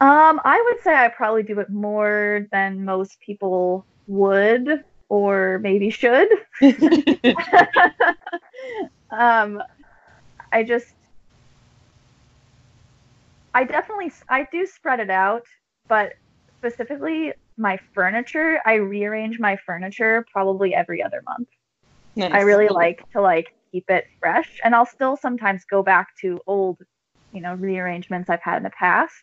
Um, 0.00 0.40
I 0.44 0.62
would 0.64 0.82
say 0.82 0.94
I 0.94 1.08
probably 1.08 1.42
do 1.42 1.60
it 1.60 1.68
more 1.68 2.46
than 2.52 2.84
most 2.86 3.20
people 3.20 3.84
would 4.06 4.82
or 5.10 5.58
maybe 5.58 5.90
should. 5.90 6.28
um, 9.10 9.62
I 10.52 10.62
just, 10.62 10.94
I 13.54 13.64
definitely, 13.64 14.10
I 14.28 14.46
do 14.50 14.64
spread 14.64 15.00
it 15.00 15.10
out, 15.10 15.44
but 15.86 16.14
specifically 16.56 17.34
my 17.58 17.78
furniture, 17.94 18.60
I 18.64 18.74
rearrange 18.74 19.38
my 19.38 19.58
furniture 19.66 20.24
probably 20.32 20.74
every 20.74 21.02
other 21.02 21.22
month. 21.26 21.48
Nice. 22.16 22.32
I 22.32 22.40
really 22.40 22.68
like 22.68 23.08
to 23.10 23.20
like 23.20 23.54
keep 23.70 23.90
it 23.90 24.06
fresh, 24.18 24.60
and 24.64 24.74
I'll 24.74 24.86
still 24.86 25.16
sometimes 25.16 25.64
go 25.70 25.82
back 25.82 26.16
to 26.22 26.40
old, 26.46 26.78
you 27.32 27.40
know, 27.40 27.54
rearrangements 27.54 28.30
I've 28.30 28.42
had 28.42 28.56
in 28.56 28.62
the 28.62 28.70
past. 28.70 29.14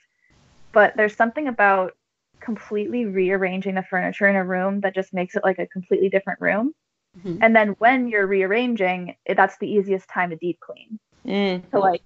But 0.74 0.94
there's 0.96 1.16
something 1.16 1.48
about 1.48 1.94
completely 2.42 3.06
rearranging 3.06 3.76
the 3.76 3.84
furniture 3.84 4.28
in 4.28 4.36
a 4.36 4.46
room 4.46 4.82
that 4.82 4.96
just 4.96 5.14
makes 5.14 5.36
it 5.36 5.44
like 5.44 5.60
a 5.60 5.68
completely 5.68 6.10
different 6.10 6.40
room. 6.42 6.74
Mhm. 7.18 7.40
And 7.42 7.56
then 7.56 7.70
when 7.80 8.08
you're 8.08 8.28
rearranging, 8.28 9.16
that's 9.28 9.58
the 9.58 9.70
easiest 9.72 10.10
time 10.10 10.30
to 10.32 10.36
deep 10.38 10.60
clean 10.60 11.00
Mm. 11.26 11.70
to 11.72 11.80
like 11.80 12.02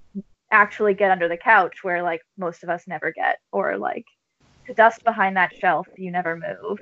actually 0.51 0.93
get 0.93 1.11
under 1.11 1.27
the 1.27 1.37
couch 1.37 1.83
where 1.83 2.01
like 2.03 2.21
most 2.37 2.63
of 2.63 2.69
us 2.69 2.87
never 2.87 3.11
get, 3.11 3.39
or 3.51 3.77
like 3.77 4.05
to 4.67 4.73
dust 4.73 5.03
behind 5.03 5.37
that 5.37 5.53
shelf 5.53 5.87
you 5.97 6.11
never 6.11 6.35
move. 6.37 6.79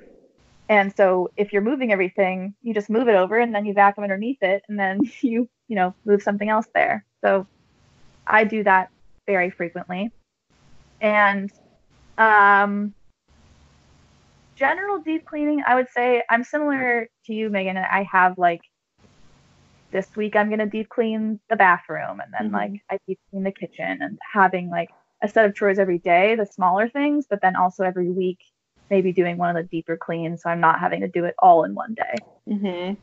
And 0.70 0.96
so 0.96 1.30
if 1.38 1.52
you're 1.54 1.62
moving 1.64 1.92
everything, 1.92 2.56
you 2.62 2.74
just 2.74 2.90
move 2.90 3.08
it 3.08 3.16
over 3.16 3.40
and 3.40 3.54
then 3.56 3.66
you 3.66 3.74
vacuum 3.74 4.04
underneath 4.04 4.42
it 4.42 4.64
and 4.70 4.80
then 4.80 5.02
you, 5.22 5.50
you 5.68 5.76
know, 5.76 5.96
move 6.06 6.22
something 6.24 6.50
else 6.50 6.68
there. 6.74 7.06
So 7.24 7.48
I 8.28 8.44
do 8.46 8.64
that 8.64 8.90
very 9.28 9.50
frequently. 9.52 10.12
And 11.02 11.52
um 12.20 12.94
general 14.56 15.00
deep 15.02 15.26
cleaning, 15.26 15.64
I 15.66 15.76
would 15.76 15.90
say 15.90 16.22
I'm 16.30 16.44
similar 16.44 17.08
to 17.26 17.34
you, 17.34 17.50
Megan. 17.50 17.78
and 17.78 17.86
I 17.86 18.04
have 18.12 18.38
like 18.38 18.62
this 19.92 20.08
week 20.16 20.36
I'm 20.36 20.50
gonna 20.50 20.68
deep 20.68 20.90
clean 20.90 21.40
the 21.50 21.56
bathroom 21.56 22.20
and 22.20 22.32
then 22.38 22.50
Mhm. 22.52 22.54
like 22.54 22.84
I 22.92 22.98
deep 23.08 23.20
clean 23.32 23.44
the 23.44 23.52
kitchen 23.52 24.02
and 24.02 24.20
having 24.34 24.70
like 24.70 24.90
a 25.22 25.28
set 25.28 25.46
of 25.46 25.56
chores 25.56 25.80
every 25.80 25.98
day, 26.00 26.36
the 26.36 26.46
smaller 26.46 26.90
things, 26.90 27.26
but 27.30 27.42
then 27.42 27.56
also 27.56 27.84
every 27.84 28.12
week 28.12 28.40
maybe 28.90 29.14
doing 29.14 29.38
one 29.38 29.56
of 29.56 29.56
the 29.56 29.68
deeper 29.70 29.98
cleans 29.98 30.42
so 30.44 30.50
I'm 30.50 30.60
not 30.60 30.80
having 30.80 31.02
to 31.02 31.08
do 31.08 31.26
it 31.26 31.36
all 31.40 31.64
in 31.64 31.74
one 31.76 31.96
day. 31.96 32.16
Mm-hmm. 32.48 32.94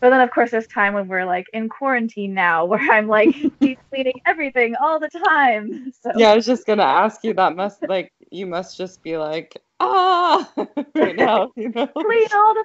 But 0.00 0.10
then, 0.10 0.20
of 0.20 0.30
course, 0.30 0.50
there's 0.50 0.66
time 0.66 0.94
when 0.94 1.08
we're 1.08 1.26
like 1.26 1.46
in 1.52 1.68
quarantine 1.68 2.32
now, 2.34 2.64
where 2.70 2.80
I'm 2.90 3.06
like 3.08 3.34
deep 3.60 3.78
cleaning 3.92 4.20
everything 4.26 4.74
all 4.80 4.98
the 4.98 5.10
time. 5.10 5.92
So 6.02 6.10
Yeah, 6.16 6.30
I 6.30 6.36
was 6.36 6.46
just 6.46 6.66
gonna 6.66 6.82
ask 6.82 7.22
you. 7.24 7.34
That 7.34 7.56
must 7.56 7.82
like 7.82 8.12
you 8.30 8.46
must 8.46 8.78
just 8.78 9.02
be 9.02 9.18
like 9.18 9.56
ah 9.80 10.50
right 10.96 11.16
now, 11.16 11.52
you 11.56 11.68
know. 11.68 11.86
clean 11.86 12.28
all 12.32 12.54
the 12.54 12.64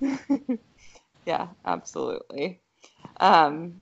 things. 0.00 0.18
yeah, 1.26 1.48
absolutely. 1.66 2.60
Um, 3.18 3.80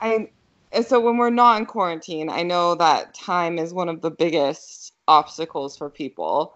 I 0.00 0.28
and 0.72 0.84
so 0.84 1.00
when 1.00 1.16
we're 1.16 1.30
not 1.30 1.58
in 1.58 1.66
quarantine, 1.66 2.28
I 2.28 2.42
know 2.42 2.74
that 2.74 3.14
time 3.14 3.58
is 3.58 3.72
one 3.72 3.88
of 3.88 4.00
the 4.02 4.10
biggest 4.10 4.92
obstacles 5.06 5.76
for 5.76 5.88
people. 5.88 6.54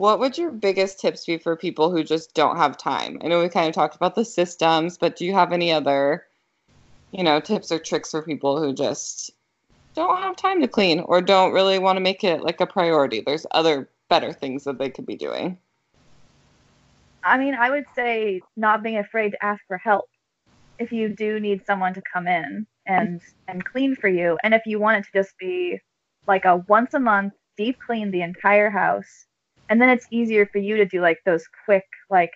What 0.00 0.18
would 0.18 0.38
your 0.38 0.50
biggest 0.50 0.98
tips 0.98 1.26
be 1.26 1.36
for 1.36 1.56
people 1.56 1.90
who 1.90 2.02
just 2.02 2.32
don't 2.32 2.56
have 2.56 2.78
time? 2.78 3.18
I 3.22 3.28
know 3.28 3.42
we 3.42 3.50
kind 3.50 3.68
of 3.68 3.74
talked 3.74 3.96
about 3.96 4.14
the 4.14 4.24
systems, 4.24 4.96
but 4.96 5.14
do 5.14 5.26
you 5.26 5.34
have 5.34 5.52
any 5.52 5.70
other, 5.70 6.24
you 7.12 7.22
know, 7.22 7.38
tips 7.38 7.70
or 7.70 7.78
tricks 7.78 8.12
for 8.12 8.22
people 8.22 8.58
who 8.58 8.72
just 8.72 9.30
don't 9.94 10.22
have 10.22 10.36
time 10.36 10.62
to 10.62 10.68
clean 10.68 11.00
or 11.00 11.20
don't 11.20 11.52
really 11.52 11.78
want 11.78 11.98
to 11.98 12.00
make 12.00 12.24
it 12.24 12.40
like 12.40 12.62
a 12.62 12.66
priority? 12.66 13.20
There's 13.20 13.44
other 13.50 13.90
better 14.08 14.32
things 14.32 14.64
that 14.64 14.78
they 14.78 14.88
could 14.88 15.04
be 15.04 15.16
doing. 15.16 15.58
I 17.22 17.36
mean, 17.36 17.54
I 17.54 17.68
would 17.68 17.84
say 17.94 18.40
not 18.56 18.82
being 18.82 18.96
afraid 18.96 19.32
to 19.32 19.44
ask 19.44 19.60
for 19.68 19.76
help 19.76 20.08
if 20.78 20.92
you 20.92 21.10
do 21.10 21.38
need 21.38 21.66
someone 21.66 21.92
to 21.92 22.02
come 22.10 22.26
in 22.26 22.66
and 22.86 23.20
and 23.48 23.62
clean 23.62 23.94
for 23.96 24.08
you, 24.08 24.38
and 24.42 24.54
if 24.54 24.62
you 24.64 24.80
want 24.80 24.96
it 24.96 25.10
to 25.12 25.22
just 25.22 25.36
be 25.36 25.78
like 26.26 26.46
a 26.46 26.64
once 26.68 26.94
a 26.94 27.00
month 27.00 27.34
deep 27.58 27.78
clean 27.86 28.10
the 28.10 28.22
entire 28.22 28.70
house, 28.70 29.26
and 29.70 29.80
then 29.82 29.88
it's 29.90 30.06
easier 30.12 30.46
for 30.46 30.58
you 30.58 30.76
to 30.78 30.86
do 30.86 31.00
like 31.02 31.18
those 31.26 31.44
quick 31.66 31.84
like 32.10 32.32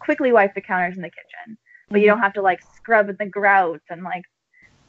quickly 0.00 0.32
wipe 0.32 0.54
the 0.54 0.62
counters 0.62 0.96
in 0.96 1.02
the 1.02 1.10
kitchen, 1.10 1.58
but 1.90 2.00
you 2.00 2.08
don't 2.08 2.20
have 2.20 2.34
to 2.34 2.42
like 2.42 2.60
scrub 2.76 3.08
the 3.18 3.26
grout 3.26 3.80
and 3.90 4.04
like 4.04 4.24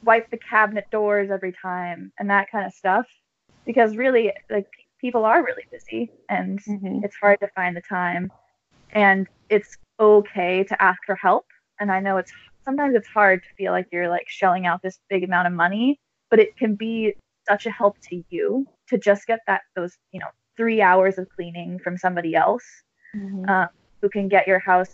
wipe 0.04 0.30
the 0.32 0.40
cabinet 0.50 0.86
doors 0.92 1.30
every 1.32 1.54
time 1.62 2.12
and 2.20 2.30
that 2.30 2.48
kind 2.52 2.66
of 2.66 2.74
stuff. 2.74 3.06
Because 3.66 3.98
really 3.98 4.34
like 4.50 4.68
people 5.02 5.26
are 5.26 5.44
really 5.46 5.66
busy 5.72 6.12
and 6.30 6.60
Mhm. 6.68 7.04
it's 7.06 7.18
hard 7.22 7.40
to 7.42 7.50
find 7.56 7.76
the 7.78 7.82
time. 7.90 8.32
And 8.92 9.28
it's 9.50 9.78
okay 10.00 10.64
to 10.66 10.84
ask 10.84 11.00
for 11.06 11.16
help. 11.16 11.46
And 11.80 11.92
i 11.92 12.00
know 12.02 12.18
it's 12.18 12.34
sometimes 12.66 12.96
it's 12.96 13.08
hard 13.08 13.42
to 13.44 13.50
feel 13.58 13.72
like 13.74 13.88
you're 13.92 14.10
like 14.10 14.28
shelling 14.30 14.66
out 14.68 14.82
this 14.84 15.00
big 15.10 15.24
amount 15.24 15.48
of 15.48 15.54
money 15.54 16.00
but 16.30 16.40
it 16.40 16.56
can 16.58 16.76
be 16.76 17.16
such 17.48 17.66
a 17.66 17.72
help 17.72 17.98
to 18.10 18.24
you 18.30 18.68
to 18.90 18.98
just 18.98 19.26
get 19.28 19.40
that 19.48 19.62
those 19.76 19.98
you 20.12 20.20
know 20.20 20.28
three 20.60 20.82
hours 20.82 21.18
of 21.18 21.28
cleaning 21.30 21.80
from 21.80 21.98
somebody 21.98 22.36
else 22.36 22.66
um, 23.48 23.70
who 24.02 24.10
can 24.10 24.28
get 24.28 24.46
your 24.46 24.60
house 24.60 24.94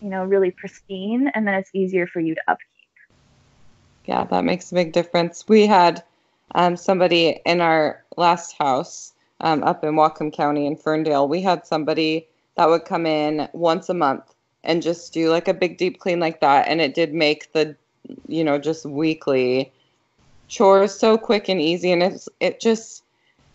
you 0.00 0.10
know 0.10 0.24
really 0.24 0.50
pristine 0.50 1.30
and 1.34 1.46
then 1.46 1.54
it's 1.54 1.70
easier 1.72 2.06
for 2.06 2.20
you 2.20 2.34
to 2.34 2.40
upkeep 2.48 2.68
Yeah, 4.04 4.24
that 4.24 4.44
makes 4.44 4.72
a 4.72 4.74
big 4.74 4.92
difference. 4.92 5.44
We 5.48 5.66
had 5.66 6.02
um, 6.54 6.76
somebody 6.76 7.40
in 7.46 7.60
our 7.60 8.02
last 8.16 8.56
house 8.58 9.12
um, 9.40 9.62
up 9.62 9.84
in 9.84 9.94
Whatcom 9.94 10.32
County 10.32 10.66
in 10.66 10.76
Ferndale. 10.76 11.28
We 11.28 11.40
had 11.40 11.66
somebody 11.66 12.26
that 12.56 12.68
would 12.68 12.84
come 12.84 13.06
in 13.06 13.48
once 13.52 13.88
a 13.88 13.94
month 13.94 14.34
and 14.64 14.82
just 14.82 15.12
do 15.12 15.30
like 15.30 15.48
a 15.48 15.54
big 15.54 15.78
deep 15.78 15.98
clean 15.98 16.20
like 16.20 16.40
that. 16.40 16.68
And 16.68 16.80
it 16.80 16.94
did 16.94 17.14
make 17.14 17.52
the, 17.52 17.76
you 18.28 18.44
know, 18.44 18.58
just 18.58 18.84
weekly 18.84 19.72
chores 20.48 20.94
so 20.98 21.16
quick 21.16 21.48
and 21.48 21.60
easy. 21.60 21.92
And 21.92 22.02
it's, 22.02 22.28
it 22.40 22.60
just, 22.60 23.04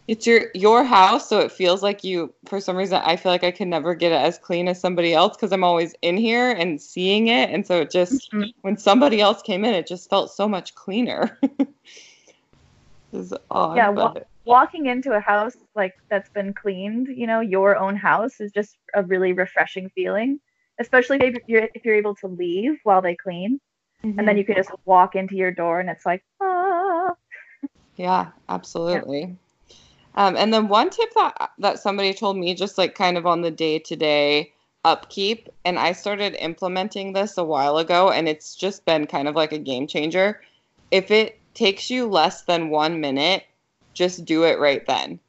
it's 0.08 0.26
your 0.26 0.46
your 0.54 0.84
house, 0.84 1.28
so 1.28 1.40
it 1.40 1.52
feels 1.52 1.84
like 1.84 2.04
you. 2.04 2.34
For 2.46 2.62
some 2.62 2.78
reason, 2.78 3.02
I 3.04 3.18
feel 3.18 3.32
like 3.32 3.44
I 3.44 3.52
can 3.52 3.70
never 3.70 3.94
get 3.94 4.12
it 4.14 4.22
as 4.22 4.38
clean 4.38 4.68
as 4.68 4.80
somebody 4.80 5.14
else 5.14 5.36
because 5.36 5.52
I'm 5.52 5.64
always 5.64 5.94
in 6.02 6.16
here 6.18 6.52
and 6.52 6.82
seeing 6.82 7.28
it, 7.28 7.50
and 7.50 7.68
so 7.68 7.82
it 7.82 7.92
just 7.92 8.32
Mhm. 8.32 8.54
when 8.62 8.78
somebody 8.78 9.20
else 9.20 9.42
came 9.42 9.66
in, 9.66 9.74
it 9.74 9.86
just 9.86 10.10
felt 10.10 10.32
so 10.32 10.48
much 10.48 10.76
cleaner. 10.76 11.38
it's 13.12 13.34
odd, 13.52 13.76
Yeah, 13.78 13.90
wa- 13.90 14.14
walking 14.46 14.86
into 14.86 15.12
a 15.12 15.20
house 15.20 15.58
like 15.76 15.94
that's 16.10 16.30
been 16.30 16.54
cleaned, 16.54 17.08
you 17.10 17.28
know, 17.28 17.42
your 17.42 17.76
own 17.76 17.98
house 17.98 18.40
is 18.40 18.52
just 18.54 18.78
a 18.94 19.04
really 19.04 19.34
refreshing 19.34 19.90
feeling, 19.90 20.40
especially 20.80 21.18
if 21.22 21.36
you're 21.48 21.68
if 21.74 21.84
you're 21.84 21.96
able 21.96 22.16
to 22.16 22.28
leave 22.28 22.80
while 22.84 23.02
they 23.02 23.16
clean, 23.16 23.60
and 24.04 24.26
then 24.28 24.38
you 24.38 24.46
can 24.46 24.56
just 24.56 24.72
walk 24.86 25.16
into 25.16 25.36
your 25.36 25.52
door 25.52 25.82
and 25.82 25.90
it's 25.90 26.06
like, 26.06 26.24
ah. 26.42 27.14
Yeah, 27.98 28.28
absolutely. 28.48 29.36
Um, 30.18 30.36
and 30.36 30.52
then 30.52 30.68
one 30.68 30.90
tip 30.90 31.14
that 31.14 31.52
that 31.60 31.80
somebody 31.80 32.14
told 32.14 32.38
me, 32.38 32.56
just 32.56 32.78
like 32.78 32.96
kind 32.96 33.18
of 33.18 33.26
on 33.26 33.42
the 33.42 33.52
day 33.52 33.80
to 33.80 33.96
day 33.96 34.52
upkeep, 34.84 35.48
and 35.64 35.78
I 35.78 35.92
started 35.92 36.36
implementing 36.44 37.14
this 37.14 37.38
a 37.38 37.44
while 37.44 37.78
ago, 37.78 38.10
and 38.10 38.28
it's 38.28 38.56
just 38.56 38.84
been 38.84 39.06
kind 39.06 39.28
of 39.28 39.36
like 39.36 39.54
a 39.54 39.60
game 39.60 39.86
changer. 39.86 40.42
If 40.92 41.12
it 41.12 41.40
takes 41.54 41.90
you 41.90 42.08
less 42.08 42.44
than 42.44 42.70
one 42.70 43.00
minute, 43.00 43.46
just 43.94 44.26
do 44.26 44.44
it 44.44 44.60
right 44.60 44.86
then, 44.88 45.20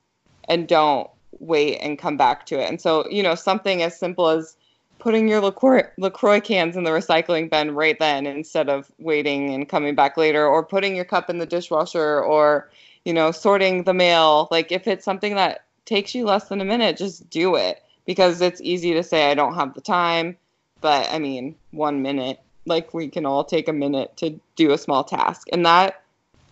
and 0.48 0.66
don't 0.66 1.08
wait 1.38 1.76
and 1.78 1.98
come 1.98 2.16
back 2.16 2.46
to 2.46 2.58
it. 2.58 2.68
And 2.68 2.80
so, 2.80 3.08
you 3.10 3.22
know, 3.22 3.34
something 3.34 3.82
as 3.82 3.98
simple 3.98 4.28
as 4.28 4.56
putting 4.98 5.28
your 5.28 5.40
LaCroix, 5.40 5.84
LaCroix 5.98 6.40
cans 6.40 6.76
in 6.76 6.84
the 6.84 6.90
recycling 6.90 7.50
bin 7.50 7.74
right 7.74 7.98
then 7.98 8.26
instead 8.26 8.68
of 8.68 8.90
waiting 8.98 9.54
and 9.54 9.68
coming 9.68 9.94
back 9.94 10.16
later, 10.16 10.46
or 10.46 10.64
putting 10.64 10.96
your 10.96 11.04
cup 11.04 11.28
in 11.28 11.38
the 11.38 11.46
dishwasher, 11.46 12.22
or 12.22 12.70
you 13.04 13.12
know, 13.12 13.30
sorting 13.30 13.84
the 13.84 13.94
mail. 13.94 14.48
Like 14.50 14.72
if 14.72 14.86
it's 14.86 15.04
something 15.04 15.34
that 15.34 15.64
takes 15.84 16.14
you 16.14 16.24
less 16.24 16.48
than 16.48 16.60
a 16.60 16.64
minute, 16.64 16.96
just 16.96 17.28
do 17.30 17.56
it 17.56 17.82
because 18.06 18.40
it's 18.40 18.60
easy 18.60 18.92
to 18.94 19.02
say 19.02 19.30
I 19.30 19.34
don't 19.34 19.54
have 19.54 19.74
the 19.74 19.80
time, 19.80 20.36
but 20.80 21.08
I 21.12 21.18
mean, 21.18 21.54
1 21.72 22.02
minute, 22.02 22.40
like 22.66 22.94
we 22.94 23.08
can 23.08 23.26
all 23.26 23.44
take 23.44 23.68
a 23.68 23.72
minute 23.72 24.16
to 24.18 24.38
do 24.56 24.72
a 24.72 24.78
small 24.78 25.04
task. 25.04 25.48
And 25.52 25.64
that 25.66 26.02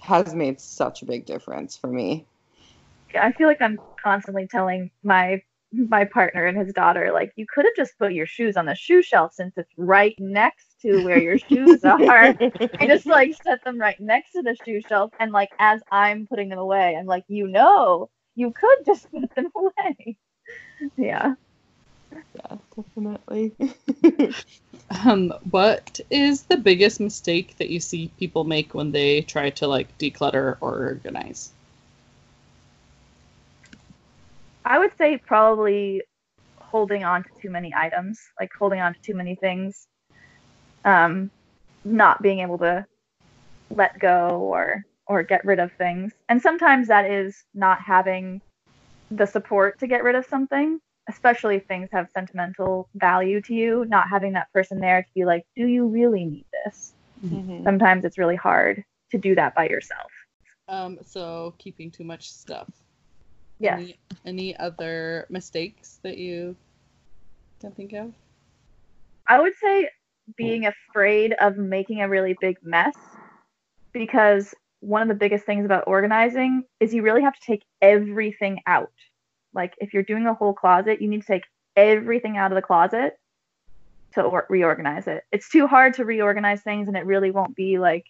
has 0.00 0.34
made 0.34 0.60
such 0.60 1.02
a 1.02 1.04
big 1.04 1.26
difference 1.26 1.76
for 1.76 1.88
me. 1.88 2.24
I 3.14 3.32
feel 3.32 3.48
like 3.48 3.62
I'm 3.62 3.78
constantly 4.02 4.46
telling 4.46 4.90
my 5.02 5.42
my 5.72 6.04
partner 6.04 6.46
and 6.46 6.56
his 6.56 6.72
daughter 6.72 7.10
like 7.12 7.32
you 7.36 7.44
could 7.52 7.64
have 7.64 7.74
just 7.76 7.98
put 7.98 8.12
your 8.12 8.26
shoes 8.26 8.56
on 8.56 8.66
the 8.66 8.74
shoe 8.74 9.02
shelf 9.02 9.32
since 9.32 9.52
it's 9.56 9.72
right 9.76 10.14
next 10.18 10.76
to 10.80 11.02
where 11.04 11.20
your 11.20 11.38
shoes 11.38 11.84
are. 11.84 12.36
I 12.80 12.86
just 12.86 13.06
like 13.06 13.34
set 13.42 13.62
them 13.64 13.78
right 13.78 13.98
next 14.00 14.32
to 14.32 14.42
the 14.42 14.56
shoe 14.64 14.80
shelf 14.88 15.10
and 15.18 15.32
like 15.32 15.50
as 15.58 15.82
I'm 15.90 16.26
putting 16.26 16.48
them 16.48 16.58
away, 16.58 16.96
I'm 16.96 17.06
like, 17.06 17.24
you 17.28 17.48
know, 17.48 18.10
you 18.34 18.52
could 18.52 18.86
just 18.86 19.10
put 19.12 19.34
them 19.34 19.48
away. 19.56 20.16
Yeah. 20.96 21.34
yeah, 22.12 22.56
definitely. 22.76 23.52
Um, 25.04 25.32
what 25.50 25.98
is 26.10 26.42
the 26.42 26.56
biggest 26.56 27.00
mistake 27.00 27.56
that 27.58 27.70
you 27.70 27.80
see 27.80 28.12
people 28.18 28.44
make 28.44 28.72
when 28.72 28.92
they 28.92 29.22
try 29.22 29.50
to 29.50 29.66
like 29.66 29.98
declutter 29.98 30.56
or 30.60 30.86
organize? 30.86 31.52
I 34.66 34.80
would 34.80 34.90
say 34.98 35.16
probably 35.16 36.02
holding 36.58 37.04
on 37.04 37.22
to 37.22 37.30
too 37.40 37.50
many 37.50 37.72
items, 37.74 38.20
like 38.40 38.50
holding 38.58 38.80
on 38.80 38.94
to 38.94 39.00
too 39.00 39.14
many 39.14 39.36
things, 39.36 39.86
um, 40.84 41.30
not 41.84 42.20
being 42.20 42.40
able 42.40 42.58
to 42.58 42.84
let 43.70 43.98
go 44.00 44.40
or 44.40 44.82
or 45.06 45.22
get 45.22 45.44
rid 45.44 45.60
of 45.60 45.70
things. 45.74 46.12
And 46.28 46.42
sometimes 46.42 46.88
that 46.88 47.08
is 47.08 47.44
not 47.54 47.80
having 47.80 48.40
the 49.12 49.26
support 49.26 49.78
to 49.78 49.86
get 49.86 50.02
rid 50.02 50.16
of 50.16 50.26
something, 50.26 50.80
especially 51.08 51.56
if 51.56 51.66
things 51.66 51.88
have 51.92 52.08
sentimental 52.12 52.88
value 52.96 53.40
to 53.42 53.54
you, 53.54 53.84
not 53.86 54.08
having 54.08 54.32
that 54.32 54.52
person 54.52 54.80
there 54.80 55.02
to 55.02 55.08
be 55.14 55.24
like, 55.24 55.44
do 55.54 55.68
you 55.68 55.86
really 55.86 56.24
need 56.24 56.46
this? 56.64 56.92
Mhm. 57.24 57.62
Sometimes 57.62 58.04
it's 58.04 58.18
really 58.18 58.34
hard 58.34 58.82
to 59.12 59.18
do 59.18 59.36
that 59.36 59.54
by 59.54 59.68
yourself. 59.68 60.10
Um, 60.66 60.98
so 61.02 61.54
keeping 61.58 61.92
too 61.92 62.02
much 62.02 62.28
stuff. 62.28 62.68
Yes. 63.58 63.80
Any, 63.80 63.98
any 64.24 64.56
other 64.56 65.26
mistakes 65.30 65.98
that 66.02 66.18
you 66.18 66.56
can 67.60 67.72
think 67.72 67.92
of? 67.92 68.12
I 69.26 69.40
would 69.40 69.54
say 69.60 69.88
being 70.36 70.66
afraid 70.66 71.34
of 71.40 71.56
making 71.56 72.00
a 72.00 72.08
really 72.08 72.36
big 72.40 72.56
mess 72.62 72.94
because 73.92 74.54
one 74.80 75.02
of 75.02 75.08
the 75.08 75.14
biggest 75.14 75.46
things 75.46 75.64
about 75.64 75.84
organizing 75.86 76.64
is 76.80 76.92
you 76.92 77.02
really 77.02 77.22
have 77.22 77.34
to 77.34 77.46
take 77.46 77.62
everything 77.80 78.60
out. 78.66 78.92
Like 79.54 79.74
if 79.78 79.94
you're 79.94 80.02
doing 80.02 80.26
a 80.26 80.34
whole 80.34 80.52
closet, 80.52 81.00
you 81.00 81.08
need 81.08 81.22
to 81.22 81.26
take 81.26 81.44
everything 81.76 82.36
out 82.36 82.52
of 82.52 82.56
the 82.56 82.62
closet 82.62 83.14
to 84.12 84.22
or- 84.22 84.46
reorganize 84.50 85.06
it. 85.06 85.24
It's 85.32 85.48
too 85.48 85.66
hard 85.66 85.94
to 85.94 86.04
reorganize 86.04 86.62
things 86.62 86.88
and 86.88 86.96
it 86.96 87.06
really 87.06 87.30
won't 87.30 87.56
be 87.56 87.78
like 87.78 88.04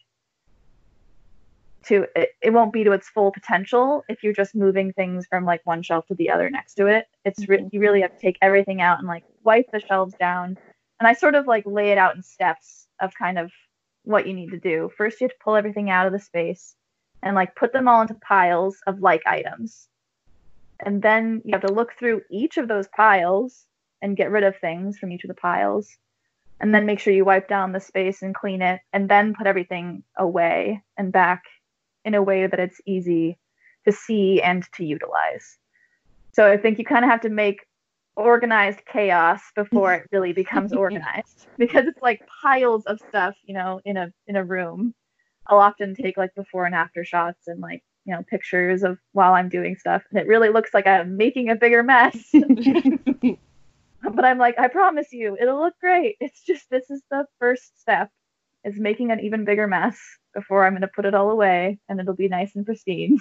to 1.87 2.07
it, 2.15 2.31
it 2.43 2.51
won't 2.51 2.73
be 2.73 2.85
to 2.85 2.93
its 2.93 3.09
full 3.09 3.33
potential 3.33 4.05
if 4.09 4.23
you're 4.23 4.33
just 4.33 4.55
moving 4.55 4.93
things 4.93 5.27
from 5.27 5.45
like 5.45 5.61
one 5.65 5.83
shelf 5.83 6.07
to 6.07 6.15
the 6.15 6.31
other 6.31 6.51
next 6.51 6.75
to 6.75 6.87
it. 6.87 7.07
It's 7.25 7.49
re- 7.49 7.59
mm-hmm. 7.59 7.69
you 7.73 7.81
really 7.81 8.01
have 8.03 8.13
to 8.13 8.21
take 8.21 8.39
everything 8.43 8.81
out 8.81 8.99
and 8.99 9.09
like 9.09 9.25
wipe 9.45 9.71
the 9.73 9.81
shelves 9.81 10.15
down 10.19 10.57
and 10.99 11.07
I 11.07 11.13
sort 11.13 11.35
of 11.35 11.47
like 11.47 11.65
lay 11.67 11.91
it 11.91 11.99
out 11.99 12.17
in 12.17 12.23
steps 12.23 12.87
of 13.01 13.15
kind 13.15 13.39
of 13.39 13.51
what 14.05 14.27
you 14.27 14.35
need 14.35 14.51
to 14.51 14.59
do. 14.59 14.91
First, 14.97 15.21
you 15.21 15.27
have 15.27 15.33
to 15.33 15.45
pull 15.45 15.57
everything 15.57 15.91
out 15.91 16.07
of 16.07 16.13
the 16.13 16.19
space, 16.19 16.75
and 17.23 17.35
like 17.35 17.57
put 17.57 17.73
them 17.73 17.89
all 17.89 18.03
into 18.03 18.15
piles 18.15 18.79
of 18.87 19.01
like 19.01 19.23
items. 19.27 19.89
And 20.81 21.03
then 21.03 21.43
you 21.45 21.53
have 21.53 21.67
to 21.67 21.73
look 21.73 21.95
through 21.95 22.23
each 22.31 22.59
of 22.59 22.69
those 22.69 22.89
piles 22.89 23.67
and 24.03 24.17
get 24.17 24.31
rid 24.31 24.45
of 24.45 24.57
things 24.59 24.99
from 24.99 25.11
each 25.11 25.25
of 25.25 25.29
the 25.29 25.35
piles. 25.35 25.89
And 26.61 26.75
then 26.75 26.87
make 26.87 27.01
sure 27.01 27.13
you 27.13 27.25
wipe 27.25 27.49
down 27.49 27.73
the 27.73 27.81
space 27.81 28.23
and 28.23 28.35
clean 28.35 28.63
it, 28.63 28.81
and 28.93 29.09
then 29.09 29.35
put 29.35 29.47
everything 29.47 30.03
away 30.17 30.83
and 30.97 31.13
back 31.13 31.43
in 32.07 32.15
a 32.15 32.23
way 32.23 32.47
that 32.47 32.59
it's 32.61 32.81
easy 32.87 33.37
to 33.85 33.93
see 33.93 34.41
and 34.41 34.67
to 34.75 34.85
utilize. 34.85 35.59
So 36.33 36.51
I 36.51 36.57
think 36.57 36.79
you 36.79 36.85
kind 36.85 37.05
of 37.05 37.11
have 37.11 37.21
to 37.23 37.29
make 37.29 37.67
organized 38.15 38.81
chaos 38.91 39.41
before 39.55 39.93
it 39.93 40.07
really 40.13 40.33
becomes 40.33 40.73
organized 40.85 41.47
because 41.59 41.87
it's 41.87 42.01
like 42.01 42.23
piles 42.43 42.87
of 42.87 43.01
stuff, 43.09 43.35
you 43.45 43.55
know, 43.55 43.81
in 43.85 43.97
a 43.97 44.13
in 44.27 44.37
a 44.37 44.45
room. 44.45 44.95
I'll 45.49 45.59
often 45.59 45.95
take 45.95 46.17
like 46.17 46.35
before 46.35 46.65
and 46.65 46.75
after 46.75 47.05
shots 47.05 47.47
and 47.47 47.61
like, 47.61 47.83
you 48.05 48.15
know, 48.15 48.23
pictures 48.29 48.83
of 48.83 48.99
while 49.13 49.35
I'm 49.35 49.49
doing 49.49 49.77
stuff 49.77 50.03
and 50.11 50.19
it 50.19 50.27
really 50.27 50.49
looks 50.49 50.73
like 50.73 50.87
I'm 50.87 51.17
making 51.17 51.51
a 51.51 51.57
bigger 51.57 51.83
mess. 51.83 52.17
but 52.33 54.25
I'm 54.25 54.39
like, 54.39 54.59
I 54.59 54.69
promise 54.69 55.13
you, 55.13 55.37
it'll 55.41 55.61
look 55.61 55.79
great. 55.81 56.17
It's 56.21 56.43
just 56.43 56.71
this 56.71 56.91
is 56.91 57.03
the 57.11 57.27
first 57.39 57.81
step 57.81 58.11
is 58.67 58.79
making 58.79 59.13
an 59.13 59.21
even 59.21 59.45
bigger 59.45 59.69
mess 59.69 59.97
before 60.35 60.67
I'm 60.67 60.73
going 60.73 60.83
to 60.83 60.89
put 60.89 61.07
it 61.07 61.15
all 61.15 61.31
away 61.31 61.79
and 61.89 62.01
it'll 62.01 62.15
be 62.15 62.29
nice 62.29 62.55
and 62.55 62.67
pristine. 62.67 63.19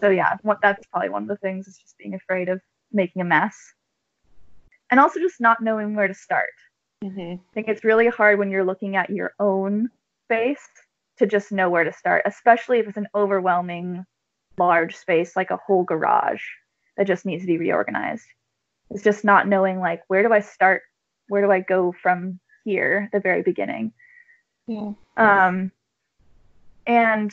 So 0.00 0.10
yeah, 0.10 0.36
what 0.42 0.58
that's 0.60 0.84
probably 0.88 1.08
one 1.08 1.22
of 1.22 1.28
the 1.28 1.36
things 1.36 1.68
is 1.68 1.78
just 1.78 1.96
being 1.98 2.14
afraid 2.14 2.48
of 2.48 2.60
making 2.92 3.22
a 3.22 3.24
mess. 3.24 3.56
And 4.90 4.98
also 4.98 5.20
just 5.20 5.40
not 5.40 5.62
knowing 5.62 5.94
where 5.94 6.08
to 6.08 6.14
start. 6.14 6.50
Mm-hmm. 7.02 7.34
I 7.34 7.54
think 7.54 7.68
it's 7.68 7.84
really 7.84 8.08
hard 8.08 8.38
when 8.38 8.50
you're 8.50 8.64
looking 8.64 8.96
at 8.96 9.08
your 9.08 9.34
own 9.38 9.88
space 10.26 10.66
to 11.18 11.26
just 11.26 11.52
know 11.52 11.70
where 11.70 11.84
to 11.84 11.92
start, 11.92 12.22
especially 12.26 12.80
if 12.80 12.88
it's 12.88 12.96
an 12.96 13.08
overwhelming 13.14 14.04
large 14.58 14.96
space 14.96 15.36
like 15.36 15.50
a 15.50 15.60
whole 15.64 15.84
garage 15.84 16.42
that 16.96 17.06
just 17.06 17.24
needs 17.24 17.42
to 17.42 17.46
be 17.46 17.58
reorganized. 17.58 18.26
It's 18.90 19.04
just 19.04 19.24
not 19.24 19.48
knowing 19.48 19.80
like 19.80 20.02
where 20.08 20.22
do 20.22 20.32
I 20.32 20.40
start? 20.40 20.82
Where 21.28 21.42
do 21.42 21.50
I 21.50 21.60
go 21.60 21.92
from 22.02 22.40
here, 22.64 23.08
the 23.12 23.20
very 23.20 23.42
beginning? 23.42 23.92
Yeah. 24.66 24.92
Um, 25.16 25.72
and 26.86 27.32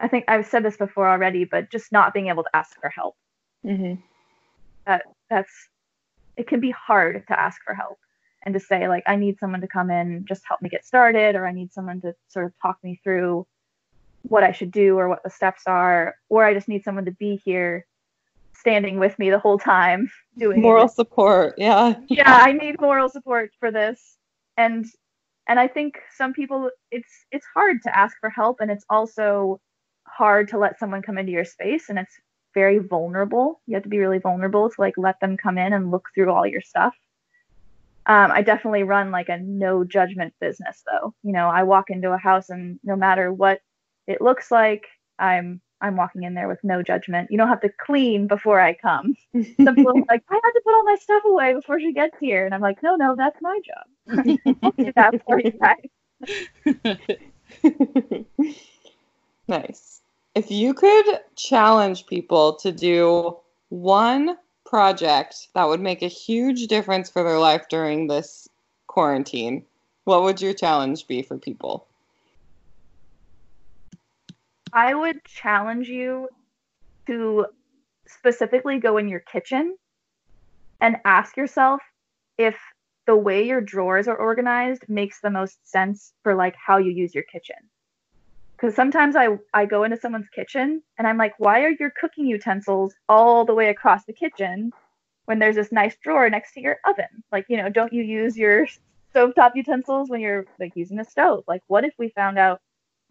I 0.00 0.08
think 0.08 0.24
I've 0.28 0.46
said 0.46 0.62
this 0.62 0.76
before 0.76 1.08
already, 1.08 1.44
but 1.44 1.70
just 1.70 1.92
not 1.92 2.14
being 2.14 2.28
able 2.28 2.42
to 2.42 2.56
ask 2.56 2.78
for 2.80 2.88
help. 2.88 3.16
Mm-hmm. 3.64 4.00
That 4.86 5.02
that's 5.30 5.50
it 6.36 6.46
can 6.46 6.60
be 6.60 6.70
hard 6.70 7.24
to 7.28 7.40
ask 7.40 7.60
for 7.64 7.74
help 7.74 7.98
and 8.44 8.54
to 8.54 8.60
say 8.60 8.88
like 8.88 9.02
I 9.06 9.16
need 9.16 9.38
someone 9.38 9.60
to 9.62 9.68
come 9.68 9.90
in 9.90 10.24
just 10.26 10.42
help 10.46 10.62
me 10.62 10.68
get 10.68 10.84
started 10.84 11.34
or 11.34 11.46
I 11.46 11.52
need 11.52 11.72
someone 11.72 12.00
to 12.02 12.14
sort 12.28 12.46
of 12.46 12.52
talk 12.60 12.78
me 12.84 13.00
through 13.02 13.46
what 14.22 14.44
I 14.44 14.52
should 14.52 14.70
do 14.70 14.98
or 14.98 15.08
what 15.08 15.22
the 15.24 15.30
steps 15.30 15.62
are 15.66 16.14
or 16.28 16.44
I 16.44 16.54
just 16.54 16.68
need 16.68 16.84
someone 16.84 17.06
to 17.06 17.12
be 17.12 17.40
here 17.44 17.86
standing 18.54 18.98
with 18.98 19.18
me 19.18 19.30
the 19.30 19.38
whole 19.38 19.58
time 19.58 20.10
doing 20.38 20.60
Moral 20.60 20.86
it. 20.86 20.92
support. 20.92 21.54
Yeah. 21.58 21.94
yeah 22.08 22.40
i 22.42 22.52
need 22.52 22.80
moral 22.80 23.08
support 23.08 23.50
for 23.58 23.70
this 23.70 24.16
and 24.56 24.86
and 25.48 25.58
i 25.60 25.66
think 25.66 25.98
some 26.16 26.32
people 26.32 26.70
it's 26.90 27.26
it's 27.32 27.46
hard 27.54 27.82
to 27.82 27.96
ask 27.96 28.16
for 28.20 28.30
help 28.30 28.58
and 28.60 28.70
it's 28.70 28.84
also 28.90 29.60
hard 30.06 30.48
to 30.48 30.58
let 30.58 30.78
someone 30.78 31.02
come 31.02 31.18
into 31.18 31.32
your 31.32 31.44
space 31.44 31.88
and 31.88 31.98
it's 31.98 32.14
very 32.56 32.78
vulnerable. 32.78 33.60
You 33.66 33.74
have 33.74 33.82
to 33.82 33.88
be 33.90 33.98
really 33.98 34.18
vulnerable 34.18 34.70
to 34.70 34.80
like 34.80 34.94
let 34.96 35.20
them 35.20 35.36
come 35.36 35.58
in 35.58 35.74
and 35.74 35.90
look 35.90 36.08
through 36.14 36.32
all 36.32 36.46
your 36.46 36.62
stuff. 36.62 36.94
Um, 38.06 38.30
i 38.30 38.40
definitely 38.40 38.84
run 38.84 39.10
like 39.10 39.28
a 39.28 39.38
no 39.38 39.84
judgment 39.84 40.32
business 40.40 40.82
though. 40.90 41.12
You 41.22 41.32
know 41.32 41.48
i 41.48 41.64
walk 41.64 41.90
into 41.90 42.12
a 42.12 42.16
house 42.16 42.50
and 42.50 42.78
no 42.82 42.96
matter 42.96 43.32
what 43.32 43.60
it 44.06 44.22
looks 44.22 44.50
like 44.50 44.86
i'm 45.18 45.60
i'm 45.80 45.96
walking 45.96 46.22
in 46.22 46.34
there 46.34 46.48
with 46.48 46.62
no 46.62 46.82
judgment 46.82 47.30
you 47.30 47.38
don't 47.38 47.48
have 47.48 47.60
to 47.60 47.70
clean 47.84 48.26
before 48.26 48.60
i 48.60 48.74
come 48.74 49.14
some 49.64 49.74
people 49.74 49.92
are 49.92 50.04
like, 50.08 50.22
I 50.30 50.34
had 50.34 50.52
to 50.52 50.60
put 50.64 50.74
all 50.74 50.84
my 50.84 50.96
stuff 50.96 51.22
away 51.24 51.54
before 51.54 51.80
she 51.80 51.92
gets 51.92 52.16
here. 52.18 52.44
And 52.44 52.54
I'm 52.54 52.60
like, 52.60 52.82
no, 52.82 52.96
no, 52.96 53.14
that's 53.16 53.40
my 53.40 53.60
job. 53.64 53.84
I'll 54.62 54.72
do 54.72 54.92
that 54.94 55.22
for 55.24 55.40
you 55.40 55.52
guys. 55.52 55.88
nice. 59.48 60.00
If 60.34 60.50
you 60.50 60.74
could 60.74 61.20
challenge 61.34 62.06
people 62.06 62.54
to 62.56 62.72
do 62.72 63.36
one 63.68 64.36
project 64.64 65.48
that 65.54 65.68
would 65.68 65.80
make 65.80 66.02
a 66.02 66.08
huge 66.08 66.66
difference 66.66 67.10
for 67.10 67.22
their 67.22 67.38
life 67.38 67.66
during 67.70 68.06
this 68.06 68.48
quarantine, 68.86 69.64
what 70.04 70.22
would 70.22 70.40
your 70.40 70.54
challenge 70.54 71.06
be 71.06 71.22
for 71.22 71.38
people? 71.38 71.85
I 74.72 74.94
would 74.94 75.24
challenge 75.24 75.88
you 75.88 76.28
to 77.06 77.46
specifically 78.06 78.78
go 78.78 78.98
in 78.98 79.08
your 79.08 79.20
kitchen 79.20 79.76
and 80.80 80.96
ask 81.04 81.36
yourself 81.36 81.80
if 82.38 82.56
the 83.06 83.16
way 83.16 83.46
your 83.46 83.60
drawers 83.60 84.08
are 84.08 84.16
organized 84.16 84.88
makes 84.88 85.20
the 85.20 85.30
most 85.30 85.58
sense 85.68 86.12
for 86.22 86.34
like 86.34 86.56
how 86.56 86.78
you 86.78 86.90
use 86.90 87.14
your 87.14 87.24
kitchen. 87.24 87.56
Because 88.56 88.74
sometimes 88.74 89.16
I, 89.16 89.38
I 89.52 89.66
go 89.66 89.84
into 89.84 89.98
someone's 89.98 90.28
kitchen 90.34 90.82
and 90.98 91.06
I'm 91.06 91.18
like, 91.18 91.34
why 91.38 91.62
are 91.62 91.74
your 91.78 91.90
cooking 91.90 92.26
utensils 92.26 92.94
all 93.08 93.44
the 93.44 93.54
way 93.54 93.68
across 93.68 94.04
the 94.04 94.12
kitchen 94.12 94.72
when 95.26 95.38
there's 95.38 95.56
this 95.56 95.72
nice 95.72 95.96
drawer 96.02 96.28
next 96.30 96.52
to 96.54 96.60
your 96.60 96.78
oven? 96.86 97.22
Like, 97.30 97.46
you 97.48 97.58
know, 97.58 97.68
don't 97.68 97.92
you 97.92 98.02
use 98.02 98.36
your 98.36 98.66
stovetop 99.14 99.52
utensils 99.54 100.08
when 100.08 100.20
you're 100.20 100.46
like 100.58 100.72
using 100.74 100.96
the 100.96 101.04
stove? 101.04 101.44
Like, 101.46 101.62
what 101.66 101.84
if 101.84 101.94
we 101.98 102.08
found 102.08 102.38
out 102.38 102.60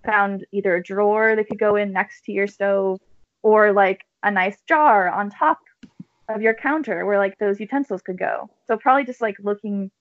found 0.05 0.45
either 0.51 0.75
a 0.75 0.83
drawer 0.83 1.35
that 1.35 1.47
could 1.47 1.59
go 1.59 1.75
in 1.75 1.91
next 1.91 2.25
to 2.25 2.31
your 2.31 2.47
stove 2.47 2.99
or 3.43 3.73
like 3.73 4.05
a 4.23 4.31
nice 4.31 4.57
jar 4.67 5.09
on 5.09 5.29
top 5.29 5.59
of 6.29 6.41
your 6.41 6.53
counter 6.53 7.05
where 7.05 7.17
like 7.17 7.37
those 7.37 7.59
utensils 7.59 8.01
could 8.01 8.17
go. 8.17 8.49
So 8.67 8.77
probably 8.77 9.05
just 9.05 9.21
like 9.21 9.35
looking 9.39 9.91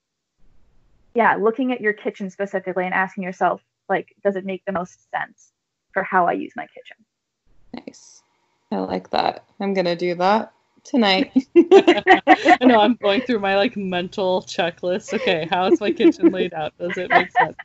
yeah, 1.13 1.35
looking 1.35 1.71
at 1.71 1.79
your 1.79 1.93
kitchen 1.93 2.29
specifically 2.29 2.85
and 2.85 2.93
asking 2.93 3.23
yourself 3.23 3.61
like 3.87 4.13
does 4.23 4.35
it 4.35 4.45
make 4.45 4.63
the 4.65 4.71
most 4.71 5.09
sense 5.11 5.51
for 5.93 6.03
how 6.03 6.27
I 6.27 6.33
use 6.33 6.53
my 6.55 6.67
kitchen? 6.67 6.97
Nice. 7.73 8.23
I 8.71 8.77
like 8.77 9.09
that. 9.11 9.45
I'm 9.59 9.73
going 9.73 9.85
to 9.85 9.95
do 9.95 10.15
that 10.15 10.51
tonight. 10.83 11.31
I 11.55 12.57
know 12.61 12.79
I'm 12.79 12.95
going 12.95 13.21
through 13.21 13.39
my 13.39 13.55
like 13.55 13.77
mental 13.77 14.41
checklist. 14.43 15.13
Okay, 15.13 15.47
how 15.49 15.71
is 15.71 15.79
my 15.79 15.91
kitchen 15.91 16.31
laid 16.31 16.53
out? 16.53 16.73
Does 16.77 16.97
it 16.97 17.09
make 17.09 17.31
sense? 17.31 17.57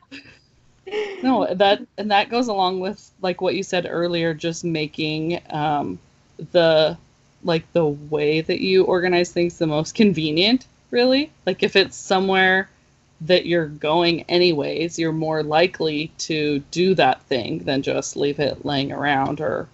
No, 1.23 1.47
that 1.55 1.83
and 1.99 2.11
that 2.11 2.31
goes 2.31 2.49
along 2.49 2.81
with 2.81 3.11
like 3.21 3.41
what 3.41 3.55
you 3.55 3.63
said 3.63 3.87
earlier, 3.89 4.35
just 4.35 4.65
making 4.65 5.41
um, 5.51 5.99
the 6.53 6.97
like 7.45 7.71
the 7.73 7.87
way 7.87 8.41
that 8.41 8.61
you 8.61 8.85
organize 8.85 9.31
things 9.33 9.59
the 9.59 9.67
most 9.67 9.95
convenient. 9.95 10.67
Really, 10.91 11.31
like 11.47 11.63
if 11.63 11.77
it's 11.77 11.97
somewhere 11.97 12.69
that 13.23 13.47
you're 13.47 13.69
going 13.69 14.23
anyways, 14.23 14.99
you're 14.99 15.13
more 15.13 15.43
likely 15.43 16.11
to 16.19 16.61
do 16.71 16.95
that 16.95 17.23
thing 17.25 17.59
than 17.61 17.83
just 17.83 18.17
leave 18.17 18.41
it 18.41 18.65
laying 18.65 18.91
around 18.93 19.41
or 19.41 19.69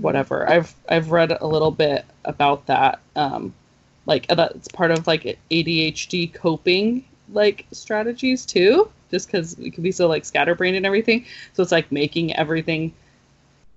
whatever. 0.00 0.48
I've 0.48 0.74
I've 0.88 1.10
read 1.10 1.32
a 1.32 1.46
little 1.46 1.70
bit 1.70 2.04
about 2.24 2.66
that. 2.66 3.00
Um, 3.16 3.54
like 4.06 4.26
that's 4.26 4.68
part 4.68 4.90
of 4.90 5.06
like 5.06 5.38
ADHD 5.50 6.32
coping 6.32 7.04
like 7.32 7.66
strategies 7.72 8.44
too 8.44 8.90
just 9.10 9.28
because 9.28 9.56
we 9.56 9.70
can 9.70 9.82
be 9.82 9.92
so 9.92 10.08
like 10.08 10.24
scatterbrained 10.24 10.76
and 10.76 10.84
everything. 10.84 11.24
So 11.52 11.62
it's 11.62 11.72
like 11.72 11.90
making 11.92 12.34
everything 12.34 12.92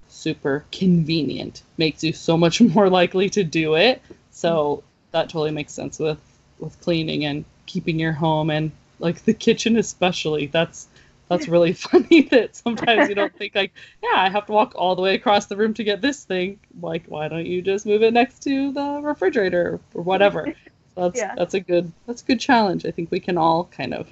super 0.07 0.65
convenient 0.71 1.61
makes 1.77 2.03
you 2.03 2.13
so 2.13 2.37
much 2.37 2.59
more 2.75 2.89
likely 2.89 3.29
to 3.29 3.43
do 3.43 3.75
it. 3.75 4.01
So 4.31 4.83
that 5.11 5.29
totally 5.29 5.51
makes 5.51 5.73
sense 5.73 5.99
with 5.99 6.19
with 6.59 6.79
cleaning 6.81 7.25
and 7.25 7.45
keeping 7.67 7.99
your 7.99 8.13
home 8.13 8.49
and 8.49 8.71
like 8.99 9.23
the 9.25 9.33
kitchen 9.33 9.77
especially. 9.77 10.47
That's 10.47 10.87
that's 11.29 11.47
really 11.55 11.73
funny 11.73 12.21
that 12.31 12.55
sometimes 12.55 13.09
you 13.09 13.15
don't 13.15 13.35
think 13.35 13.53
like, 13.53 13.73
yeah, 14.01 14.19
I 14.21 14.29
have 14.29 14.47
to 14.47 14.53
walk 14.53 14.73
all 14.75 14.95
the 14.95 15.01
way 15.01 15.15
across 15.15 15.45
the 15.45 15.57
room 15.57 15.73
to 15.75 15.83
get 15.83 16.01
this 16.01 16.23
thing. 16.23 16.59
Like, 16.81 17.05
why 17.07 17.27
don't 17.27 17.45
you 17.45 17.61
just 17.61 17.85
move 17.85 18.01
it 18.01 18.13
next 18.13 18.41
to 18.43 18.71
the 18.71 19.01
refrigerator 19.03 19.79
or 19.93 20.01
whatever? 20.01 20.55
So 20.97 21.03
that's 21.03 21.19
Yeah. 21.19 21.35
that's 21.35 21.53
a 21.53 21.59
good 21.59 21.91
that's 22.07 22.23
a 22.23 22.25
good 22.25 22.39
challenge. 22.39 22.85
I 22.85 22.91
think 22.91 23.11
we 23.11 23.19
can 23.19 23.37
all 23.37 23.65
kind 23.65 23.93
of 23.93 24.09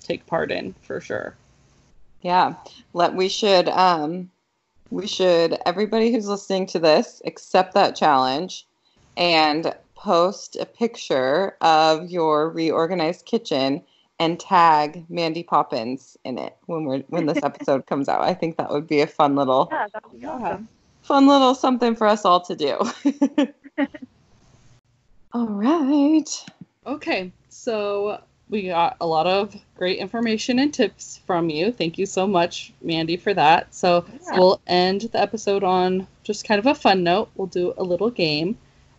take 0.00 0.24
part 0.26 0.52
in 0.52 0.72
for 0.82 1.00
sure. 1.00 1.34
Yeah. 2.22 2.54
Let 2.92 3.14
we 3.14 3.28
should 3.28 3.68
um 3.68 4.30
we 4.90 5.08
should 5.08 5.58
everybody 5.66 6.12
who's 6.12 6.28
listening 6.28 6.66
to 6.66 6.78
this 6.78 7.20
accept 7.24 7.74
that 7.74 7.96
challenge 7.96 8.66
and 9.16 9.74
post 9.96 10.54
a 10.56 10.64
picture 10.66 11.56
of 11.60 12.08
your 12.08 12.50
reorganized 12.50 13.24
kitchen 13.26 13.82
and 14.20 14.38
tag 14.38 15.04
Mandy 15.10 15.42
Poppins 15.42 16.16
in 16.24 16.38
it 16.38 16.56
when 16.66 16.84
we're 16.84 17.00
when 17.08 17.26
this 17.26 17.38
episode 17.42 17.86
comes 17.86 18.08
out. 18.08 18.20
I 18.20 18.32
think 18.32 18.58
that 18.58 18.70
would 18.70 18.86
be 18.86 19.00
a 19.00 19.08
fun 19.08 19.34
little 19.34 19.68
Yeah, 19.72 19.88
that 19.92 20.04
would 20.04 20.20
be 20.20 20.24
Yeah. 20.24 20.30
awesome. 20.30 20.68
fun 21.02 21.26
little 21.26 21.56
something 21.56 21.96
for 21.96 22.06
us 22.06 22.24
all 22.24 22.42
to 22.42 22.54
do. 22.54 22.78
all 25.36 25.48
right. 25.48 26.46
Okay, 26.86 27.30
so 27.50 28.22
we 28.48 28.68
got 28.68 28.96
a 29.02 29.06
lot 29.06 29.26
of 29.26 29.54
great 29.76 29.98
information 29.98 30.58
and 30.60 30.72
tips 30.72 31.20
from 31.26 31.50
you. 31.50 31.72
Thank 31.72 31.98
you 31.98 32.06
so 32.06 32.26
much, 32.26 32.72
Mandy, 32.80 33.18
for 33.18 33.34
that. 33.34 33.74
So 33.74 34.06
Yeah. 34.08 34.38
we'll 34.38 34.62
end 34.66 35.02
the 35.02 35.20
episode 35.20 35.62
on 35.62 36.06
just 36.22 36.46
kind 36.46 36.58
of 36.58 36.64
a 36.64 36.74
fun 36.74 37.02
note. 37.02 37.28
We'll 37.34 37.48
do 37.48 37.74
a 37.76 37.82
little 37.82 38.08
game. 38.08 38.56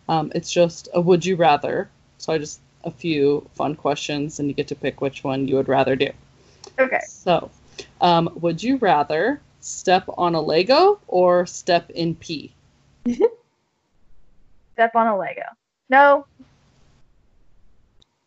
Um, 0.08 0.30
it's 0.32 0.52
just 0.52 0.88
a 0.94 1.00
would 1.00 1.26
you 1.26 1.34
rather. 1.34 1.90
So 2.18 2.32
I 2.32 2.38
just 2.38 2.60
a 2.84 2.92
few 2.92 3.44
fun 3.56 3.74
questions, 3.74 4.38
and 4.38 4.48
you 4.48 4.54
get 4.54 4.68
to 4.68 4.76
pick 4.76 5.00
which 5.00 5.24
one 5.24 5.48
you 5.48 5.56
would 5.56 5.66
rather 5.68 5.96
do. 5.96 6.10
Okay. 6.78 7.00
So, 7.08 7.50
um, 8.00 8.30
would 8.40 8.62
you 8.62 8.76
rather 8.76 9.40
step 9.58 10.04
on 10.16 10.36
a 10.36 10.40
Lego 10.40 11.00
or 11.08 11.46
step 11.46 11.90
in 11.90 12.14
pee? 12.14 12.54
Step 14.74 14.94
on 14.94 15.08
a 15.08 15.18
Lego. 15.18 15.42
No. 15.88 16.26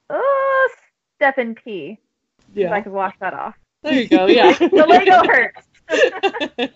Oh, 0.10 0.70
step 1.16 1.38
in 1.38 1.56
pee. 1.56 2.00
Yeah. 2.54 2.74
I 2.74 2.82
could 2.82 2.92
wash 2.92 3.16
that 3.20 3.34
off. 3.34 3.56
There 3.84 3.94
you 3.94 4.08
go. 4.08 4.28
Yeah. 4.28 4.52
the 4.58 4.86
Lego 4.88 5.24
hurts. 5.26 6.74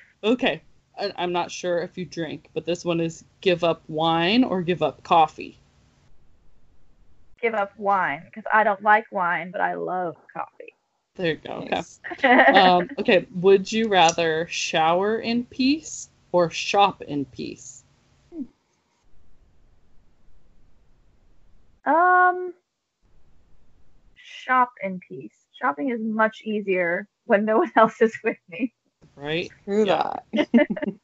okay. 0.24 0.62
I, 0.98 1.12
I'm 1.16 1.32
not 1.32 1.50
sure 1.50 1.78
if 1.78 1.96
you 1.96 2.04
drink, 2.04 2.48
but 2.54 2.66
this 2.66 2.84
one 2.84 3.00
is 3.00 3.24
give 3.40 3.64
up 3.64 3.82
wine 3.88 4.44
or 4.44 4.62
give 4.62 4.82
up 4.82 5.02
coffee. 5.02 5.58
Give 7.40 7.54
up 7.54 7.72
wine 7.76 8.22
because 8.26 8.44
I 8.52 8.62
don't 8.62 8.82
like 8.82 9.06
wine, 9.10 9.50
but 9.50 9.60
I 9.60 9.74
love 9.74 10.16
coffee. 10.32 10.74
There 11.16 11.32
you 11.32 11.40
go. 11.44 11.68
Okay. 12.12 12.28
Um, 12.28 12.88
okay. 12.98 13.26
Would 13.34 13.70
you 13.70 13.88
rather 13.88 14.46
shower 14.48 15.18
in 15.18 15.44
peace 15.44 16.08
or 16.30 16.50
shop 16.50 17.02
in 17.02 17.24
peace? 17.26 17.81
Um, 21.84 22.52
shop 24.14 24.70
in 24.82 25.00
peace. 25.06 25.34
Shopping 25.60 25.90
is 25.90 26.00
much 26.00 26.42
easier 26.44 27.08
when 27.24 27.44
no 27.44 27.58
one 27.58 27.72
else 27.76 28.00
is 28.00 28.16
with 28.24 28.38
me. 28.48 28.72
Right. 29.16 29.50
True 29.64 29.86
Yeah. 29.86 30.14
that. 30.34 30.48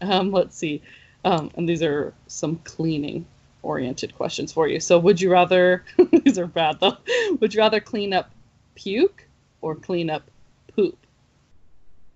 Um, 0.00 0.32
let's 0.32 0.56
see. 0.56 0.82
Um, 1.24 1.50
and 1.54 1.68
these 1.68 1.82
are 1.82 2.12
some 2.26 2.56
cleaning 2.64 3.24
oriented 3.62 4.14
questions 4.14 4.52
for 4.52 4.68
you. 4.68 4.80
So, 4.80 4.98
would 4.98 5.20
you 5.20 5.30
rather, 5.30 5.84
these 6.24 6.38
are 6.38 6.46
bad 6.46 6.78
though, 6.80 6.98
would 7.40 7.54
you 7.54 7.60
rather 7.60 7.80
clean 7.80 8.12
up 8.12 8.30
puke 8.74 9.26
or 9.62 9.74
clean 9.74 10.10
up 10.10 10.30
poop? 10.74 10.98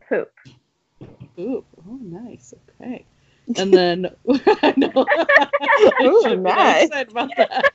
Poop. 0.07 0.33
Poop. 1.37 1.65
Oh, 1.89 1.99
nice. 2.03 2.53
Okay. 2.81 3.05
And 3.57 3.73
then, 3.73 4.07
I 4.63 4.75
know. 4.77 5.07
I 5.11 6.05
Ooh, 6.05 6.23
should 6.23 6.43
nice. 6.43 6.85
excited 6.85 7.11
about 7.11 7.31
that. 7.37 7.73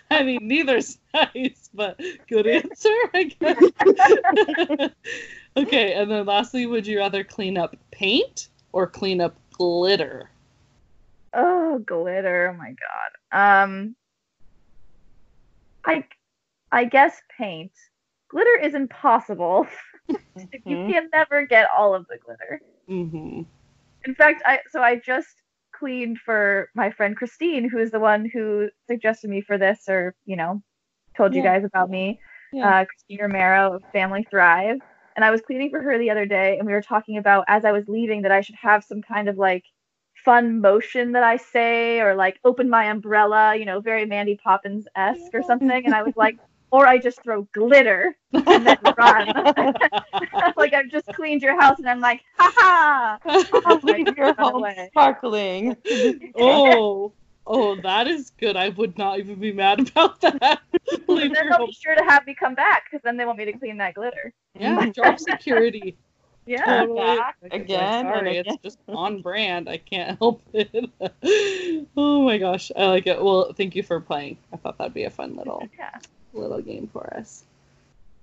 I 0.10 0.22
mean, 0.22 0.48
neither's 0.48 0.98
nice, 1.14 1.70
but 1.72 2.00
good 2.28 2.46
answer, 2.46 2.94
I 3.14 3.24
guess. 3.24 4.90
okay. 5.56 5.92
And 5.94 6.10
then 6.10 6.26
lastly, 6.26 6.66
would 6.66 6.86
you 6.86 6.98
rather 6.98 7.22
clean 7.22 7.56
up 7.56 7.76
paint 7.90 8.48
or 8.72 8.86
clean 8.86 9.20
up 9.20 9.36
glitter? 9.52 10.30
Oh, 11.34 11.78
glitter. 11.78 12.52
Oh 12.52 12.58
my 12.58 12.74
god. 12.74 13.62
Um 13.62 13.94
I 15.84 16.04
I 16.72 16.84
guess 16.84 17.20
paint. 17.36 17.72
Glitter 18.30 18.58
is 18.62 18.74
impossible. 18.74 19.66
you 20.08 20.16
Mhm. 20.66 20.90
can 20.92 21.08
never 21.12 21.46
get 21.46 21.68
all 21.76 21.94
of 21.94 22.06
the 22.08 22.18
glitter. 22.18 22.60
Mm-hmm. 22.88 23.42
In 24.08 24.14
fact, 24.16 24.42
I 24.46 24.60
so 24.70 24.82
I 24.82 24.96
just 24.96 25.42
cleaned 25.74 26.18
for 26.18 26.70
my 26.74 26.90
friend 26.90 27.16
Christine, 27.16 27.68
who 27.70 27.78
is 27.78 27.92
the 27.92 28.00
one 28.00 28.28
who 28.32 28.70
suggested 28.88 29.30
me 29.30 29.42
for 29.42 29.58
this 29.58 29.88
or, 29.88 30.16
you 30.26 30.36
know, 30.36 30.62
told 31.16 31.34
you 31.34 31.42
Yeah. 31.42 31.42
guys 31.42 31.64
about 31.64 31.90
me. 31.90 32.20
Yeah. 32.52 32.74
Uh, 32.80 32.86
Christine 32.86 33.20
Romero 33.22 33.74
of 33.76 33.84
Family 33.92 34.26
Thrive. 34.30 34.78
And 35.16 35.24
I 35.24 35.30
was 35.30 35.42
cleaning 35.42 35.70
for 35.70 35.82
her 35.82 35.98
the 35.98 36.10
other 36.10 36.26
day, 36.26 36.58
and 36.58 36.66
we 36.66 36.72
were 36.72 36.82
talking 36.82 37.18
about 37.18 37.44
as 37.48 37.64
I 37.64 37.72
was 37.72 37.88
leaving 37.88 38.22
that 38.22 38.32
I 38.32 38.40
should 38.42 38.56
have 38.56 38.84
some 38.84 39.02
kind 39.02 39.28
of 39.28 39.36
like 39.38 39.64
fun 40.24 40.60
motion 40.60 41.12
that 41.12 41.24
I 41.24 41.36
say, 41.36 42.00
or 42.00 42.14
like 42.14 42.40
open 42.44 42.70
my 42.70 42.86
umbrella, 42.86 43.56
you 43.56 43.64
know, 43.66 43.80
very 43.80 44.06
Mandy 44.06 44.36
Poppins 44.42 44.86
esque 44.96 45.34
or 45.34 45.42
something. 45.42 45.86
And 45.86 45.94
I 45.94 46.02
was 46.02 46.16
like, 46.16 46.38
or 46.70 46.86
I 46.86 46.98
just 46.98 47.22
throw 47.22 47.42
glitter 47.52 48.16
and 48.32 48.66
then 48.66 48.78
run. 48.98 49.28
like 50.56 50.74
I've 50.74 50.90
just 50.90 51.06
cleaned 51.14 51.42
your 51.42 51.60
house, 51.60 51.78
and 51.78 51.88
I'm 51.88 52.00
like, 52.00 52.20
ha 52.36 52.52
ha! 52.56 53.18
I'll 53.66 53.80
leave 53.82 54.08
your 54.16 54.34
home 54.34 54.62
way. 54.62 54.88
sparkling. 54.92 55.76
oh, 56.36 57.12
oh, 57.46 57.76
that 57.82 58.06
is 58.08 58.30
good. 58.38 58.56
I 58.56 58.68
would 58.70 58.98
not 58.98 59.18
even 59.18 59.36
be 59.36 59.52
mad 59.52 59.80
about 59.88 60.20
that. 60.20 60.60
Leave 61.06 61.32
then 61.34 61.48
they'll 61.48 61.58
home- 61.58 61.66
be 61.66 61.72
sure 61.72 61.94
to 61.94 62.04
have 62.04 62.26
me 62.26 62.34
come 62.34 62.54
back 62.54 62.84
because 62.90 63.02
then 63.02 63.16
they 63.16 63.24
want 63.24 63.38
me 63.38 63.44
to 63.46 63.52
clean 63.52 63.78
that 63.78 63.94
glitter. 63.94 64.32
Yeah, 64.58 64.78
mm-hmm. 64.78 64.90
job 64.90 65.18
security. 65.18 65.96
Yeah. 66.46 66.64
Totally. 66.64 66.98
Back 67.16 67.36
Like, 67.42 67.54
I'm 67.54 67.60
again 67.60 68.06
and 68.06 68.08
sorry, 68.08 68.38
again. 68.38 68.54
it's 68.54 68.62
just 68.62 68.78
on 68.88 69.20
brand. 69.20 69.68
I 69.68 69.76
can't 69.76 70.18
help 70.18 70.40
it. 70.54 70.90
oh 71.94 72.22
my 72.22 72.38
gosh, 72.38 72.72
I 72.74 72.86
like 72.86 73.06
it. 73.06 73.22
Well, 73.22 73.52
thank 73.52 73.76
you 73.76 73.82
for 73.82 74.00
playing. 74.00 74.38
I 74.50 74.56
thought 74.56 74.78
that'd 74.78 74.94
be 74.94 75.04
a 75.04 75.10
fun 75.10 75.36
little 75.36 75.68
Yeah. 75.78 75.90
Little 76.32 76.60
game 76.60 76.88
for 76.92 77.12
us. 77.14 77.44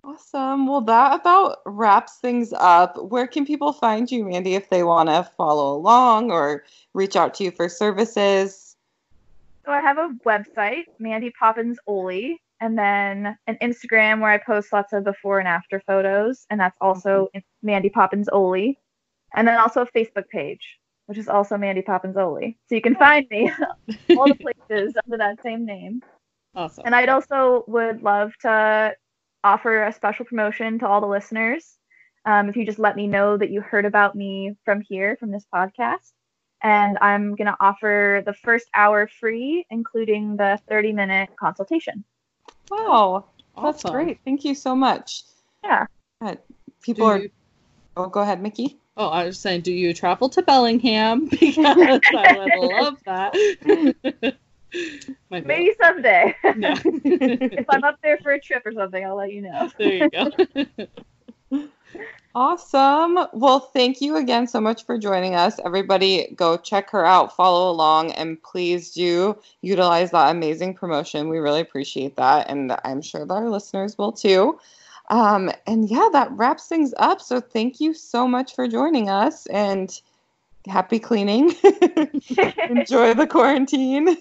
Awesome. 0.04 0.68
Well, 0.68 0.82
that 0.82 1.20
about 1.20 1.62
wraps 1.66 2.18
things 2.18 2.54
up. 2.54 3.04
Where 3.06 3.26
can 3.26 3.44
people 3.44 3.74
find 3.74 4.10
you, 4.12 4.24
Mandy, 4.24 4.54
if 4.54 4.70
they 4.70 4.84
want 4.84 5.10
to 5.10 5.24
follow 5.36 5.76
along 5.76 6.30
or 6.30 6.64
reach 6.94 7.16
out 7.16 7.34
to 7.36 7.44
you 7.44 7.52
for 7.52 7.68
services? 7.68 8.76
So 9.66 9.72
I 9.72 9.82
have 9.82 9.98
a 9.98 10.14
website, 10.24 10.84
Mandy 11.00 11.32
Poppins 11.32 11.80
Oli, 11.88 12.40
and 12.62 12.78
then 12.78 13.36
an 13.48 13.58
Instagram 13.64 14.22
where 14.22 14.30
I 14.30 14.38
post 14.38 14.72
lots 14.72 14.94
of 14.94 15.04
before 15.04 15.40
and 15.40 15.48
after 15.48 15.80
photos, 15.88 16.46
and 16.52 16.60
that's 16.60 16.78
also 16.80 17.30
mm-hmm. 17.36 17.40
Mandy 17.68 17.90
Poppins 17.90 18.30
Oli, 18.32 18.78
and 19.34 19.48
then 19.48 19.60
also 19.60 19.82
a 19.82 19.88
Facebook 19.88 20.30
page, 20.30 20.80
which 21.08 21.18
is 21.18 21.28
also 21.28 21.58
Mandy 21.58 21.82
Poppins 21.82 22.16
Oli. 22.16 22.58
So 22.70 22.76
you 22.76 22.82
can 22.82 22.96
find 22.96 23.26
me 23.32 23.52
all 24.12 24.28
the 24.28 24.36
places 24.36 24.94
under 25.04 25.18
that 25.18 25.42
same 25.42 25.66
name. 25.66 26.04
Awesome. 26.56 26.84
And 26.86 26.96
I'd 26.96 27.10
also 27.10 27.64
would 27.68 28.02
love 28.04 28.32
to 28.42 28.96
offer 29.44 29.84
a 29.84 29.92
special 29.94 30.26
promotion 30.26 30.80
to 30.80 30.88
all 30.88 31.02
the 31.02 31.08
listeners. 31.08 31.78
Um, 32.26 32.50
if 32.50 32.56
you 32.56 32.66
just 32.66 32.80
let 32.80 32.96
me 32.96 33.08
know 33.08 33.38
that 33.38 33.52
you 33.52 33.62
heard 33.62 33.86
about 33.86 34.16
me 34.16 34.56
from 34.66 34.82
here, 34.82 35.16
from 35.20 35.32
this 35.32 35.46
podcast. 35.54 36.12
And 36.64 36.98
I'm 37.00 37.36
going 37.36 37.48
to 37.48 37.58
offer 37.60 38.24
the 38.26 38.34
first 38.34 38.68
hour 38.74 39.08
free, 39.08 39.66
including 39.70 40.36
the 40.38 40.60
30 40.68 40.94
minute 40.94 41.30
consultation. 41.40 42.04
Wow. 42.72 43.26
That's 43.56 43.86
Awesome. 43.86 43.92
great. 43.92 44.20
Thank 44.26 44.44
you 44.46 44.56
so 44.56 44.76
much. 44.76 45.24
Yeah. 45.64 45.86
Uh, 46.22 46.32
Do 46.32 46.40
people 46.82 47.06
are. 47.08 47.20
you- 47.20 47.30
Oh, 47.98 48.08
go 48.08 48.22
ahead, 48.22 48.42
Mickey. 48.42 48.78
oh, 48.98 49.08
I 49.08 49.26
was 49.26 49.40
saying, 49.40 49.62
do 49.62 49.72
you 49.72 49.94
travel 49.94 50.28
to 50.30 50.42
Bellingham? 50.42 51.28
Because 51.30 51.58
I 51.58 52.50
would 52.58 52.72
love 52.72 52.98
that. 53.06 54.36
Maybe 55.30 55.74
someday. 55.82 56.36
If 56.44 57.66
I'm 57.70 57.84
up 57.84 57.98
there 58.04 58.18
for 58.18 58.32
a 58.32 58.40
trip 58.40 58.64
or 58.66 58.74
something, 58.74 59.04
I'll 59.06 59.16
let 59.16 59.32
you 59.32 59.42
know. 59.42 59.70
there 59.78 59.94
you 59.94 60.10
go. 60.10 61.68
Awesome. 62.36 63.18
Well, 63.32 63.62
thank 63.62 64.02
you 64.02 64.18
again 64.18 64.46
so 64.46 64.60
much 64.60 64.86
for 64.86 64.98
joining 64.98 65.36
us. 65.36 65.58
Everybody, 65.64 66.34
go 66.36 66.58
check 66.58 66.90
her 66.90 67.06
out, 67.06 67.34
follow 67.34 67.72
along, 67.72 68.12
and 68.12 68.42
please 68.44 68.92
do 68.92 69.38
utilize 69.62 70.12
that 70.12 70.32
amazing 70.32 70.74
promotion. 70.74 71.30
We 71.30 71.38
really 71.38 71.62
appreciate 71.62 72.18
that. 72.18 72.50
And 72.50 72.76
I'm 72.84 73.02
sure 73.02 73.26
that 73.26 73.34
our 73.34 73.50
listeners 73.50 73.98
will 73.98 74.12
too. 74.12 74.60
Um, 75.10 75.50
and 75.66 75.90
yeah, 75.90 76.10
that 76.12 76.32
wraps 76.32 76.68
things 76.68 76.94
up. 76.98 77.22
So 77.22 77.40
thank 77.40 77.80
you 77.80 77.94
so 77.94 78.28
much 78.28 78.54
for 78.54 78.68
joining 78.68 79.10
us 79.10 79.46
and 79.48 80.02
happy 80.68 81.00
cleaning. 81.00 81.50
Enjoy 82.70 83.14
the 83.14 83.28
quarantine. 83.30 84.18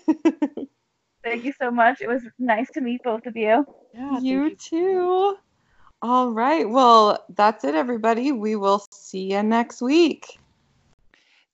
Thank 1.23 1.45
you 1.45 1.53
so 1.59 1.71
much. 1.71 2.01
It 2.01 2.09
was 2.09 2.23
nice 2.39 2.71
to 2.73 2.81
meet 2.81 3.03
both 3.03 3.27
of 3.27 3.37
you. 3.37 3.67
Yeah, 3.95 4.11
thank 4.13 4.25
you 4.25 4.55
too. 4.57 5.37
All 6.03 6.31
right. 6.33 6.69
Well, 6.69 7.25
that's 7.31 7.65
it, 7.65 7.75
everybody. 7.75 8.31
We 8.31 8.57
will 8.57 8.85
see 8.93 9.33
you 9.33 9.43
next 9.43 9.81
week. 9.81 10.39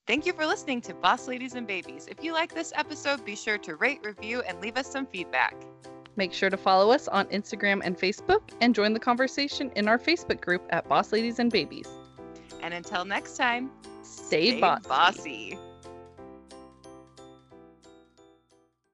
Thank 0.09 0.27
you 0.27 0.33
for 0.33 0.45
listening 0.45 0.81
to 0.83 0.95
Boss 0.95 1.29
Ladies 1.29 1.55
and 1.55 1.69
Babies. 1.69 2.09
If 2.11 2.25
you 2.25 2.33
like 2.33 2.53
this 2.53 2.73
episode, 2.75 3.25
be 3.25 3.37
sure 3.37 3.59
to 3.59 3.77
rate, 3.77 4.01
review, 4.03 4.41
and 4.41 4.61
leave 4.61 4.77
us 4.77 4.91
some 4.91 5.07
feedback. 5.07 5.55
Make 6.17 6.33
sure 6.33 6.51
to 6.51 6.57
follow 6.57 6.91
us 6.91 7.07
on 7.07 7.27
Instagram 7.27 7.81
and 7.85 7.97
Facebook 7.97 8.41
and 8.61 8.75
join 8.75 8.93
the 8.93 8.99
conversation 8.99 9.71
in 9.77 9.87
our 9.87 9.99
Facebook 9.99 10.41
group 10.41 10.63
at 10.71 10.89
Boss 10.89 11.13
Ladies 11.13 11.39
and 11.39 11.53
Babies. 11.53 11.87
And 12.61 12.75
until 12.75 13.05
next 13.05 13.37
time, 13.37 13.71
Stay, 14.11 14.51
stay 14.51 14.61
bossy. 14.61 14.89
bossy. 14.89 15.59